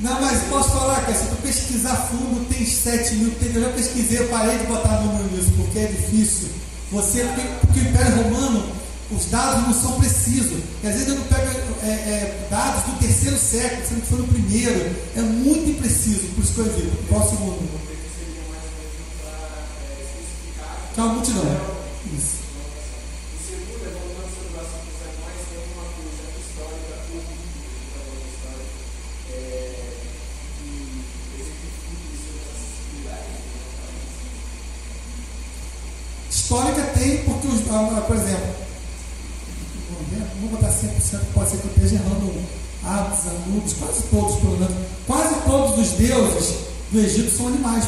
Não, 0.00 0.18
mas 0.18 0.42
posso 0.44 0.70
falar 0.70 1.04
que 1.04 1.12
se 1.12 1.26
tu 1.26 1.36
pesquisar 1.42 1.94
fundo, 2.10 2.46
tem 2.48 2.64
7 2.64 3.16
mil, 3.16 3.30
tem, 3.32 3.52
eu 3.54 3.62
já 3.62 3.68
pesquisei, 3.68 4.18
eu 4.20 4.28
parei 4.28 4.56
de 4.56 4.64
botar 4.64 5.00
número 5.02 5.30
nisso, 5.30 5.52
porque 5.56 5.78
é 5.78 5.86
difícil. 5.86 6.48
Você, 6.90 7.22
porque, 7.60 7.80
o 7.80 7.82
Império 7.82 8.22
Romano, 8.22 8.72
os 9.10 9.26
dados 9.26 9.66
não 9.66 9.74
são 9.74 10.00
precisos. 10.00 10.58
E 10.82 10.86
às 10.86 10.94
vezes 10.94 11.08
eu 11.08 11.16
não 11.16 11.24
pego 11.24 11.50
é, 11.82 11.86
é, 11.86 12.48
dados 12.50 12.84
do 12.84 12.98
terceiro 12.98 13.36
século, 13.36 13.82
sendo 13.86 14.00
que 14.00 14.06
foi 14.06 14.18
no 14.18 14.28
primeiro. 14.28 14.96
É 15.16 15.20
muito 15.20 15.70
impreciso, 15.70 16.28
por 16.34 16.44
isso 16.44 16.54
que 16.54 16.60
eu 16.60 16.66
evito. 16.66 16.96
Qual 17.08 17.20
o 17.20 17.80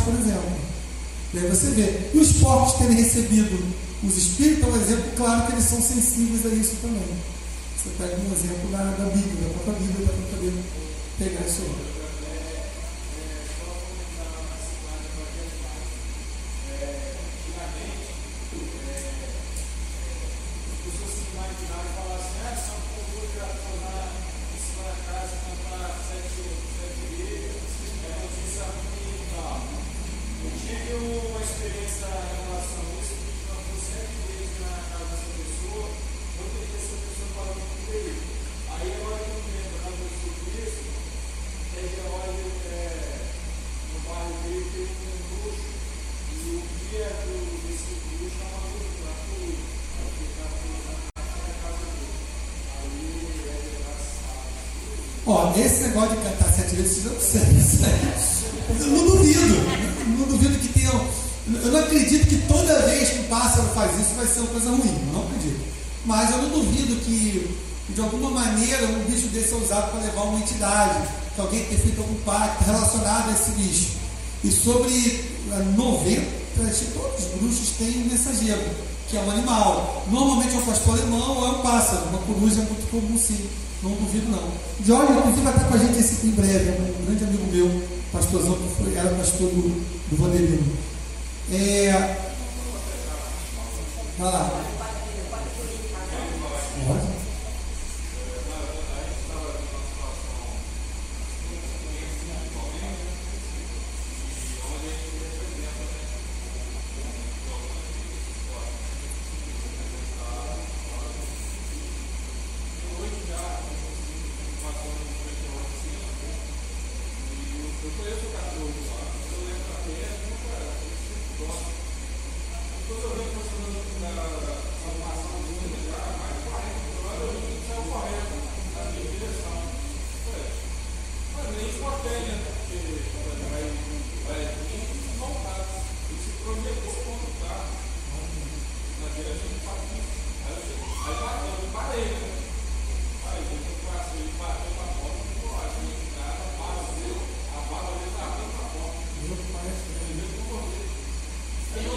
por 0.05 0.15
exemplo. 0.15 0.53
E 1.35 1.39
aí 1.39 1.49
você 1.49 1.71
vê. 1.71 2.11
E 2.15 2.19
os 2.19 2.33
porcos 2.35 2.75
terem 2.75 2.97
recebido 2.97 3.83
os 4.03 4.17
espíritos 4.17 4.65
é 4.65 4.67
um 4.67 4.83
exemplo 4.83 5.13
claro 5.17 5.47
que 5.47 5.53
eles 5.53 5.65
são 5.65 5.81
sensíveis 5.81 6.45
a 6.45 6.49
isso 6.49 6.77
também. 6.83 7.03
Você 7.77 7.91
pega 7.97 8.17
um 8.17 8.33
exemplo 8.33 8.69
da, 8.73 8.83
da 8.83 9.05
Bíblia, 9.05 9.49
da 9.49 9.55
própria 9.55 9.75
Bíblia, 9.75 10.09
para 10.09 10.37
poder 10.37 10.53
pegar 11.19 11.47
isso. 11.47 11.63
Aí 38.83 38.91
agora 38.99 39.23
eu 39.23 39.39
me 39.39 39.53
lembro, 39.55 39.79
quando 39.79 40.01
eu 40.03 40.11
sobre 40.11 40.59
isso, 40.59 40.83
teve 41.71 42.01
a 42.01 42.11
hora 42.11 42.35
é, 42.67 43.15
no 43.93 43.99
bairro 44.03 44.35
dele 44.43 44.67
teve 44.75 44.91
um 44.91 45.23
bruxo 45.31 45.71
e 46.33 46.51
o 46.51 46.67
guia 46.67 47.15
do, 47.23 47.37
desse 47.63 47.95
bruxo 48.03 48.35
chamava 48.43 48.75
o 48.75 48.91
a 49.07 49.15
polícia. 49.23 49.71
Aí 50.03 50.11
ficava 50.19 50.59
na 51.39 51.53
casa 51.63 51.85
dele. 51.95 52.17
Aí 52.75 52.91
ele 53.23 53.47
é 53.47 53.71
engraçado. 53.71 54.51
Ó, 55.27 55.55
esse 55.55 55.79
negócio 55.87 56.17
de 56.17 56.23
cantar 56.25 56.51
sete 56.51 56.75
vezes, 56.75 56.99
isso 56.99 57.09
não 57.09 57.21
serve. 57.21 57.55
isso 57.55 57.85
aí. 57.87 58.81
Eu 58.81 58.87
não 58.89 59.07
duvido. 59.07 59.55
Eu 59.55 60.09
não 60.19 60.27
duvido 60.27 60.59
que 60.59 60.69
tenha. 60.75 60.91
Eu 60.91 61.71
não 61.71 61.81
acredito 61.81 62.27
que 62.27 62.39
toda 62.49 62.83
vez 62.83 63.11
que 63.11 63.19
um 63.21 63.25
pássaro 63.29 63.69
faz 63.75 63.95
isso 64.01 64.15
vai 64.17 64.27
ser 64.27 64.41
uma 64.41 64.49
coisa 64.49 64.71
ruim. 64.71 65.07
Eu 65.07 65.13
não 65.13 65.23
acredito. 65.23 65.61
Mas 66.05 66.31
eu 66.31 66.39
não 66.39 66.49
duvido 66.49 66.97
que, 66.97 67.72
de 67.89 68.01
alguma 68.01 68.31
maneira, 68.31 68.87
um 68.87 69.05
bicho 69.11 69.27
desse 69.29 69.53
é 69.53 69.57
usado 69.57 69.91
para 69.91 70.01
levar 70.01 70.23
uma 70.23 70.39
entidade. 70.39 71.09
Que 71.35 71.41
alguém 71.41 71.65
tenha 71.65 71.81
feito 71.81 72.01
algum 72.01 72.15
pacto 72.23 72.65
relacionado 72.65 73.31
a 73.31 73.33
esse 73.33 73.51
bicho. 73.53 73.91
E 74.45 74.51
sobre 74.51 75.25
eh, 75.51 75.65
90, 75.77 76.21
acho 76.69 76.85
que 76.85 76.93
todos 76.93 77.25
os 77.25 77.41
bruxos 77.41 77.71
têm 77.79 78.03
um 78.03 78.11
mensageiro, 78.11 78.61
que 79.09 79.17
é 79.17 79.21
um 79.21 79.31
animal. 79.31 80.05
Normalmente 80.11 80.55
é 80.55 80.59
um 80.59 80.63
pastor 80.63 80.99
alemão 80.99 81.39
ou 81.39 81.47
é 81.47 81.51
um 81.51 81.63
pássaro. 81.63 82.09
Uma 82.11 82.19
coruja 82.19 82.61
é 82.61 82.65
muito 82.65 82.91
comum 82.91 83.17
sim. 83.17 83.49
Não 83.83 83.93
duvido 83.93 84.31
não. 84.31 84.53
Jorge, 84.85 85.13
inclusive, 85.13 85.43
vai 85.43 85.53
estar 85.55 85.65
com 85.65 85.75
a 85.75 85.79
gente 85.79 85.99
esse, 85.99 86.27
em 86.27 86.31
breve, 86.31 86.71
um 86.71 87.05
grande 87.07 87.25
amigo 87.25 87.47
meu, 87.51 87.83
pastorzão 88.13 88.55
que 88.55 88.83
foi, 88.83 88.95
era 88.95 89.11
pastor 89.11 89.49
do, 89.49 89.85
do 90.11 90.17
Vanderino. 90.17 90.77
É... 91.51 92.17
Vai 94.19 94.33
lá. 94.33 94.51
Pode. 96.87 97.23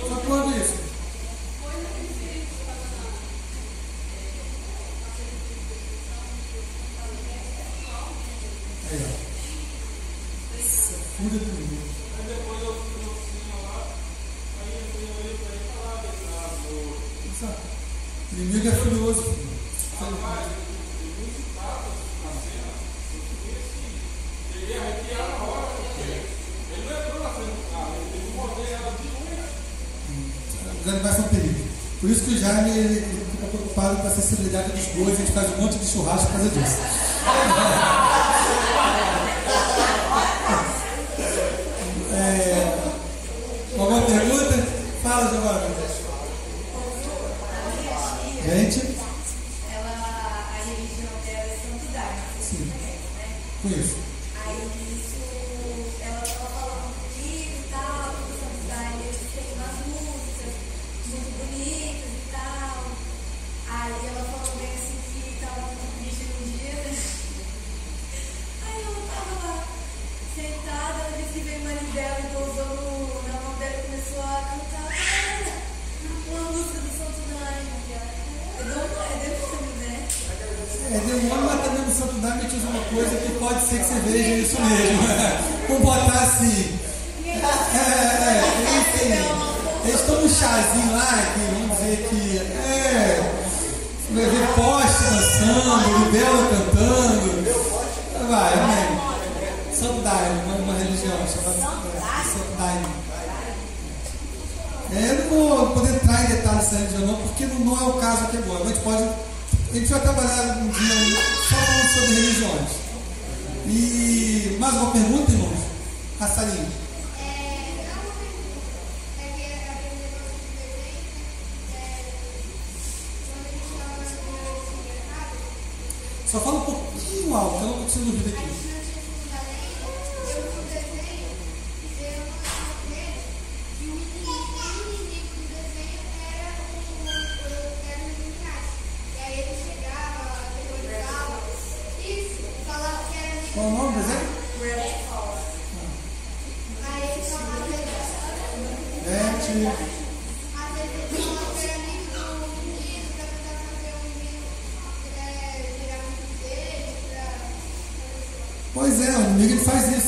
Só 0.07 0.15
quando 0.17 0.55
isso? 0.55 0.75
Aí, 8.91 8.99
ó. 9.01 10.57
Essa 10.59 10.93
fúria 11.17 11.39
do 11.39 11.45
inimigo. 11.45 11.95
Isso, 17.25 17.45
O 18.31 18.35
inimigo 18.35 18.67
é 18.67 18.71
furioso. 18.71 19.21
filho. 19.23 19.55
Os 30.85 30.93
animais 30.93 31.15
são 31.15 31.27
terríveis. 31.29 31.65
Jaime 32.55 32.69
ele 32.69 33.27
fica 33.31 33.47
preocupado 33.47 33.97
com 33.97 34.07
a 34.07 34.11
acessibilidade 34.11 34.71
dos 34.71 34.85
bois, 34.95 35.13
a 35.13 35.17
gente 35.17 35.31
faz 35.33 35.49
um 35.57 35.61
monte 35.61 35.77
de 35.77 35.85
churrasco 35.85 36.27
por 36.27 36.39
causa 36.39 36.49
disso. 36.49 36.77
É, 42.17 42.77
alguma 43.77 44.01
pergunta? 44.03 44.67
Fala, 45.03 45.29
Giovanna. 45.29 46.04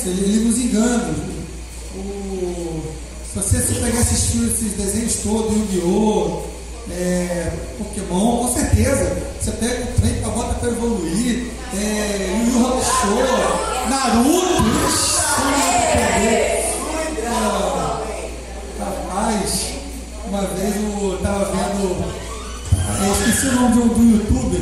Ele 0.07 0.23
ele, 0.23 0.45
nos 0.45 0.57
engana. 0.57 1.13
O, 1.95 2.83
se 3.33 3.39
você 3.39 3.73
pegar 3.73 3.89
e 3.89 3.97
assistir 3.97 4.47
esses 4.47 4.73
desenhos 4.73 5.15
todos, 5.23 5.55
Yu-Gi-Oh!, 5.57 6.43
é, 6.91 7.51
Pokémon, 7.77 8.37
com 8.37 8.53
certeza. 8.53 9.17
Você 9.39 9.51
pega 9.51 9.83
o 9.83 10.01
trem 10.01 10.13
pra 10.21 10.29
bota 10.29 10.53
pra 10.55 10.69
evoluir, 10.69 11.47
é, 11.73 12.43
Yu 12.45 12.53
Yu 12.53 12.67
Hakusho, 12.67 13.17
Naruto, 13.89 14.47
Rapaz, 18.79 19.65
uma 20.27 20.41
vez 20.41 20.75
eu 20.75 21.19
tava 21.21 21.45
vendo, 21.45 22.05
eu 23.05 23.11
esqueci 23.13 23.47
o 23.47 23.51
nome 23.53 23.73
de 23.73 23.79
um 23.79 23.87
do 23.87 24.17
youtuber, 24.17 24.61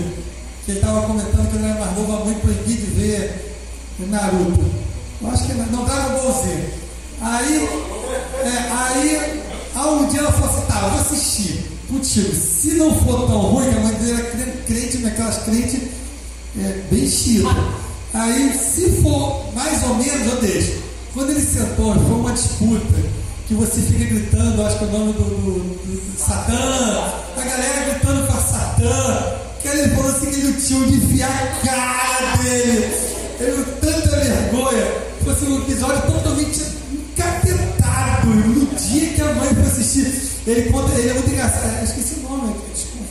que 0.65 0.71
ele 0.71 0.79
tava 0.79 1.01
comentando 1.07 1.49
que 1.49 1.57
ele 1.57 1.65
era 1.65 1.79
mais 1.79 1.97
novo, 1.97 2.15
a 2.15 2.25
mãe 2.25 2.35
proibia 2.35 2.75
de 2.75 2.85
ver 2.85 3.55
Naruto. 3.99 4.84
Eu 5.21 5.29
acho 5.31 5.45
que 5.45 5.53
não, 5.53 5.85
Ball 5.85 6.43
Z. 6.43 6.69
Aí, 7.21 7.69
é, 8.43 8.71
aí, 8.71 9.41
aí 9.75 9.89
um 9.89 10.07
dia 10.07 10.19
ela 10.19 10.31
falou 10.31 10.49
assim, 10.49 10.65
tá, 10.67 10.81
eu 10.83 10.89
vou 10.91 10.99
assistir 10.99 11.65
contigo. 11.89 12.33
Se 12.35 12.73
não 12.75 12.93
for 12.99 13.25
tão 13.27 13.39
ruim, 13.39 13.69
a 13.69 13.79
mãe 13.79 13.93
dele 13.95 14.11
era 14.13 14.23
cre- 14.31 14.51
crente, 14.67 14.97
naquelas 14.99 15.37
crentes 15.43 15.81
é, 16.59 16.81
bem 16.91 17.09
chita. 17.09 17.49
Aí, 18.13 18.53
se 18.57 19.01
for 19.01 19.53
mais 19.53 19.83
ou 19.83 19.95
menos, 19.95 20.27
eu 20.33 20.41
deixo. 20.41 20.73
Quando 21.13 21.29
ele 21.31 21.41
sentou, 21.41 21.93
foi 21.93 22.15
uma 22.15 22.33
disputa, 22.33 22.85
que 23.47 23.53
você 23.53 23.79
fica 23.81 24.05
gritando, 24.05 24.63
acho 24.65 24.77
que 24.79 24.83
é 24.83 24.87
o 24.87 24.91
nome 24.91 25.13
do, 25.13 25.23
do, 25.23 25.59
do 25.85 26.19
Satã, 26.19 26.53
a 27.37 27.41
galera 27.41 27.89
gritando 27.91 28.25
para 28.27 28.41
Satã, 28.41 29.35
que 29.61 29.67
ele 29.67 29.95
falou 29.95 30.11
assim 30.11 30.25
que 30.31 30.39
ele 30.39 30.53
tinha 30.61 30.85
de 30.87 30.95
enfiar 30.95 31.29
a 31.29 31.65
cara 31.65 32.37
dele. 32.43 33.15
Ele 33.39 33.63
com 33.63 33.71
tanta 33.79 34.15
vergonha. 34.17 34.85
Foi 35.23 35.33
assim, 35.33 35.53
um 35.53 35.61
episódio 35.61 36.01
totalmente 36.11 36.61
encapetado. 36.91 38.27
No 38.27 38.65
dia 38.75 39.09
que 39.13 39.21
a 39.21 39.33
mãe 39.33 39.49
foi 39.53 39.63
assistir, 39.63 40.21
ele 40.47 40.71
conta, 40.71 40.93
ele 40.93 41.09
é 41.09 41.13
muito 41.13 41.29
engraçado. 41.29 41.77
Eu 41.79 41.83
esqueci 41.83 42.19
o 42.19 42.29
nome, 42.29 42.55
desculpa. 42.73 43.05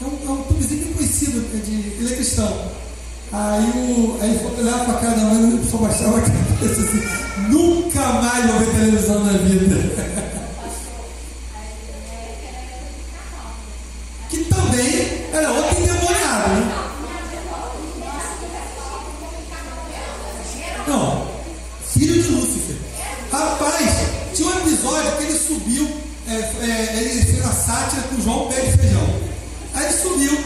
É 0.00 0.04
um, 0.04 0.28
é 0.28 0.32
um 0.32 0.42
conhecido, 0.94 1.40
de, 1.64 1.72
ele 1.98 2.12
é 2.12 2.16
cristão. 2.16 2.70
Aí, 3.32 3.70
o, 3.70 4.18
aí 4.20 4.38
foi 4.38 4.64
olhar 4.64 4.84
pra 4.84 4.94
cara 4.94 5.16
da 5.16 5.24
mãe 5.24 5.60
e 5.60 5.70
só 5.70 5.76
baixava 5.78 6.18
a 6.18 6.22
cabeça 6.22 6.80
assim, 6.80 7.02
nunca 7.48 8.00
mais 8.00 8.46
vou 8.46 8.60
ver 8.60 8.70
televisão 8.72 9.24
na 9.24 9.32
vida. 9.32 10.34
sátira 27.74 28.02
com 28.02 28.22
João 28.22 28.48
de 28.48 28.54
Feijão. 28.54 29.20
Aí 29.74 29.84
ele 29.84 29.94
subiu. 29.94 30.38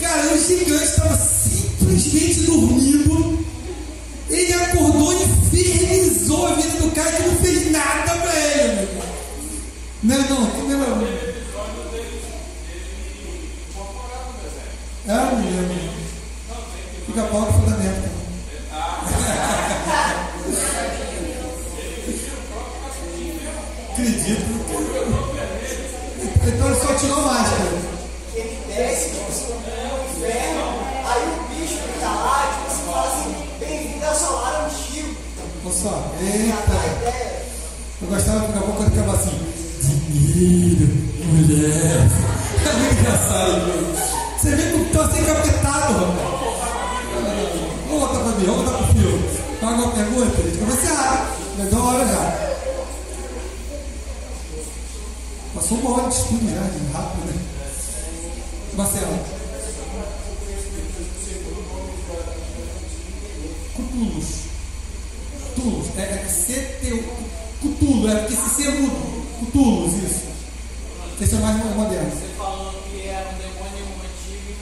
Cara, 0.00 0.32
o 0.32 0.38
gigante 0.38 0.84
estava 0.84 1.16
simplesmente 1.16 2.40
dormindo. 2.42 3.44
Ele 4.28 4.52
acordou 4.52 5.12
e 5.12 5.22
infernizou 5.22 6.46
a 6.46 6.54
vida 6.54 6.80
do 6.80 6.90
cara 6.92 7.12
que 7.12 7.22
não 7.22 7.36
fez 7.36 7.70
nada 7.72 8.16
pra 8.16 8.34
ele. 8.34 8.88
Não, 10.02 10.18
não, 10.18 10.46
que 10.50 10.60
é. 10.60 11.36
É, 15.08 15.14
não 15.14 15.36
lembro. 15.36 15.96
Fica 17.06 17.22
pau 17.22 17.46
que 17.46 17.75
Então 26.46 26.66
ele 26.68 26.80
só 26.80 26.94
tirou 26.94 27.22
máscara. 27.22 27.64
Ele 28.34 28.58
desce, 28.68 29.10
no 29.10 29.56
inferno. 30.06 30.62
Aí 31.04 31.22
o 31.26 31.54
bicho 31.54 31.78
que 31.78 32.00
tá 32.00 32.08
lá, 32.08 32.52
tipo 32.54 32.66
assim, 32.68 32.82
fala 32.86 33.08
assim: 33.08 33.34
bem-vindo 33.58 34.06
ao 34.06 34.14
salário 34.14 34.66
antigo. 34.66 35.16
Olha 35.64 35.74
só, 35.74 35.90
dá 35.90 36.24
eita. 36.24 37.36
Eu 38.00 38.08
gostava 38.08 38.52
que 38.52 38.58
a 38.58 38.62
pouco 38.62 38.82
ele 38.82 38.90
ficava 38.90 39.12
assim: 39.14 39.54
dinheiro, 39.82 40.86
mulher. 41.24 42.06
É 42.66 42.72
muito 42.72 43.00
engraçado. 43.00 44.16
Você 44.38 44.56
vê 44.56 44.72
como 44.72 44.86
está 44.86 45.04
assim 45.04 45.24
capetado, 45.24 45.92
rapaz. 45.92 46.36
Vamos 47.86 48.00
voltar 48.00 48.18
para 48.18 48.32
mim, 48.32 48.46
vamos 48.46 48.64
voltar 48.64 48.78
para 48.78 48.90
o 48.90 48.94
filme. 48.94 49.28
Tem 49.60 49.68
alguma 49.68 49.92
pergunta? 49.92 50.40
A 50.40 50.42
gente 50.42 50.58
começar. 50.58 51.36
Já 51.58 51.64
deu 51.64 51.78
uma 51.78 51.94
hora 51.94 52.06
já. 52.06 52.55
Passou 55.68 55.78
uma 55.78 55.96
hora 55.98 56.08
de 56.08 56.14
estudo 56.14 56.48
já, 56.48 56.62
de 56.62 56.92
rápido, 56.92 57.26
né? 57.26 57.42
Marcelo. 58.74 59.18
Cutulos. 63.74 64.26
Cutulos. 65.42 65.86
É, 65.98 66.02
é 66.02 66.26
CTU. 66.28 67.04
Cutulo, 67.60 68.08
é 68.08 68.14
porque 68.14 68.34
esse 68.34 68.48
C 68.48 68.68
é 68.68 68.70
mudo. 68.70 69.26
Cutulos, 69.40 69.92
isso. 69.94 70.26
Esse 71.20 71.34
é 71.34 71.38
mais 71.40 71.56
moderno. 71.74 72.10
Você 72.12 72.28
falou 72.38 72.72
que 72.72 73.08
era 73.08 73.28
um 73.28 73.34
demônio 73.34 73.86
antigo? 74.04 74.54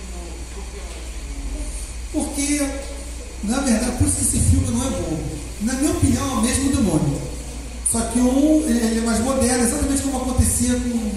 Porque, 2.14 2.66
na 3.42 3.60
verdade, 3.60 3.98
por 3.98 4.06
isso 4.08 4.16
que 4.16 4.22
esse 4.22 4.40
filme 4.40 4.70
não 4.70 4.86
é 4.86 4.90
bom. 4.90 5.22
Na 5.60 5.74
minha 5.74 5.92
opinião, 5.92 6.30
é 6.30 6.32
o 6.32 6.40
mesmo 6.40 6.74
demônio. 6.74 7.33
Só 7.94 8.00
que 8.10 8.18
um 8.18 8.64
ele 8.68 8.98
é 8.98 9.02
mais 9.02 9.20
moderno, 9.20 9.62
exatamente 9.62 10.02
como 10.02 10.16
acontecia 10.16 10.74
com, 10.74 11.10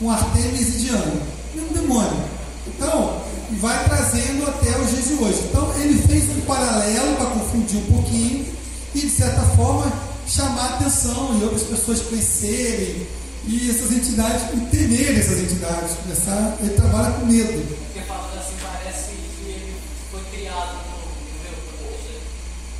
com 0.00 0.10
Artemis 0.10 0.74
e 0.74 0.78
Diana. 0.78 1.22
Mesmo 1.54 1.72
demônio. 1.72 2.24
Então, 2.66 3.22
vai 3.60 3.84
trazendo 3.84 4.48
até 4.48 4.76
os 4.76 4.90
dias 4.90 5.06
de 5.06 5.14
hoje. 5.22 5.40
Então, 5.48 5.72
ele 5.80 6.02
fez 6.02 6.24
um 6.30 6.40
paralelo 6.40 7.14
para 7.14 7.26
confundir 7.26 7.78
um 7.78 7.92
pouquinho 7.92 8.44
e, 8.92 9.00
de 9.00 9.08
certa 9.08 9.40
forma, 9.54 9.92
chamar 10.26 10.62
a 10.62 10.74
atenção 10.74 11.38
e 11.38 11.44
outras 11.44 11.62
pessoas 11.62 12.00
conhecerem 12.00 13.06
e 13.46 13.70
essas 13.70 13.92
entidades, 13.92 14.42
e 14.52 14.60
temerem 14.76 15.20
essas 15.20 15.38
entidades. 15.38 15.94
Começar, 16.02 16.56
ele 16.60 16.74
trabalha 16.74 17.12
com 17.12 17.26
medo. 17.26 17.62
Porque 17.86 18.00
falando 18.00 18.36
assim, 18.36 18.56
parece 18.60 19.10
que 19.38 19.46
ele 19.46 19.76
foi 20.10 20.20
criado. 20.34 20.74
Entendeu? 21.22 21.54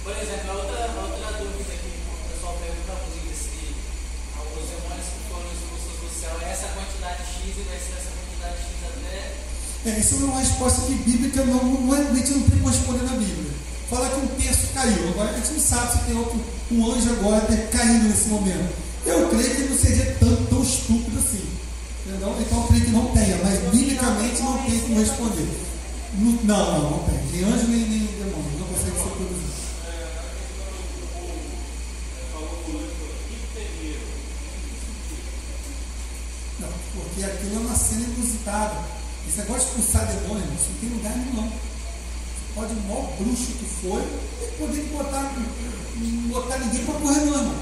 Por 0.02 0.10
exemplo, 0.10 0.50
a 0.50 0.54
outra 0.54 1.38
dúvida 1.38 1.70
que 1.78 1.94
o 2.10 2.34
pessoal 2.34 2.58
pergunta 2.58 2.98
comigo 3.06 3.30
se 3.30 3.78
os 4.42 4.66
demônios 4.66 5.06
que 5.06 5.22
foram 5.30 5.46
expulsos 5.54 5.94
do 6.02 6.10
céu 6.10 6.34
é 6.42 6.50
essa 6.50 6.66
quantidade 6.74 7.22
X 7.22 7.45
e 7.45 7.45
vai 7.45 7.45
ser 7.45 7.45
essa 7.45 7.45
quantidade 7.45 7.45
X 7.45 7.45
até. 7.45 7.45
É, 9.86 9.98
isso 10.00 10.14
é 10.16 10.18
uma 10.24 10.40
resposta 10.40 10.82
que 10.82 10.94
bíblica 10.94 11.44
não, 11.44 11.62
não, 11.62 11.94
é- 11.94 12.00
a 12.00 12.14
gente 12.14 12.30
não 12.32 12.40
tem 12.42 12.58
como 12.58 12.68
responder 12.68 13.04
na 13.04 13.12
Bíblia. 13.12 13.52
Fala 13.88 14.08
que 14.10 14.16
um 14.20 14.26
terço 14.26 14.66
caiu. 14.74 15.08
Agora 15.10 15.30
a 15.30 15.34
gente 15.34 15.52
não 15.52 15.60
sabe 15.60 15.92
se 15.92 15.98
tem 16.06 16.16
outro, 16.16 16.40
um 16.72 16.92
anjo 16.92 17.10
agora 17.12 17.46
caído 17.70 18.08
nesse 18.08 18.28
momento. 18.28 18.74
Eu 19.06 19.28
creio 19.28 19.54
que 19.54 19.62
não 19.62 19.78
seria 19.78 20.16
tão, 20.18 20.36
tão 20.46 20.62
estúpido 20.62 21.16
assim. 21.18 21.44
Entendeu? 22.04 22.34
Então 22.40 22.62
eu 22.62 22.66
creio 22.68 22.84
que 22.84 22.90
não 22.90 23.06
tenha, 23.12 23.38
mas 23.44 23.60
biblicamente 23.70 24.42
não 24.42 24.58
tem 24.64 24.80
como 24.80 24.98
responder. 24.98 25.48
Não, 26.18 26.32
não, 26.44 26.90
não 26.90 26.98
tem. 27.04 27.18
Nem 27.32 27.44
anjo 27.52 27.66
nem, 27.68 27.80
nem 27.80 28.06
demônio. 28.06 28.58
Não 28.58 28.66
consegue 28.66 28.96
ser 28.96 29.10
produzido. 29.10 29.46
Não, 36.58 36.68
porque 37.16 37.24
aquilo 37.24 37.56
é 37.56 37.58
uma 37.66 37.74
cena 37.74 38.02
inusitada. 38.02 38.74
Esse 39.26 39.38
negócio 39.38 39.62
de 39.62 39.68
expulsar 39.80 40.06
demônio, 40.06 40.44
isso 40.54 40.68
não 40.70 40.80
tem 40.80 40.88
lugar 40.90 41.16
nenhum. 41.16 41.50
Pode 42.54 42.72
o 42.72 42.80
maior 42.82 43.10
bruxo 43.18 43.52
que 43.58 43.64
for, 43.64 44.02
tem 44.38 44.48
poder 44.58 44.82
de 44.82 44.88
botar, 44.90 45.32
botar 46.28 46.58
ninguém 46.58 46.84
para 46.84 46.94
correr 47.00 47.20
não, 47.20 47.36
irmão. 47.38 47.54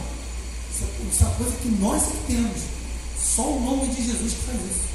Isso 0.74 0.84
é, 0.84 1.08
isso 1.08 1.22
é 1.22 1.26
uma 1.26 1.34
coisa 1.36 1.56
que 1.56 1.68
nós 1.68 2.02
é 2.02 2.06
que 2.06 2.32
temos. 2.34 2.60
Só 3.18 3.42
o 3.42 3.60
nome 3.60 3.88
de 3.94 4.04
Jesus 4.04 4.32
que 4.34 4.42
faz 4.42 4.58
isso. 4.60 4.94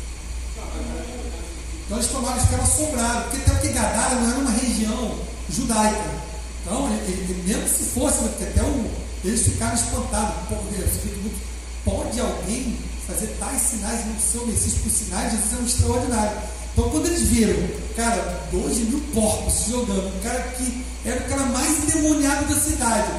Então 1.86 1.97
eles 1.97 2.12
tomaram, 2.12 2.36
eles 2.36 2.43
ficaram 2.45 2.64
assombrados, 2.64 3.24
porque 3.24 3.38
até 3.38 3.51
porque 3.51 3.68
Gadara 3.70 4.16
não 4.16 4.30
era 4.30 4.39
uma 4.39 4.51
região 4.51 5.20
judaica. 5.49 6.20
Então, 6.62 6.88
ele, 6.93 7.12
ele- 7.12 7.43
mesmo 7.47 7.68
se 7.68 7.84
fosse, 7.86 8.20
porque 8.20 8.43
até 8.43 8.62
o, 8.62 8.91
eles 9.24 9.41
ficaram 9.41 9.74
espantados. 9.74 10.36
Pô, 10.49 10.55
Deus, 10.70 10.91
pode 11.84 12.20
alguém 12.20 12.78
fazer 13.10 13.28
tais 13.39 13.62
sinais 13.62 14.05
no 14.05 14.20
seu 14.20 14.45
Messias 14.45 14.76
por 14.76 14.91
sinais? 14.91 15.32
Jesus 15.32 15.53
é 15.53 15.62
um 15.62 15.66
extraordinário. 15.66 16.38
Então, 16.74 16.89
quando 16.89 17.07
eles 17.07 17.24
viram, 17.24 17.55
cara, 17.95 18.39
12 18.51 18.82
mil 18.82 19.01
porcos 19.14 19.53
se 19.53 19.72
jogando, 19.72 20.16
um 20.16 20.20
cara 20.22 20.39
que 20.57 20.86
era 21.03 21.20
o 21.20 21.30
cara 21.30 21.43
mais 21.47 21.84
endemoniado 21.84 22.45
da 22.45 22.60
cidade, 22.60 23.12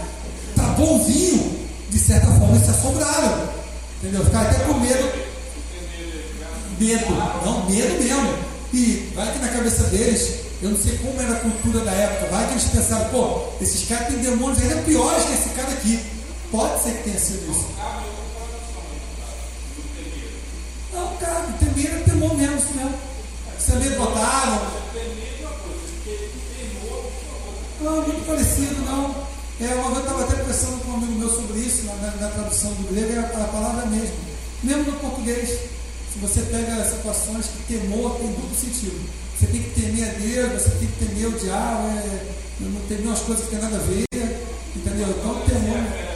tá 0.55 0.63
bonzinho, 0.75 1.69
de 1.91 1.99
certa 1.99 2.27
forma, 2.27 2.55
eles 2.55 2.65
se 2.65 2.71
assombraram. 2.71 3.49
Entendeu? 3.99 4.25
Ficaram 4.25 4.51
até 4.51 4.65
com 4.65 4.75
medo. 4.75 5.31
Medo, 6.79 7.45
não, 7.45 7.69
medo 7.69 8.03
mesmo. 8.03 8.51
E 8.73 9.13
vai 9.15 9.33
que 9.33 9.39
na 9.41 9.49
cabeça 9.49 9.83
deles, 9.85 10.37
eu 10.63 10.71
não 10.71 10.79
sei 10.79 10.97
como 10.99 11.21
era 11.21 11.33
a 11.33 11.41
cultura 11.41 11.85
da 11.85 11.91
época, 11.91 12.31
vai 12.31 12.47
que 12.47 12.53
eles 12.53 12.65
pensaram, 12.65 13.09
pô, 13.11 13.49
esses 13.61 13.89
caras 13.89 14.09
têm 14.09 14.19
demônios 14.19 14.63
ainda 14.63 14.77
piores 14.83 15.25
que 15.25 15.33
esse 15.33 15.49
cara 15.51 15.73
aqui. 15.73 16.01
Pode 16.51 16.83
ser 16.83 16.93
que 16.93 17.05
tenha 17.05 17.19
sido 17.19 17.51
isso. 17.51 17.67
Mesmo, 22.85 23.79
medo 23.81 23.97
botaram. 23.99 24.81
Não, 27.81 28.03
muito 28.03 28.27
parecido, 28.27 28.85
não. 28.85 29.15
É, 29.61 29.75
uma 29.75 29.91
vez 29.91 29.97
eu 29.97 30.01
estava 30.03 30.25
até 30.25 30.37
conversando 30.37 30.85
com 30.85 30.91
um 30.91 30.95
amigo 30.97 31.13
meu 31.13 31.29
sobre 31.31 31.61
isso, 31.61 31.85
na, 31.87 31.95
na- 31.97 32.17
na 32.17 32.29
tradução 32.29 32.73
do 32.75 32.89
grego, 32.93 33.13
é 33.13 33.19
a, 33.19 33.23
a 33.45 33.49
palavra 33.49 33.87
mesmo. 33.87 34.15
Mesmo 34.63 34.85
no 34.85 34.99
português, 34.99 35.49
se 36.13 36.19
você 36.21 36.41
pega 36.43 36.85
situações 36.85 37.47
que 37.47 37.75
temor 37.75 38.17
tem 38.17 38.29
duplo 38.29 38.55
sentido. 38.59 39.01
Você 39.39 39.47
tem 39.47 39.63
que 39.63 39.81
temer 39.81 40.09
a 40.09 40.13
Deus, 40.13 40.53
você 40.63 40.71
tem 40.71 40.89
que 40.89 41.05
temer 41.07 41.27
o 41.29 41.33
diabo, 41.39 41.89
é, 41.89 42.27
não 42.61 42.81
temer 42.83 43.07
umas 43.07 43.21
coisas 43.21 43.45
que 43.47 43.51
tem 43.51 43.61
nada 43.61 43.77
a 43.77 43.81
ver, 43.81 44.05
entendeu? 44.77 45.09
Então, 45.09 45.31
o 45.33 45.41
temor. 45.41 46.11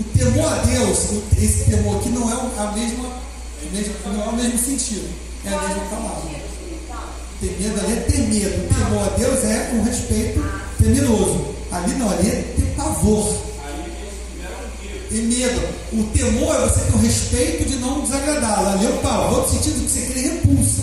O 0.00 0.04
temor 0.18 0.52
a 0.52 0.56
Deus, 0.62 0.98
esse 1.40 1.70
temor 1.70 1.96
aqui 2.00 2.08
não 2.10 2.28
é 2.28 2.34
a 2.62 2.72
mesma, 2.72 3.08
a 3.66 3.70
mesma- 3.72 3.94
não 4.12 4.24
é 4.24 4.28
o 4.28 4.36
mesmo 4.36 4.58
sentido, 4.58 5.08
é 5.44 5.48
a 5.48 5.60
mesma 5.60 5.84
palavra. 5.86 6.30
Ter 7.40 7.56
medo 7.60 7.80
ali 7.80 7.92
é 7.92 8.00
ter 8.00 8.18
medo. 8.18 8.64
O 8.64 8.74
temor 8.74 9.06
a 9.06 9.16
Deus 9.16 9.44
é 9.44 9.70
um 9.74 9.82
respeito 9.84 10.44
temeroso. 10.78 11.54
Ali 11.70 11.94
não, 11.94 12.10
ali 12.10 12.28
é 12.28 12.54
ter 12.56 12.74
pavor. 12.76 13.32
Ter 15.08 15.22
medo. 15.22 15.60
O 15.92 16.02
temor 16.12 16.56
é 16.56 16.68
você 16.68 16.80
ter 16.80 16.94
o 16.94 16.98
respeito 16.98 17.68
de 17.68 17.76
não 17.76 18.00
desagradá-lo. 18.00 18.68
Ali 18.70 18.86
é 18.86 18.90
o 18.90 18.98
pavor 18.98 19.42
no 19.42 19.48
sentido 19.48 19.84
que 19.84 19.88
você 19.90 20.06
querer 20.06 20.20
repulsa. 20.32 20.82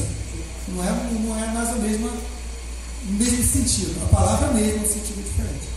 Não 0.70 0.84
é, 0.84 0.90
não 1.14 1.44
é 1.44 1.48
mais 1.54 1.70
a 1.70 1.74
mesma, 1.76 2.10
o 2.10 3.12
mesmo 3.12 3.44
sentido. 3.44 4.02
A 4.06 4.16
palavra 4.16 4.52
mesmo, 4.54 4.84
um 4.84 4.88
sentido 4.88 5.24
diferente. 5.24 5.68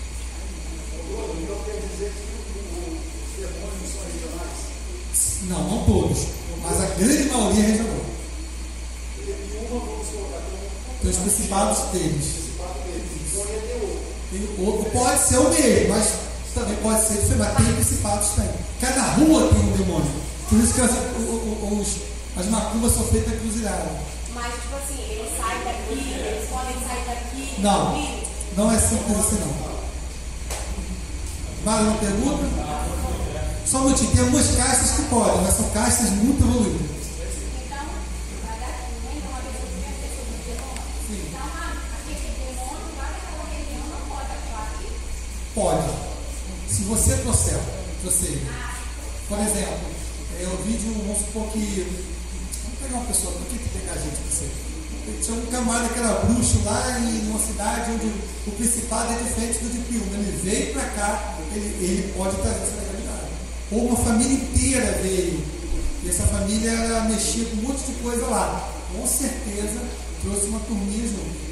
Então 1.42 1.56
quer 1.64 1.82
dizer 1.90 2.12
que 2.12 3.40
os 3.40 3.50
demônios 3.50 3.90
são 3.92 4.02
regionais. 4.06 4.58
Não, 5.48 5.68
não 5.68 5.84
todos. 5.84 6.18
Mas 6.70 6.80
a 6.80 6.86
grande 6.96 7.24
maioria 7.30 7.64
é. 7.64 7.68
E 9.18 9.22
tem 9.22 9.60
um 9.72 9.80
Tem 11.00 11.10
os 11.10 11.16
principados 11.16 11.78
deles. 11.92 12.24
principado 12.24 12.78
deles. 12.84 13.98
Ele, 14.32 14.56
ou, 14.58 14.84
pode 14.84 15.20
ser 15.22 15.38
o 15.38 15.48
mesmo, 15.48 15.88
mas 15.88 16.12
também 16.54 16.76
pode 16.76 17.00
ser 17.06 17.14
diferente. 17.14 17.38
Mas 17.38 17.56
tem 17.56 17.74
principados, 17.74 18.28
tem. 18.30 18.50
Cada 18.80 19.02
rua 19.12 19.48
tem 19.48 19.60
um 19.60 19.72
demônio. 19.76 20.10
Por 20.48 20.58
isso 20.58 20.74
que 20.74 20.80
as, 20.80 20.90
os, 20.90 21.96
as 22.36 22.46
macumbas 22.46 22.92
são 22.92 23.04
feitas 23.04 23.32
encruzilhadas. 23.34 23.88
Mas, 24.34 24.52
tipo 24.54 24.76
assim, 24.76 25.00
eles 25.10 25.32
saem 25.36 25.64
daqui, 25.64 26.12
eles 26.12 26.48
podem 26.50 26.74
sair 26.86 27.04
daqui. 27.06 27.60
Não, 27.60 28.18
não 28.56 28.72
é 28.72 28.78
simples 28.78 29.18
assim 29.18 29.38
não. 29.40 29.68
Mais 31.64 31.86
uma 31.86 31.98
pergunta? 31.98 32.44
Só 33.70 33.80
um 33.80 33.84
minutinho, 33.84 34.10
tem 34.12 34.20
algumas 34.20 34.56
caixas 34.56 34.92
que 34.92 35.02
podem, 35.10 35.42
mas 35.42 35.54
são 35.54 35.68
caixas 35.68 36.08
muito 36.08 36.42
evoluídas. 36.42 36.80
É 36.80 37.28
pode. 45.54 45.90
Se 46.66 46.82
você 46.84 47.16
trouxer, 47.18 47.58
você. 48.02 48.38
Por 49.28 49.38
exemplo, 49.38 49.78
eu 50.40 50.56
vi 50.64 50.72
de 50.72 50.86
um, 50.88 51.04
vamos 51.06 51.18
supor 51.18 51.48
que. 51.52 51.86
Vamos 52.62 52.78
pegar 52.80 52.96
uma 52.96 53.06
pessoa, 53.06 53.34
por 53.34 53.46
que, 53.48 53.58
que 53.58 53.68
pegar 53.80 53.92
a 53.92 53.98
gente 53.98 54.16
você? 54.30 54.48
Tinha 55.22 55.36
um 55.36 55.46
camarada 55.46 55.88
que 55.90 55.98
era 55.98 56.14
bruxo 56.20 56.62
lá 56.64 56.98
em 57.00 57.28
uma 57.28 57.38
cidade 57.38 57.90
onde 57.90 58.06
o 58.46 58.50
principado 58.52 59.12
é 59.12 59.16
diferente 59.18 59.58
do 59.58 59.70
de 59.70 59.78
Piúma. 59.80 60.16
Ele 60.16 60.40
veio 60.42 60.72
para 60.72 60.84
cá, 60.84 61.38
ele, 61.52 61.84
ele 61.84 62.12
pode 62.16 62.36
trazer. 62.36 62.87
Ou 63.70 63.88
uma 63.88 63.96
família 63.96 64.32
inteira 64.32 65.00
veio. 65.02 65.42
E 66.04 66.08
essa 66.08 66.24
família 66.24 67.04
mexia 67.10 67.44
com 67.46 67.56
um 67.56 67.68
monte 67.68 67.84
de 67.84 67.92
coisa 68.02 68.26
lá. 68.26 68.70
Com 68.96 69.06
certeza 69.06 69.80
trouxe 70.22 70.46
uma 70.46 70.60
turminha 70.60 71.06
junto. 71.06 71.47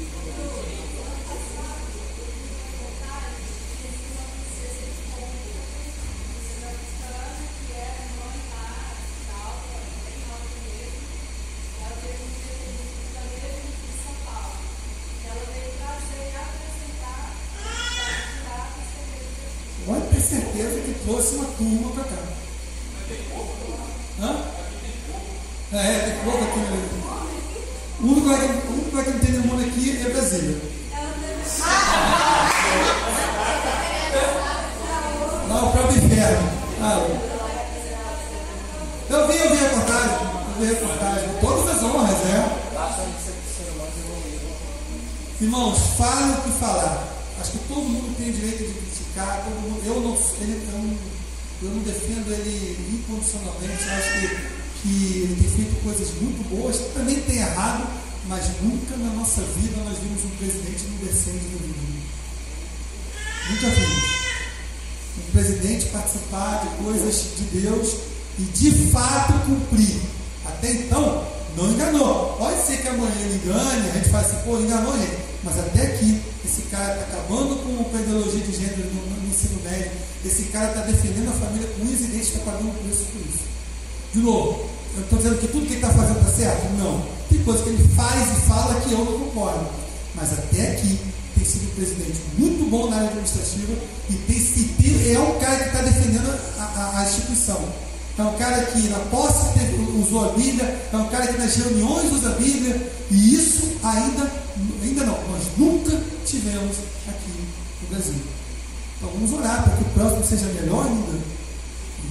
Que 98.71 98.87
na 98.89 98.99
posse 98.99 99.47
usou 99.99 100.29
a 100.29 100.33
Bíblia, 100.33 100.65
é 100.91 100.97
um 100.97 101.07
cara 101.09 101.27
que 101.27 101.37
nas 101.37 101.55
reuniões 101.55 102.11
usa 102.11 102.29
a 102.29 102.35
Bíblia, 102.35 102.91
e 103.11 103.33
isso 103.35 103.77
ainda, 103.83 104.31
ainda 104.83 105.05
não, 105.05 105.17
nós 105.29 105.43
nunca 105.57 105.99
tivemos 106.25 106.77
aqui 107.07 107.31
no 107.81 107.87
Brasil. 107.89 108.21
Então 108.97 109.09
vamos 109.11 109.31
orar 109.33 109.63
para 109.63 109.77
que 109.77 109.83
o 109.83 109.85
próximo 109.93 110.25
seja 110.25 110.45
melhor 110.53 110.85
ainda. 110.85 111.19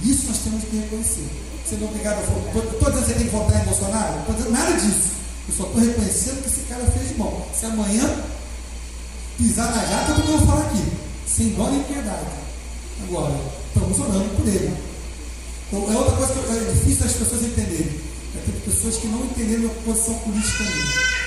E 0.03 0.11
isso 0.11 0.27
nós 0.27 0.37
temos 0.37 0.63
que 0.63 0.77
reconhecer. 0.77 1.27
Você 1.65 1.75
não 1.75 1.87
é 1.87 1.89
obrigado 1.89 2.19
a. 2.19 2.59
Estou 2.59 2.91
dizendo 2.91 3.07
que 3.07 3.13
tem 3.13 3.27
que 3.27 3.35
votar 3.35 3.61
em 3.61 3.65
Bolsonaro? 3.65 4.51
Nada 4.51 4.73
disso. 4.73 5.17
Eu 5.49 5.55
só 5.55 5.63
estou 5.65 5.81
reconhecendo 5.81 6.43
que 6.43 6.49
esse 6.49 6.61
cara 6.61 6.85
fez 6.85 7.09
de 7.09 7.13
bom. 7.15 7.45
Se 7.53 7.65
amanhã 7.65 8.09
pisar 9.37 9.75
na 9.75 9.85
jata, 9.85 10.11
eu 10.11 10.37
vou 10.37 10.47
falar 10.47 10.61
aqui. 10.61 10.83
Sem 11.27 11.49
dó 11.49 11.69
nem 11.69 11.83
piedade. 11.83 12.25
Agora, 13.03 13.35
estamos 13.67 13.99
orando 13.99 14.29
por 14.35 14.47
ele. 14.47 14.73
Então, 15.67 15.91
é 15.91 15.97
outra 15.97 16.15
coisa 16.15 16.33
que 16.33 16.39
é 16.39 16.71
difícil 16.73 17.03
das 17.03 17.13
pessoas 17.13 17.41
entenderem. 17.43 17.99
É 18.35 18.39
ter 18.45 18.71
pessoas 18.71 18.97
que 18.97 19.07
não 19.07 19.25
entenderam 19.25 19.65
a 19.65 19.83
posição 19.83 20.13
política 20.19 20.63
ainda. 20.63 21.17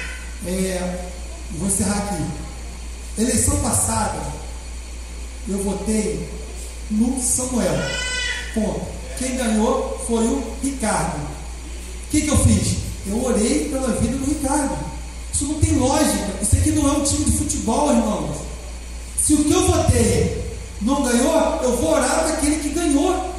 É, 0.47 1.09
vou 1.59 1.69
encerrar 1.69 1.99
aqui. 1.99 2.25
Eleição 3.19 3.59
passada, 3.61 4.19
eu 5.49 5.63
votei 5.63 6.29
no 6.91 7.21
Samuel. 7.21 7.75
Ponto. 8.55 8.87
Quem 9.19 9.37
ganhou 9.37 10.03
foi 10.07 10.25
o 10.25 10.43
Ricardo. 10.63 11.19
O 11.19 12.11
que, 12.11 12.23
que 12.23 12.29
eu 12.29 12.39
fiz? 12.39 12.79
Eu 13.07 13.23
orei 13.23 13.69
pela 13.69 13.89
vida 13.97 14.17
do 14.17 14.25
Ricardo. 14.25 14.77
Isso 15.33 15.45
não 15.45 15.61
tem 15.61 15.77
lógica. 15.77 16.39
Isso 16.41 16.57
aqui 16.57 16.71
não 16.73 16.89
é 16.89 16.93
um 16.93 17.05
time 17.05 17.25
de 17.25 17.37
futebol, 17.37 17.91
irmãos. 17.91 18.37
Se 19.19 19.35
o 19.35 19.45
que 19.45 19.53
eu 19.53 19.67
votei 19.67 20.45
não 20.81 21.03
ganhou, 21.03 21.61
eu 21.63 21.77
vou 21.77 21.93
orar 21.93 22.25
para 22.25 22.33
aquele 22.35 22.57
que 22.57 22.71
ganhou. 22.71 23.35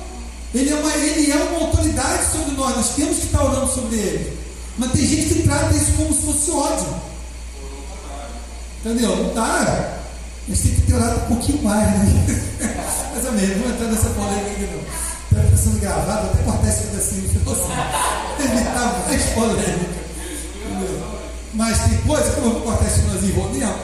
Ele 0.54 0.70
é, 0.70 0.76
uma, 0.76 0.94
ele 0.94 1.32
é 1.32 1.36
uma 1.36 1.66
autoridade 1.66 2.30
sobre 2.30 2.52
nós, 2.56 2.76
nós 2.76 2.90
temos 2.96 3.18
que 3.20 3.26
estar 3.28 3.44
orando 3.44 3.72
sobre 3.72 3.96
ele. 3.96 4.38
Mas 4.78 4.92
tem 4.92 5.08
gente 5.08 5.34
que 5.34 5.44
trata 5.44 5.74
isso 5.76 5.94
como 5.94 6.14
se 6.14 6.22
fosse 6.24 6.52
ódio. 6.52 6.88
Entendeu? 8.80 9.16
Não 9.16 9.30
está. 9.30 10.02
A 10.48 10.54
gente 10.54 10.62
tem 10.62 10.76
que 10.76 10.82
ter 10.82 10.94
orado 10.96 11.22
um 11.22 11.28
pouquinho 11.28 11.64
mais, 11.64 11.88
né? 11.88 12.42
Ou 13.26 13.32
menos, 13.32 13.58
não 13.58 13.64
vou 13.64 13.72
entrar 13.72 13.88
nessa 13.88 14.10
polêmica 14.10 14.52
aqui 14.52 14.70
não. 14.74 15.42
Está 15.44 15.58
sendo 15.58 15.80
gravado, 15.80 16.28
até 16.28 16.44
cortar 16.44 16.68
esse 16.68 16.88
pedacinho 16.88 17.30
para 17.46 17.54
você 17.54 18.44
evitar 18.44 19.06
mais 19.08 19.24
polêmica. 19.30 20.02
Entendeu? 20.66 21.22
Mas 21.54 21.80
tem 21.80 21.98
coisa 22.00 22.30
que 22.30 22.38
eu 22.38 22.44
vou 22.44 22.62
cortar 22.62 22.88
esse 22.88 23.00
finalzinho, 23.02 23.36
vou 23.36 23.54
mesmo. 23.54 23.76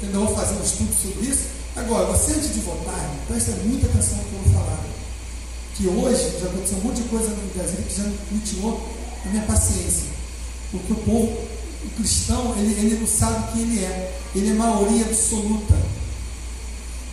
Entendeu? 0.00 0.20
Eu 0.22 0.26
vou 0.28 0.36
fazer 0.36 0.54
um 0.54 0.62
estudo 0.62 0.94
sobre 0.94 1.26
isso. 1.26 1.42
Agora, 1.76 2.06
você 2.06 2.32
antes 2.32 2.54
de 2.54 2.60
votar, 2.60 3.10
presta 3.28 3.50
muita 3.64 3.86
atenção 3.86 4.16
no 4.16 4.24
que 4.24 4.32
eu 4.32 4.40
vou 4.44 4.62
falar 4.62 4.78
que 5.76 5.86
hoje 5.86 6.38
já 6.40 6.46
aconteceu 6.46 6.78
um 6.78 6.80
monte 6.82 7.02
de 7.02 7.08
coisa 7.08 7.28
no 7.28 7.54
Brasil 7.54 7.78
que 7.86 7.96
já 7.96 8.04
me 8.04 8.40
tirou 8.40 8.80
a 9.24 9.28
minha 9.28 9.42
paciência. 9.44 10.04
Porque 10.70 10.92
o 10.92 10.96
povo, 10.96 11.38
o 11.84 11.90
cristão, 11.96 12.54
ele, 12.58 12.72
ele 12.72 12.98
não 12.98 13.06
sabe 13.06 13.52
quem 13.52 13.62
ele 13.62 13.84
é. 13.84 14.18
Ele 14.34 14.50
é 14.50 14.54
maioria 14.54 15.04
absoluta. 15.04 15.74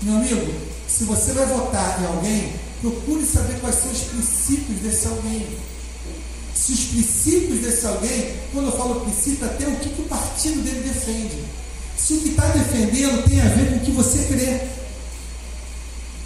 Meu 0.01 0.15
amigo, 0.15 0.53
se 0.87 1.03
você 1.03 1.33
vai 1.33 1.45
votar 1.45 2.01
em 2.01 2.05
alguém, 2.05 2.53
procure 2.81 3.25
saber 3.25 3.59
quais 3.59 3.75
são 3.75 3.91
os 3.91 4.01
princípios 4.01 4.79
desse 4.79 5.07
alguém. 5.07 5.47
Se 6.55 6.71
os 6.71 6.83
princípios 6.85 7.59
desse 7.59 7.85
alguém, 7.85 8.35
quando 8.53 8.67
eu 8.67 8.77
falo 8.77 9.01
princípio, 9.01 9.45
até 9.45 9.67
o 9.67 9.75
que, 9.77 9.89
que 9.89 10.01
o 10.01 10.05
partido 10.05 10.61
dele 10.61 10.87
defende. 10.87 11.43
Se 11.97 12.13
o 12.13 12.19
que 12.21 12.29
está 12.29 12.47
defendendo 12.47 13.27
tem 13.27 13.41
a 13.41 13.45
ver 13.45 13.69
com 13.71 13.75
o 13.77 13.79
que 13.81 13.91
você 13.91 14.23
crê. 14.25 14.82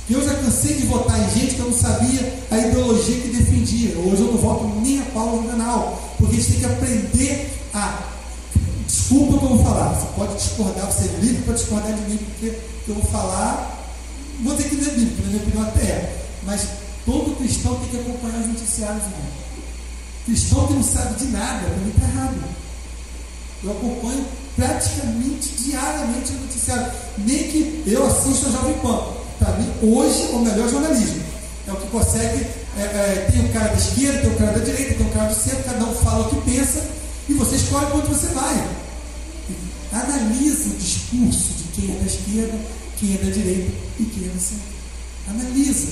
Eu 0.10 0.24
já 0.24 0.34
cansei 0.36 0.76
de 0.76 0.86
votar 0.86 1.20
em 1.20 1.30
gente 1.38 1.55
que 1.55 1.60
eu 1.60 1.66
não 1.66 1.78
sabia 1.78 2.34
a 2.49 2.58
ideologia 2.58 3.20
que 3.20 3.28
defendia. 3.28 3.97
Hoje 3.97 4.22
eu 4.22 4.32
não 4.32 4.38
voto 4.38 4.66
nem 4.82 5.01
a 5.01 5.05
Paulo 5.05 5.47
Canal, 5.49 6.16
porque 6.18 6.36
a 6.36 6.39
gente 6.39 6.51
tem 6.51 6.60
que 6.60 6.66
aprender 6.66 7.49
a. 7.74 8.03
Desculpa 8.86 9.36
o 9.36 9.39
que 9.39 9.45
eu 9.45 9.49
vou 9.49 9.64
falar, 9.66 9.93
você 9.93 10.08
pode 10.16 10.36
discordar, 10.36 10.86
você 10.89 11.10
é 11.10 11.20
livre 11.20 11.43
para 11.43 11.53
discordar 11.55 11.93
de 11.93 12.01
mim, 12.10 12.18
porque 12.18 12.58
eu 12.88 12.95
vou 12.95 13.03
falar, 13.03 13.86
vou 14.41 14.55
ter 14.55 14.70
que 14.70 14.76
não 14.76 14.88
é 14.88 14.91
bíblico, 14.91 15.22
na 15.24 15.28
minha 15.28 15.43
opinião 15.43 15.64
até 15.64 15.82
é, 15.82 16.26
mas 16.43 16.68
todo 17.05 17.36
cristão 17.36 17.76
tem 17.76 17.89
que 17.89 17.97
acompanhar 17.97 18.39
os 18.39 18.47
noticiários, 18.47 19.03
irmão. 19.03 19.47
Cristão 20.26 20.68
que 20.68 20.74
não 20.74 20.84
sabe 20.84 21.20
de 21.20 21.26
nada, 21.26 21.68
para 21.68 21.78
mim 21.78 21.89
está 21.89 22.08
errado. 22.08 22.36
Eu 23.64 23.72
acompanho 23.72 24.26
praticamente 24.55 25.49
diariamente 25.58 26.32
no 26.32 26.41
noticiário. 26.41 26.91
Nem 27.18 27.43
que 27.49 27.84
eu 27.88 28.05
assisto 28.05 28.47
a 28.47 28.51
Jovem 28.51 28.74
Pan. 28.80 29.18
Para 29.40 29.54
mim, 29.58 29.72
hoje, 29.82 30.30
o 30.34 30.40
melhor 30.40 30.70
jornalismo. 30.70 31.22
É 31.68 31.72
o 31.72 31.76
que 31.76 31.88
consegue. 31.88 32.46
É, 32.78 32.82
é, 32.82 33.30
tem 33.32 33.46
o 33.46 33.50
cara 33.50 33.70
da 33.70 33.76
esquerda, 33.76 34.22
tem 34.22 34.30
o 34.30 34.36
cara 34.36 34.52
da 34.52 34.64
direita, 34.64 34.94
tem 34.96 35.08
o 35.08 35.10
cara 35.10 35.30
do 35.30 35.36
centro, 35.36 35.64
cada 35.64 35.86
um 35.86 35.96
fala 35.96 36.28
o 36.28 36.30
que 36.30 36.52
pensa 36.52 36.84
e 37.28 37.34
você 37.34 37.56
escolhe 37.56 37.88
quando 37.88 38.08
você 38.08 38.28
vai. 38.28 38.68
Analisa 39.92 40.70
o 40.70 40.78
discurso 40.78 41.54
de 41.58 41.64
quem 41.74 41.96
é 41.96 42.00
da 42.00 42.06
esquerda, 42.06 42.60
quem 42.98 43.16
é 43.16 43.18
da 43.18 43.32
direita 43.32 43.72
e 44.00 44.06
quem 44.06 44.26
é 44.26 44.30
do 44.30 44.40
centro. 44.40 44.78
Analisa. 45.30 45.88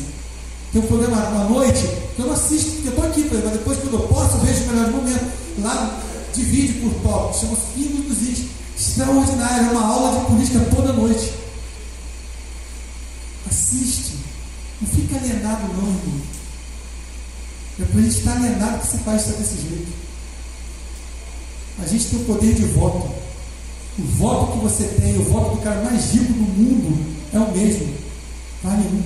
Tem 0.72 0.82
um 0.82 0.88
programa 0.88 1.18
à 1.18 1.50
noite 1.50 1.88
que 2.16 2.22
eu 2.22 2.28
não 2.28 2.34
assisto, 2.34 2.72
porque 2.72 2.88
eu 2.88 2.91
estou 2.91 3.06
aqui, 3.06 3.30
mas 3.32 3.54
depois, 3.54 3.80
quando 3.80 3.93
eu 3.93 4.08
posso, 4.08 4.38
eu 4.38 4.41
vejo 4.41 4.64
o 4.64 4.68
melhor 4.68 4.91
momento. 4.91 5.26
Lá 5.62 6.00
divide 6.34 6.74
por 6.74 6.93
tópicos, 6.96 7.41
chama-se 7.41 7.62
Pingos 7.74 8.18
dos. 8.18 8.46
Extraordinário, 8.78 9.68
é 9.68 9.72
uma 9.72 9.86
aula 9.88 10.20
de 10.20 10.26
política 10.26 10.60
toda 10.76 10.91
noite. 10.91 11.32
Fica 15.16 15.26
alienado, 15.26 15.68
não, 15.74 15.88
irmão. 15.88 16.22
É 17.80 17.86
por 17.86 17.99
a 17.99 18.01
gente 18.01 18.18
estar 18.18 18.36
alienado 18.36 18.80
que 18.80 18.88
esse 18.88 18.97
país 18.99 19.22
está 19.22 19.38
desse 19.38 19.61
jeito. 19.61 19.88
A 21.82 21.86
gente 21.86 22.05
tem 22.05 22.22
o 22.22 22.26
poder 22.26 22.53
de 22.53 22.63
voto. 22.66 23.11
O 23.97 24.03
voto 24.18 24.53
que 24.53 24.57
você 24.59 24.84
tem, 24.99 25.18
o 25.18 25.24
voto 25.24 25.55
do 25.55 25.61
cara 25.61 25.82
mais 25.84 26.11
rico 26.11 26.34
do 26.34 26.39
mundo, 26.39 27.16
é 27.34 27.39
o 27.39 27.51
mesmo. 27.51 27.93
Vale. 28.63 29.03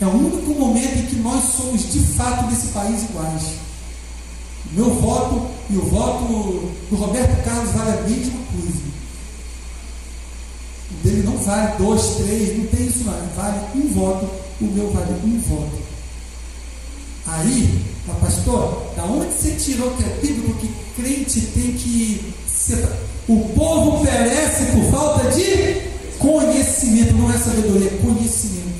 É 0.00 0.06
o 0.06 0.10
único 0.10 0.54
momento 0.54 0.98
em 0.98 1.06
que 1.06 1.16
nós 1.16 1.42
somos 1.44 1.92
de 1.92 2.00
fato 2.00 2.48
desse 2.48 2.68
país 2.68 3.02
iguais. 3.04 3.42
O 4.70 4.74
meu 4.74 4.94
voto 4.94 5.50
e 5.70 5.76
o 5.76 5.84
voto 5.86 6.72
do 6.90 6.96
Roberto 6.96 7.44
Carlos 7.44 7.72
vale 7.72 7.98
a 7.98 8.02
mesma 8.02 8.38
coisa. 8.52 8.95
Dele 11.02 11.22
não 11.24 11.36
vale 11.38 11.76
dois, 11.78 12.16
três, 12.16 12.58
não 12.58 12.66
tem 12.66 12.86
isso 12.86 13.04
não. 13.04 13.12
Vale 13.36 13.58
um 13.74 13.88
voto, 13.92 14.30
o 14.60 14.64
meu 14.64 14.90
vale 14.90 15.12
um 15.24 15.40
voto. 15.40 15.86
Aí, 17.26 17.84
pastor, 18.20 18.92
da 18.96 19.04
onde 19.04 19.32
você 19.32 19.52
tirou 19.52 19.90
que 19.96 20.04
é 20.04 20.08
bíblico 20.22 20.54
que 20.54 20.70
crente 21.00 21.40
tem 21.40 21.72
que 21.72 22.34
ser. 22.46 22.88
O 23.28 23.48
povo 23.48 24.04
perece 24.04 24.66
por 24.66 24.90
falta 24.92 25.30
de 25.32 25.82
conhecimento, 26.18 27.14
não 27.14 27.32
é 27.32 27.36
sabedoria, 27.36 27.88
é 27.88 27.98
conhecimento. 28.02 28.76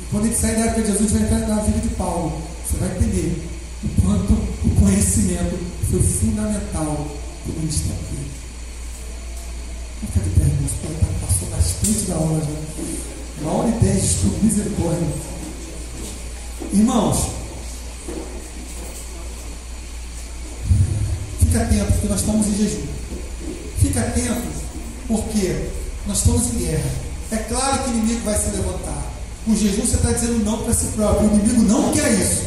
E 0.00 0.10
quando 0.10 0.26
gente 0.26 0.38
sai 0.38 0.54
da 0.54 0.66
época 0.66 0.82
de 0.82 0.92
Jesus, 0.92 1.12
vai 1.12 1.22
entrar 1.22 1.40
na 1.48 1.62
vida 1.62 1.80
de 1.80 1.88
Paulo. 1.88 2.40
Você 2.64 2.76
vai 2.76 2.88
entender 2.90 3.42
o 3.82 4.02
quanto 4.02 4.32
o 4.32 4.80
conhecimento 4.80 5.58
foi 5.90 6.00
fundamental 6.00 7.08
para 7.44 7.52
o 7.52 7.58
ministério 7.58 7.98
dele. 8.12 8.37
Ficar 10.00 10.20
de 10.20 10.30
pé, 10.30 10.44
irmãos, 10.44 10.72
porque 10.80 11.04
passou 11.26 11.48
bastante 11.48 12.06
da 12.06 12.16
hora 12.16 12.40
já. 12.44 13.42
Uma 13.42 13.52
hora 13.52 13.68
e 13.68 13.84
dez 13.84 14.00
de 14.00 14.06
estudo, 14.06 14.44
misericórdia. 14.44 15.08
Irmãos, 16.72 17.26
fica 21.40 21.62
atento, 21.62 21.92
porque 21.92 22.08
nós 22.08 22.20
estamos 22.20 22.46
em 22.46 22.56
jejum. 22.56 22.86
Fica 23.80 24.00
atento, 24.00 24.48
porque 25.06 25.68
nós 26.06 26.18
estamos 26.18 26.46
em 26.54 26.58
guerra. 26.58 26.90
É 27.30 27.36
claro 27.36 27.82
que 27.82 27.90
o 27.90 27.92
inimigo 27.94 28.20
vai 28.24 28.38
se 28.38 28.50
levantar. 28.50 29.06
O 29.46 29.56
jejum 29.56 29.86
você 29.86 29.96
está 29.96 30.12
dizendo 30.12 30.44
não 30.44 30.62
para 30.62 30.74
si 30.74 30.86
próprio. 30.94 31.30
O 31.30 31.34
inimigo 31.34 31.62
não 31.62 31.92
quer 31.92 32.12
isso. 32.12 32.42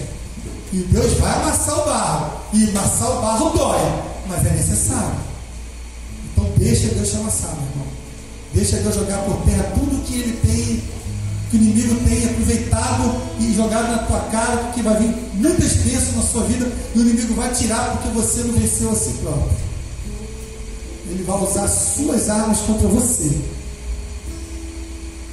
E 0.73 0.77
Deus 0.91 1.13
vai 1.13 1.33
amassar 1.33 1.79
o 1.79 1.85
barro. 1.85 2.41
E 2.53 2.69
amassar 2.69 3.17
o 3.17 3.21
barro 3.21 3.49
dói, 3.49 4.03
mas 4.27 4.45
é 4.45 4.49
necessário. 4.51 5.30
Deixa 6.63 6.87
Deus 6.87 7.09
te 7.09 7.15
amassar, 7.17 7.55
meu 7.55 7.69
irmão. 7.69 7.87
Deixa 8.53 8.77
Deus 8.77 8.95
jogar 8.95 9.17
por 9.25 9.43
terra 9.45 9.63
tudo 9.73 10.03
que 10.03 10.13
ele 10.13 10.37
tem, 10.45 10.83
que 11.49 11.57
o 11.57 11.61
inimigo 11.61 11.95
tem 12.07 12.25
aproveitado 12.25 13.21
e 13.39 13.53
jogado 13.53 13.91
na 13.91 13.97
tua 13.99 14.19
cara, 14.31 14.57
porque 14.57 14.81
vai 14.81 14.97
vir 14.97 15.15
muitas 15.33 15.73
bênçãos 15.73 16.15
na 16.15 16.21
sua 16.21 16.43
vida 16.43 16.71
e 16.95 16.99
o 16.99 17.01
inimigo 17.01 17.33
vai 17.33 17.51
tirar 17.53 17.91
porque 17.91 18.09
você 18.09 18.43
não 18.43 18.53
venceu 18.53 18.91
a 18.91 18.95
si 18.95 19.09
próprio. 19.21 19.51
Ele 21.09 21.23
vai 21.23 21.43
usar 21.43 21.67
suas 21.67 22.29
armas 22.29 22.59
contra 22.59 22.87
você. 22.87 23.31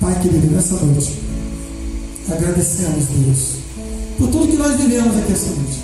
Pai 0.00 0.18
querido, 0.20 0.46
nessa 0.48 0.74
noite, 0.74 1.18
agradecemos, 2.28 3.04
Deus 3.06 3.68
por 4.18 4.28
tudo 4.28 4.48
que 4.48 4.56
nós 4.56 4.76
vivemos 4.76 5.16
aqui 5.16 5.32
essa 5.32 5.46
noite. 5.46 5.78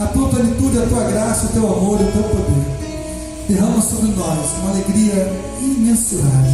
A 0.00 0.06
tua 0.06 0.28
plenitude, 0.28 0.78
a 0.78 0.86
tua 0.86 1.04
graça, 1.04 1.46
o 1.46 1.48
teu 1.50 1.66
amor 1.72 2.00
e 2.00 2.04
o 2.04 2.12
teu 2.12 2.22
poder. 2.24 2.79
Derrama 3.50 3.82
sobre 3.82 4.12
nós 4.12 4.46
uma 4.60 4.70
alegria 4.70 5.28
imensurável. 5.60 6.52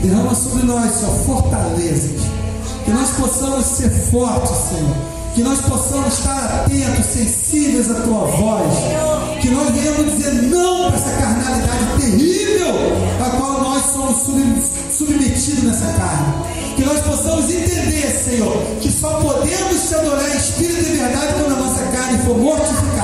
Derrama 0.00 0.34
sobre 0.34 0.62
nós, 0.62 0.92
Senhor, 0.92 1.14
fortalezas. 1.26 2.22
Que 2.86 2.90
nós 2.90 3.10
possamos 3.10 3.66
ser 3.66 3.90
fortes, 3.90 4.56
Senhor. 4.70 4.96
Que 5.34 5.42
nós 5.42 5.60
possamos 5.60 6.18
estar 6.18 6.64
atentos, 6.64 7.04
sensíveis 7.04 7.90
à 7.90 8.00
tua 8.00 8.24
voz. 8.28 8.72
Que 9.42 9.50
nós 9.50 9.68
venhamos 9.74 10.16
dizer 10.16 10.32
não 10.44 10.86
para 10.86 10.96
essa 10.96 11.10
carnalidade 11.10 12.00
terrível 12.00 12.74
a 13.22 13.30
qual 13.36 13.60
nós 13.60 13.82
somos 13.92 14.16
submetidos 14.96 15.64
nessa 15.64 15.92
carne 15.98 16.60
que 16.76 16.86
nós 16.86 17.00
possamos 17.00 17.50
entender, 17.50 18.06
Senhor, 18.24 18.56
que 18.80 18.90
só 18.90 19.20
podemos 19.20 19.86
te 19.86 19.94
adorar 19.96 20.34
em 20.34 20.36
espírito 20.38 20.80
e 20.80 20.96
verdade 20.96 21.34
quando 21.34 21.52
a 21.52 21.58
nossa 21.58 21.82
carne 21.94 22.18
for 22.24 22.38
mortificada. 22.38 22.99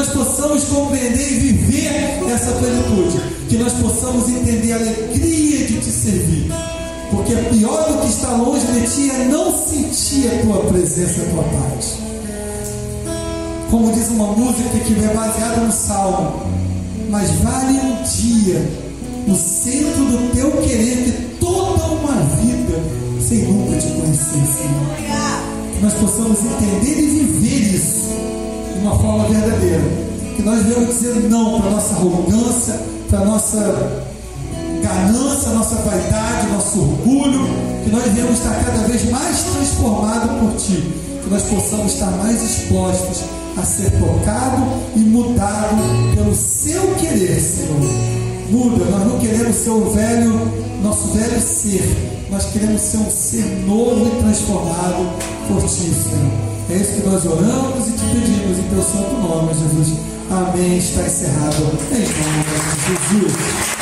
Nós 0.00 0.08
possamos 0.08 0.64
compreender 0.64 1.30
e 1.30 1.52
viver 1.52 2.24
essa 2.32 2.52
plenitude. 2.52 3.20
Que 3.50 3.58
nós 3.58 3.74
possamos 3.74 4.30
entender 4.30 4.72
a 4.72 4.76
alegria 4.76 5.66
de 5.66 5.78
te 5.78 5.90
servir. 5.90 6.50
Porque 7.10 7.36
pior 7.36 7.86
do 7.86 7.98
que 7.98 8.06
estar 8.06 8.32
longe 8.32 8.64
de 8.64 8.80
ti 8.86 9.10
é 9.10 9.26
não 9.26 9.52
sentir 9.52 10.26
a 10.28 10.42
tua 10.42 10.64
presença, 10.70 11.20
a 11.20 11.24
tua 11.26 11.42
paz. 11.42 11.98
Como 13.70 13.92
diz 13.92 14.08
uma 14.08 14.28
música 14.28 14.78
que 14.78 14.94
é 15.04 15.14
baseada 15.14 15.60
no 15.60 15.70
Salmo, 15.70 16.46
mas 17.10 17.28
vale 17.42 17.78
um 17.80 18.02
dia 18.02 18.70
no 19.26 19.36
centro 19.36 20.02
do 20.06 20.34
teu 20.34 20.50
querer 20.62 21.04
que 21.04 21.36
toda 21.38 21.84
uma 21.84 22.14
vida 22.40 22.82
sem 23.20 23.40
nunca 23.40 23.76
te 23.76 23.88
conhecer, 23.88 24.46
Senhor. 24.46 24.96
Que 25.74 25.82
nós 25.82 25.92
possamos 25.92 26.38
entender 26.38 27.02
e 27.02 27.06
viver 27.06 27.74
isso 27.74 28.09
de 28.09 28.09
uma 28.80 28.98
forma 28.98 29.24
verdadeira. 29.24 29.82
Que 30.36 30.42
nós 30.42 30.62
devemos 30.64 30.88
dizer 30.88 31.28
não 31.28 31.60
para 31.60 31.70
nossa 31.70 31.94
arrogância, 31.94 32.80
para 33.08 33.24
nossa 33.24 34.02
ganância, 34.82 35.50
nossa 35.50 35.74
vaidade, 35.76 36.52
nosso 36.52 36.80
orgulho. 36.80 37.46
Que 37.84 37.90
nós 37.90 38.04
devemos 38.04 38.38
estar 38.38 38.54
cada 38.64 38.86
vez 38.88 39.10
mais 39.10 39.42
transformados 39.42 40.30
por 40.38 40.56
Ti. 40.56 40.92
Que 41.22 41.30
nós 41.30 41.42
possamos 41.42 41.92
estar 41.92 42.10
mais 42.12 42.42
expostos 42.42 43.22
a 43.56 43.62
ser 43.62 43.90
tocado 43.92 44.62
e 44.96 45.00
mudado 45.00 46.14
pelo 46.14 46.34
Seu 46.34 46.94
querer, 46.94 47.40
Senhor 47.40 48.20
muda. 48.50 48.84
Nós 48.86 49.06
não 49.06 49.18
queremos 49.18 49.56
ser 49.56 49.70
o 49.70 49.90
velho, 49.90 50.32
nosso 50.82 51.08
velho 51.08 51.40
ser. 51.40 52.26
Nós 52.30 52.46
queremos 52.46 52.80
ser 52.80 52.98
um 52.98 53.10
ser 53.10 53.44
novo 53.66 54.06
e 54.06 54.22
transformado 54.22 55.16
por 55.48 55.62
Ti, 55.62 55.92
Senhor. 55.92 56.49
É 56.70 56.76
isso 56.76 56.92
que 56.92 57.08
nós 57.08 57.26
oramos 57.26 57.88
e 57.88 57.92
te 57.92 58.04
pedimos 58.14 58.58
em 58.58 58.62
Teu 58.62 58.80
santo 58.80 59.12
nome, 59.14 59.52
Jesus. 59.54 59.98
Amém. 60.30 60.78
Está 60.78 61.02
encerrado. 61.02 61.56
Em 61.56 61.98
nome 61.98 62.44
de 62.76 63.26
Jesus. 63.26 63.79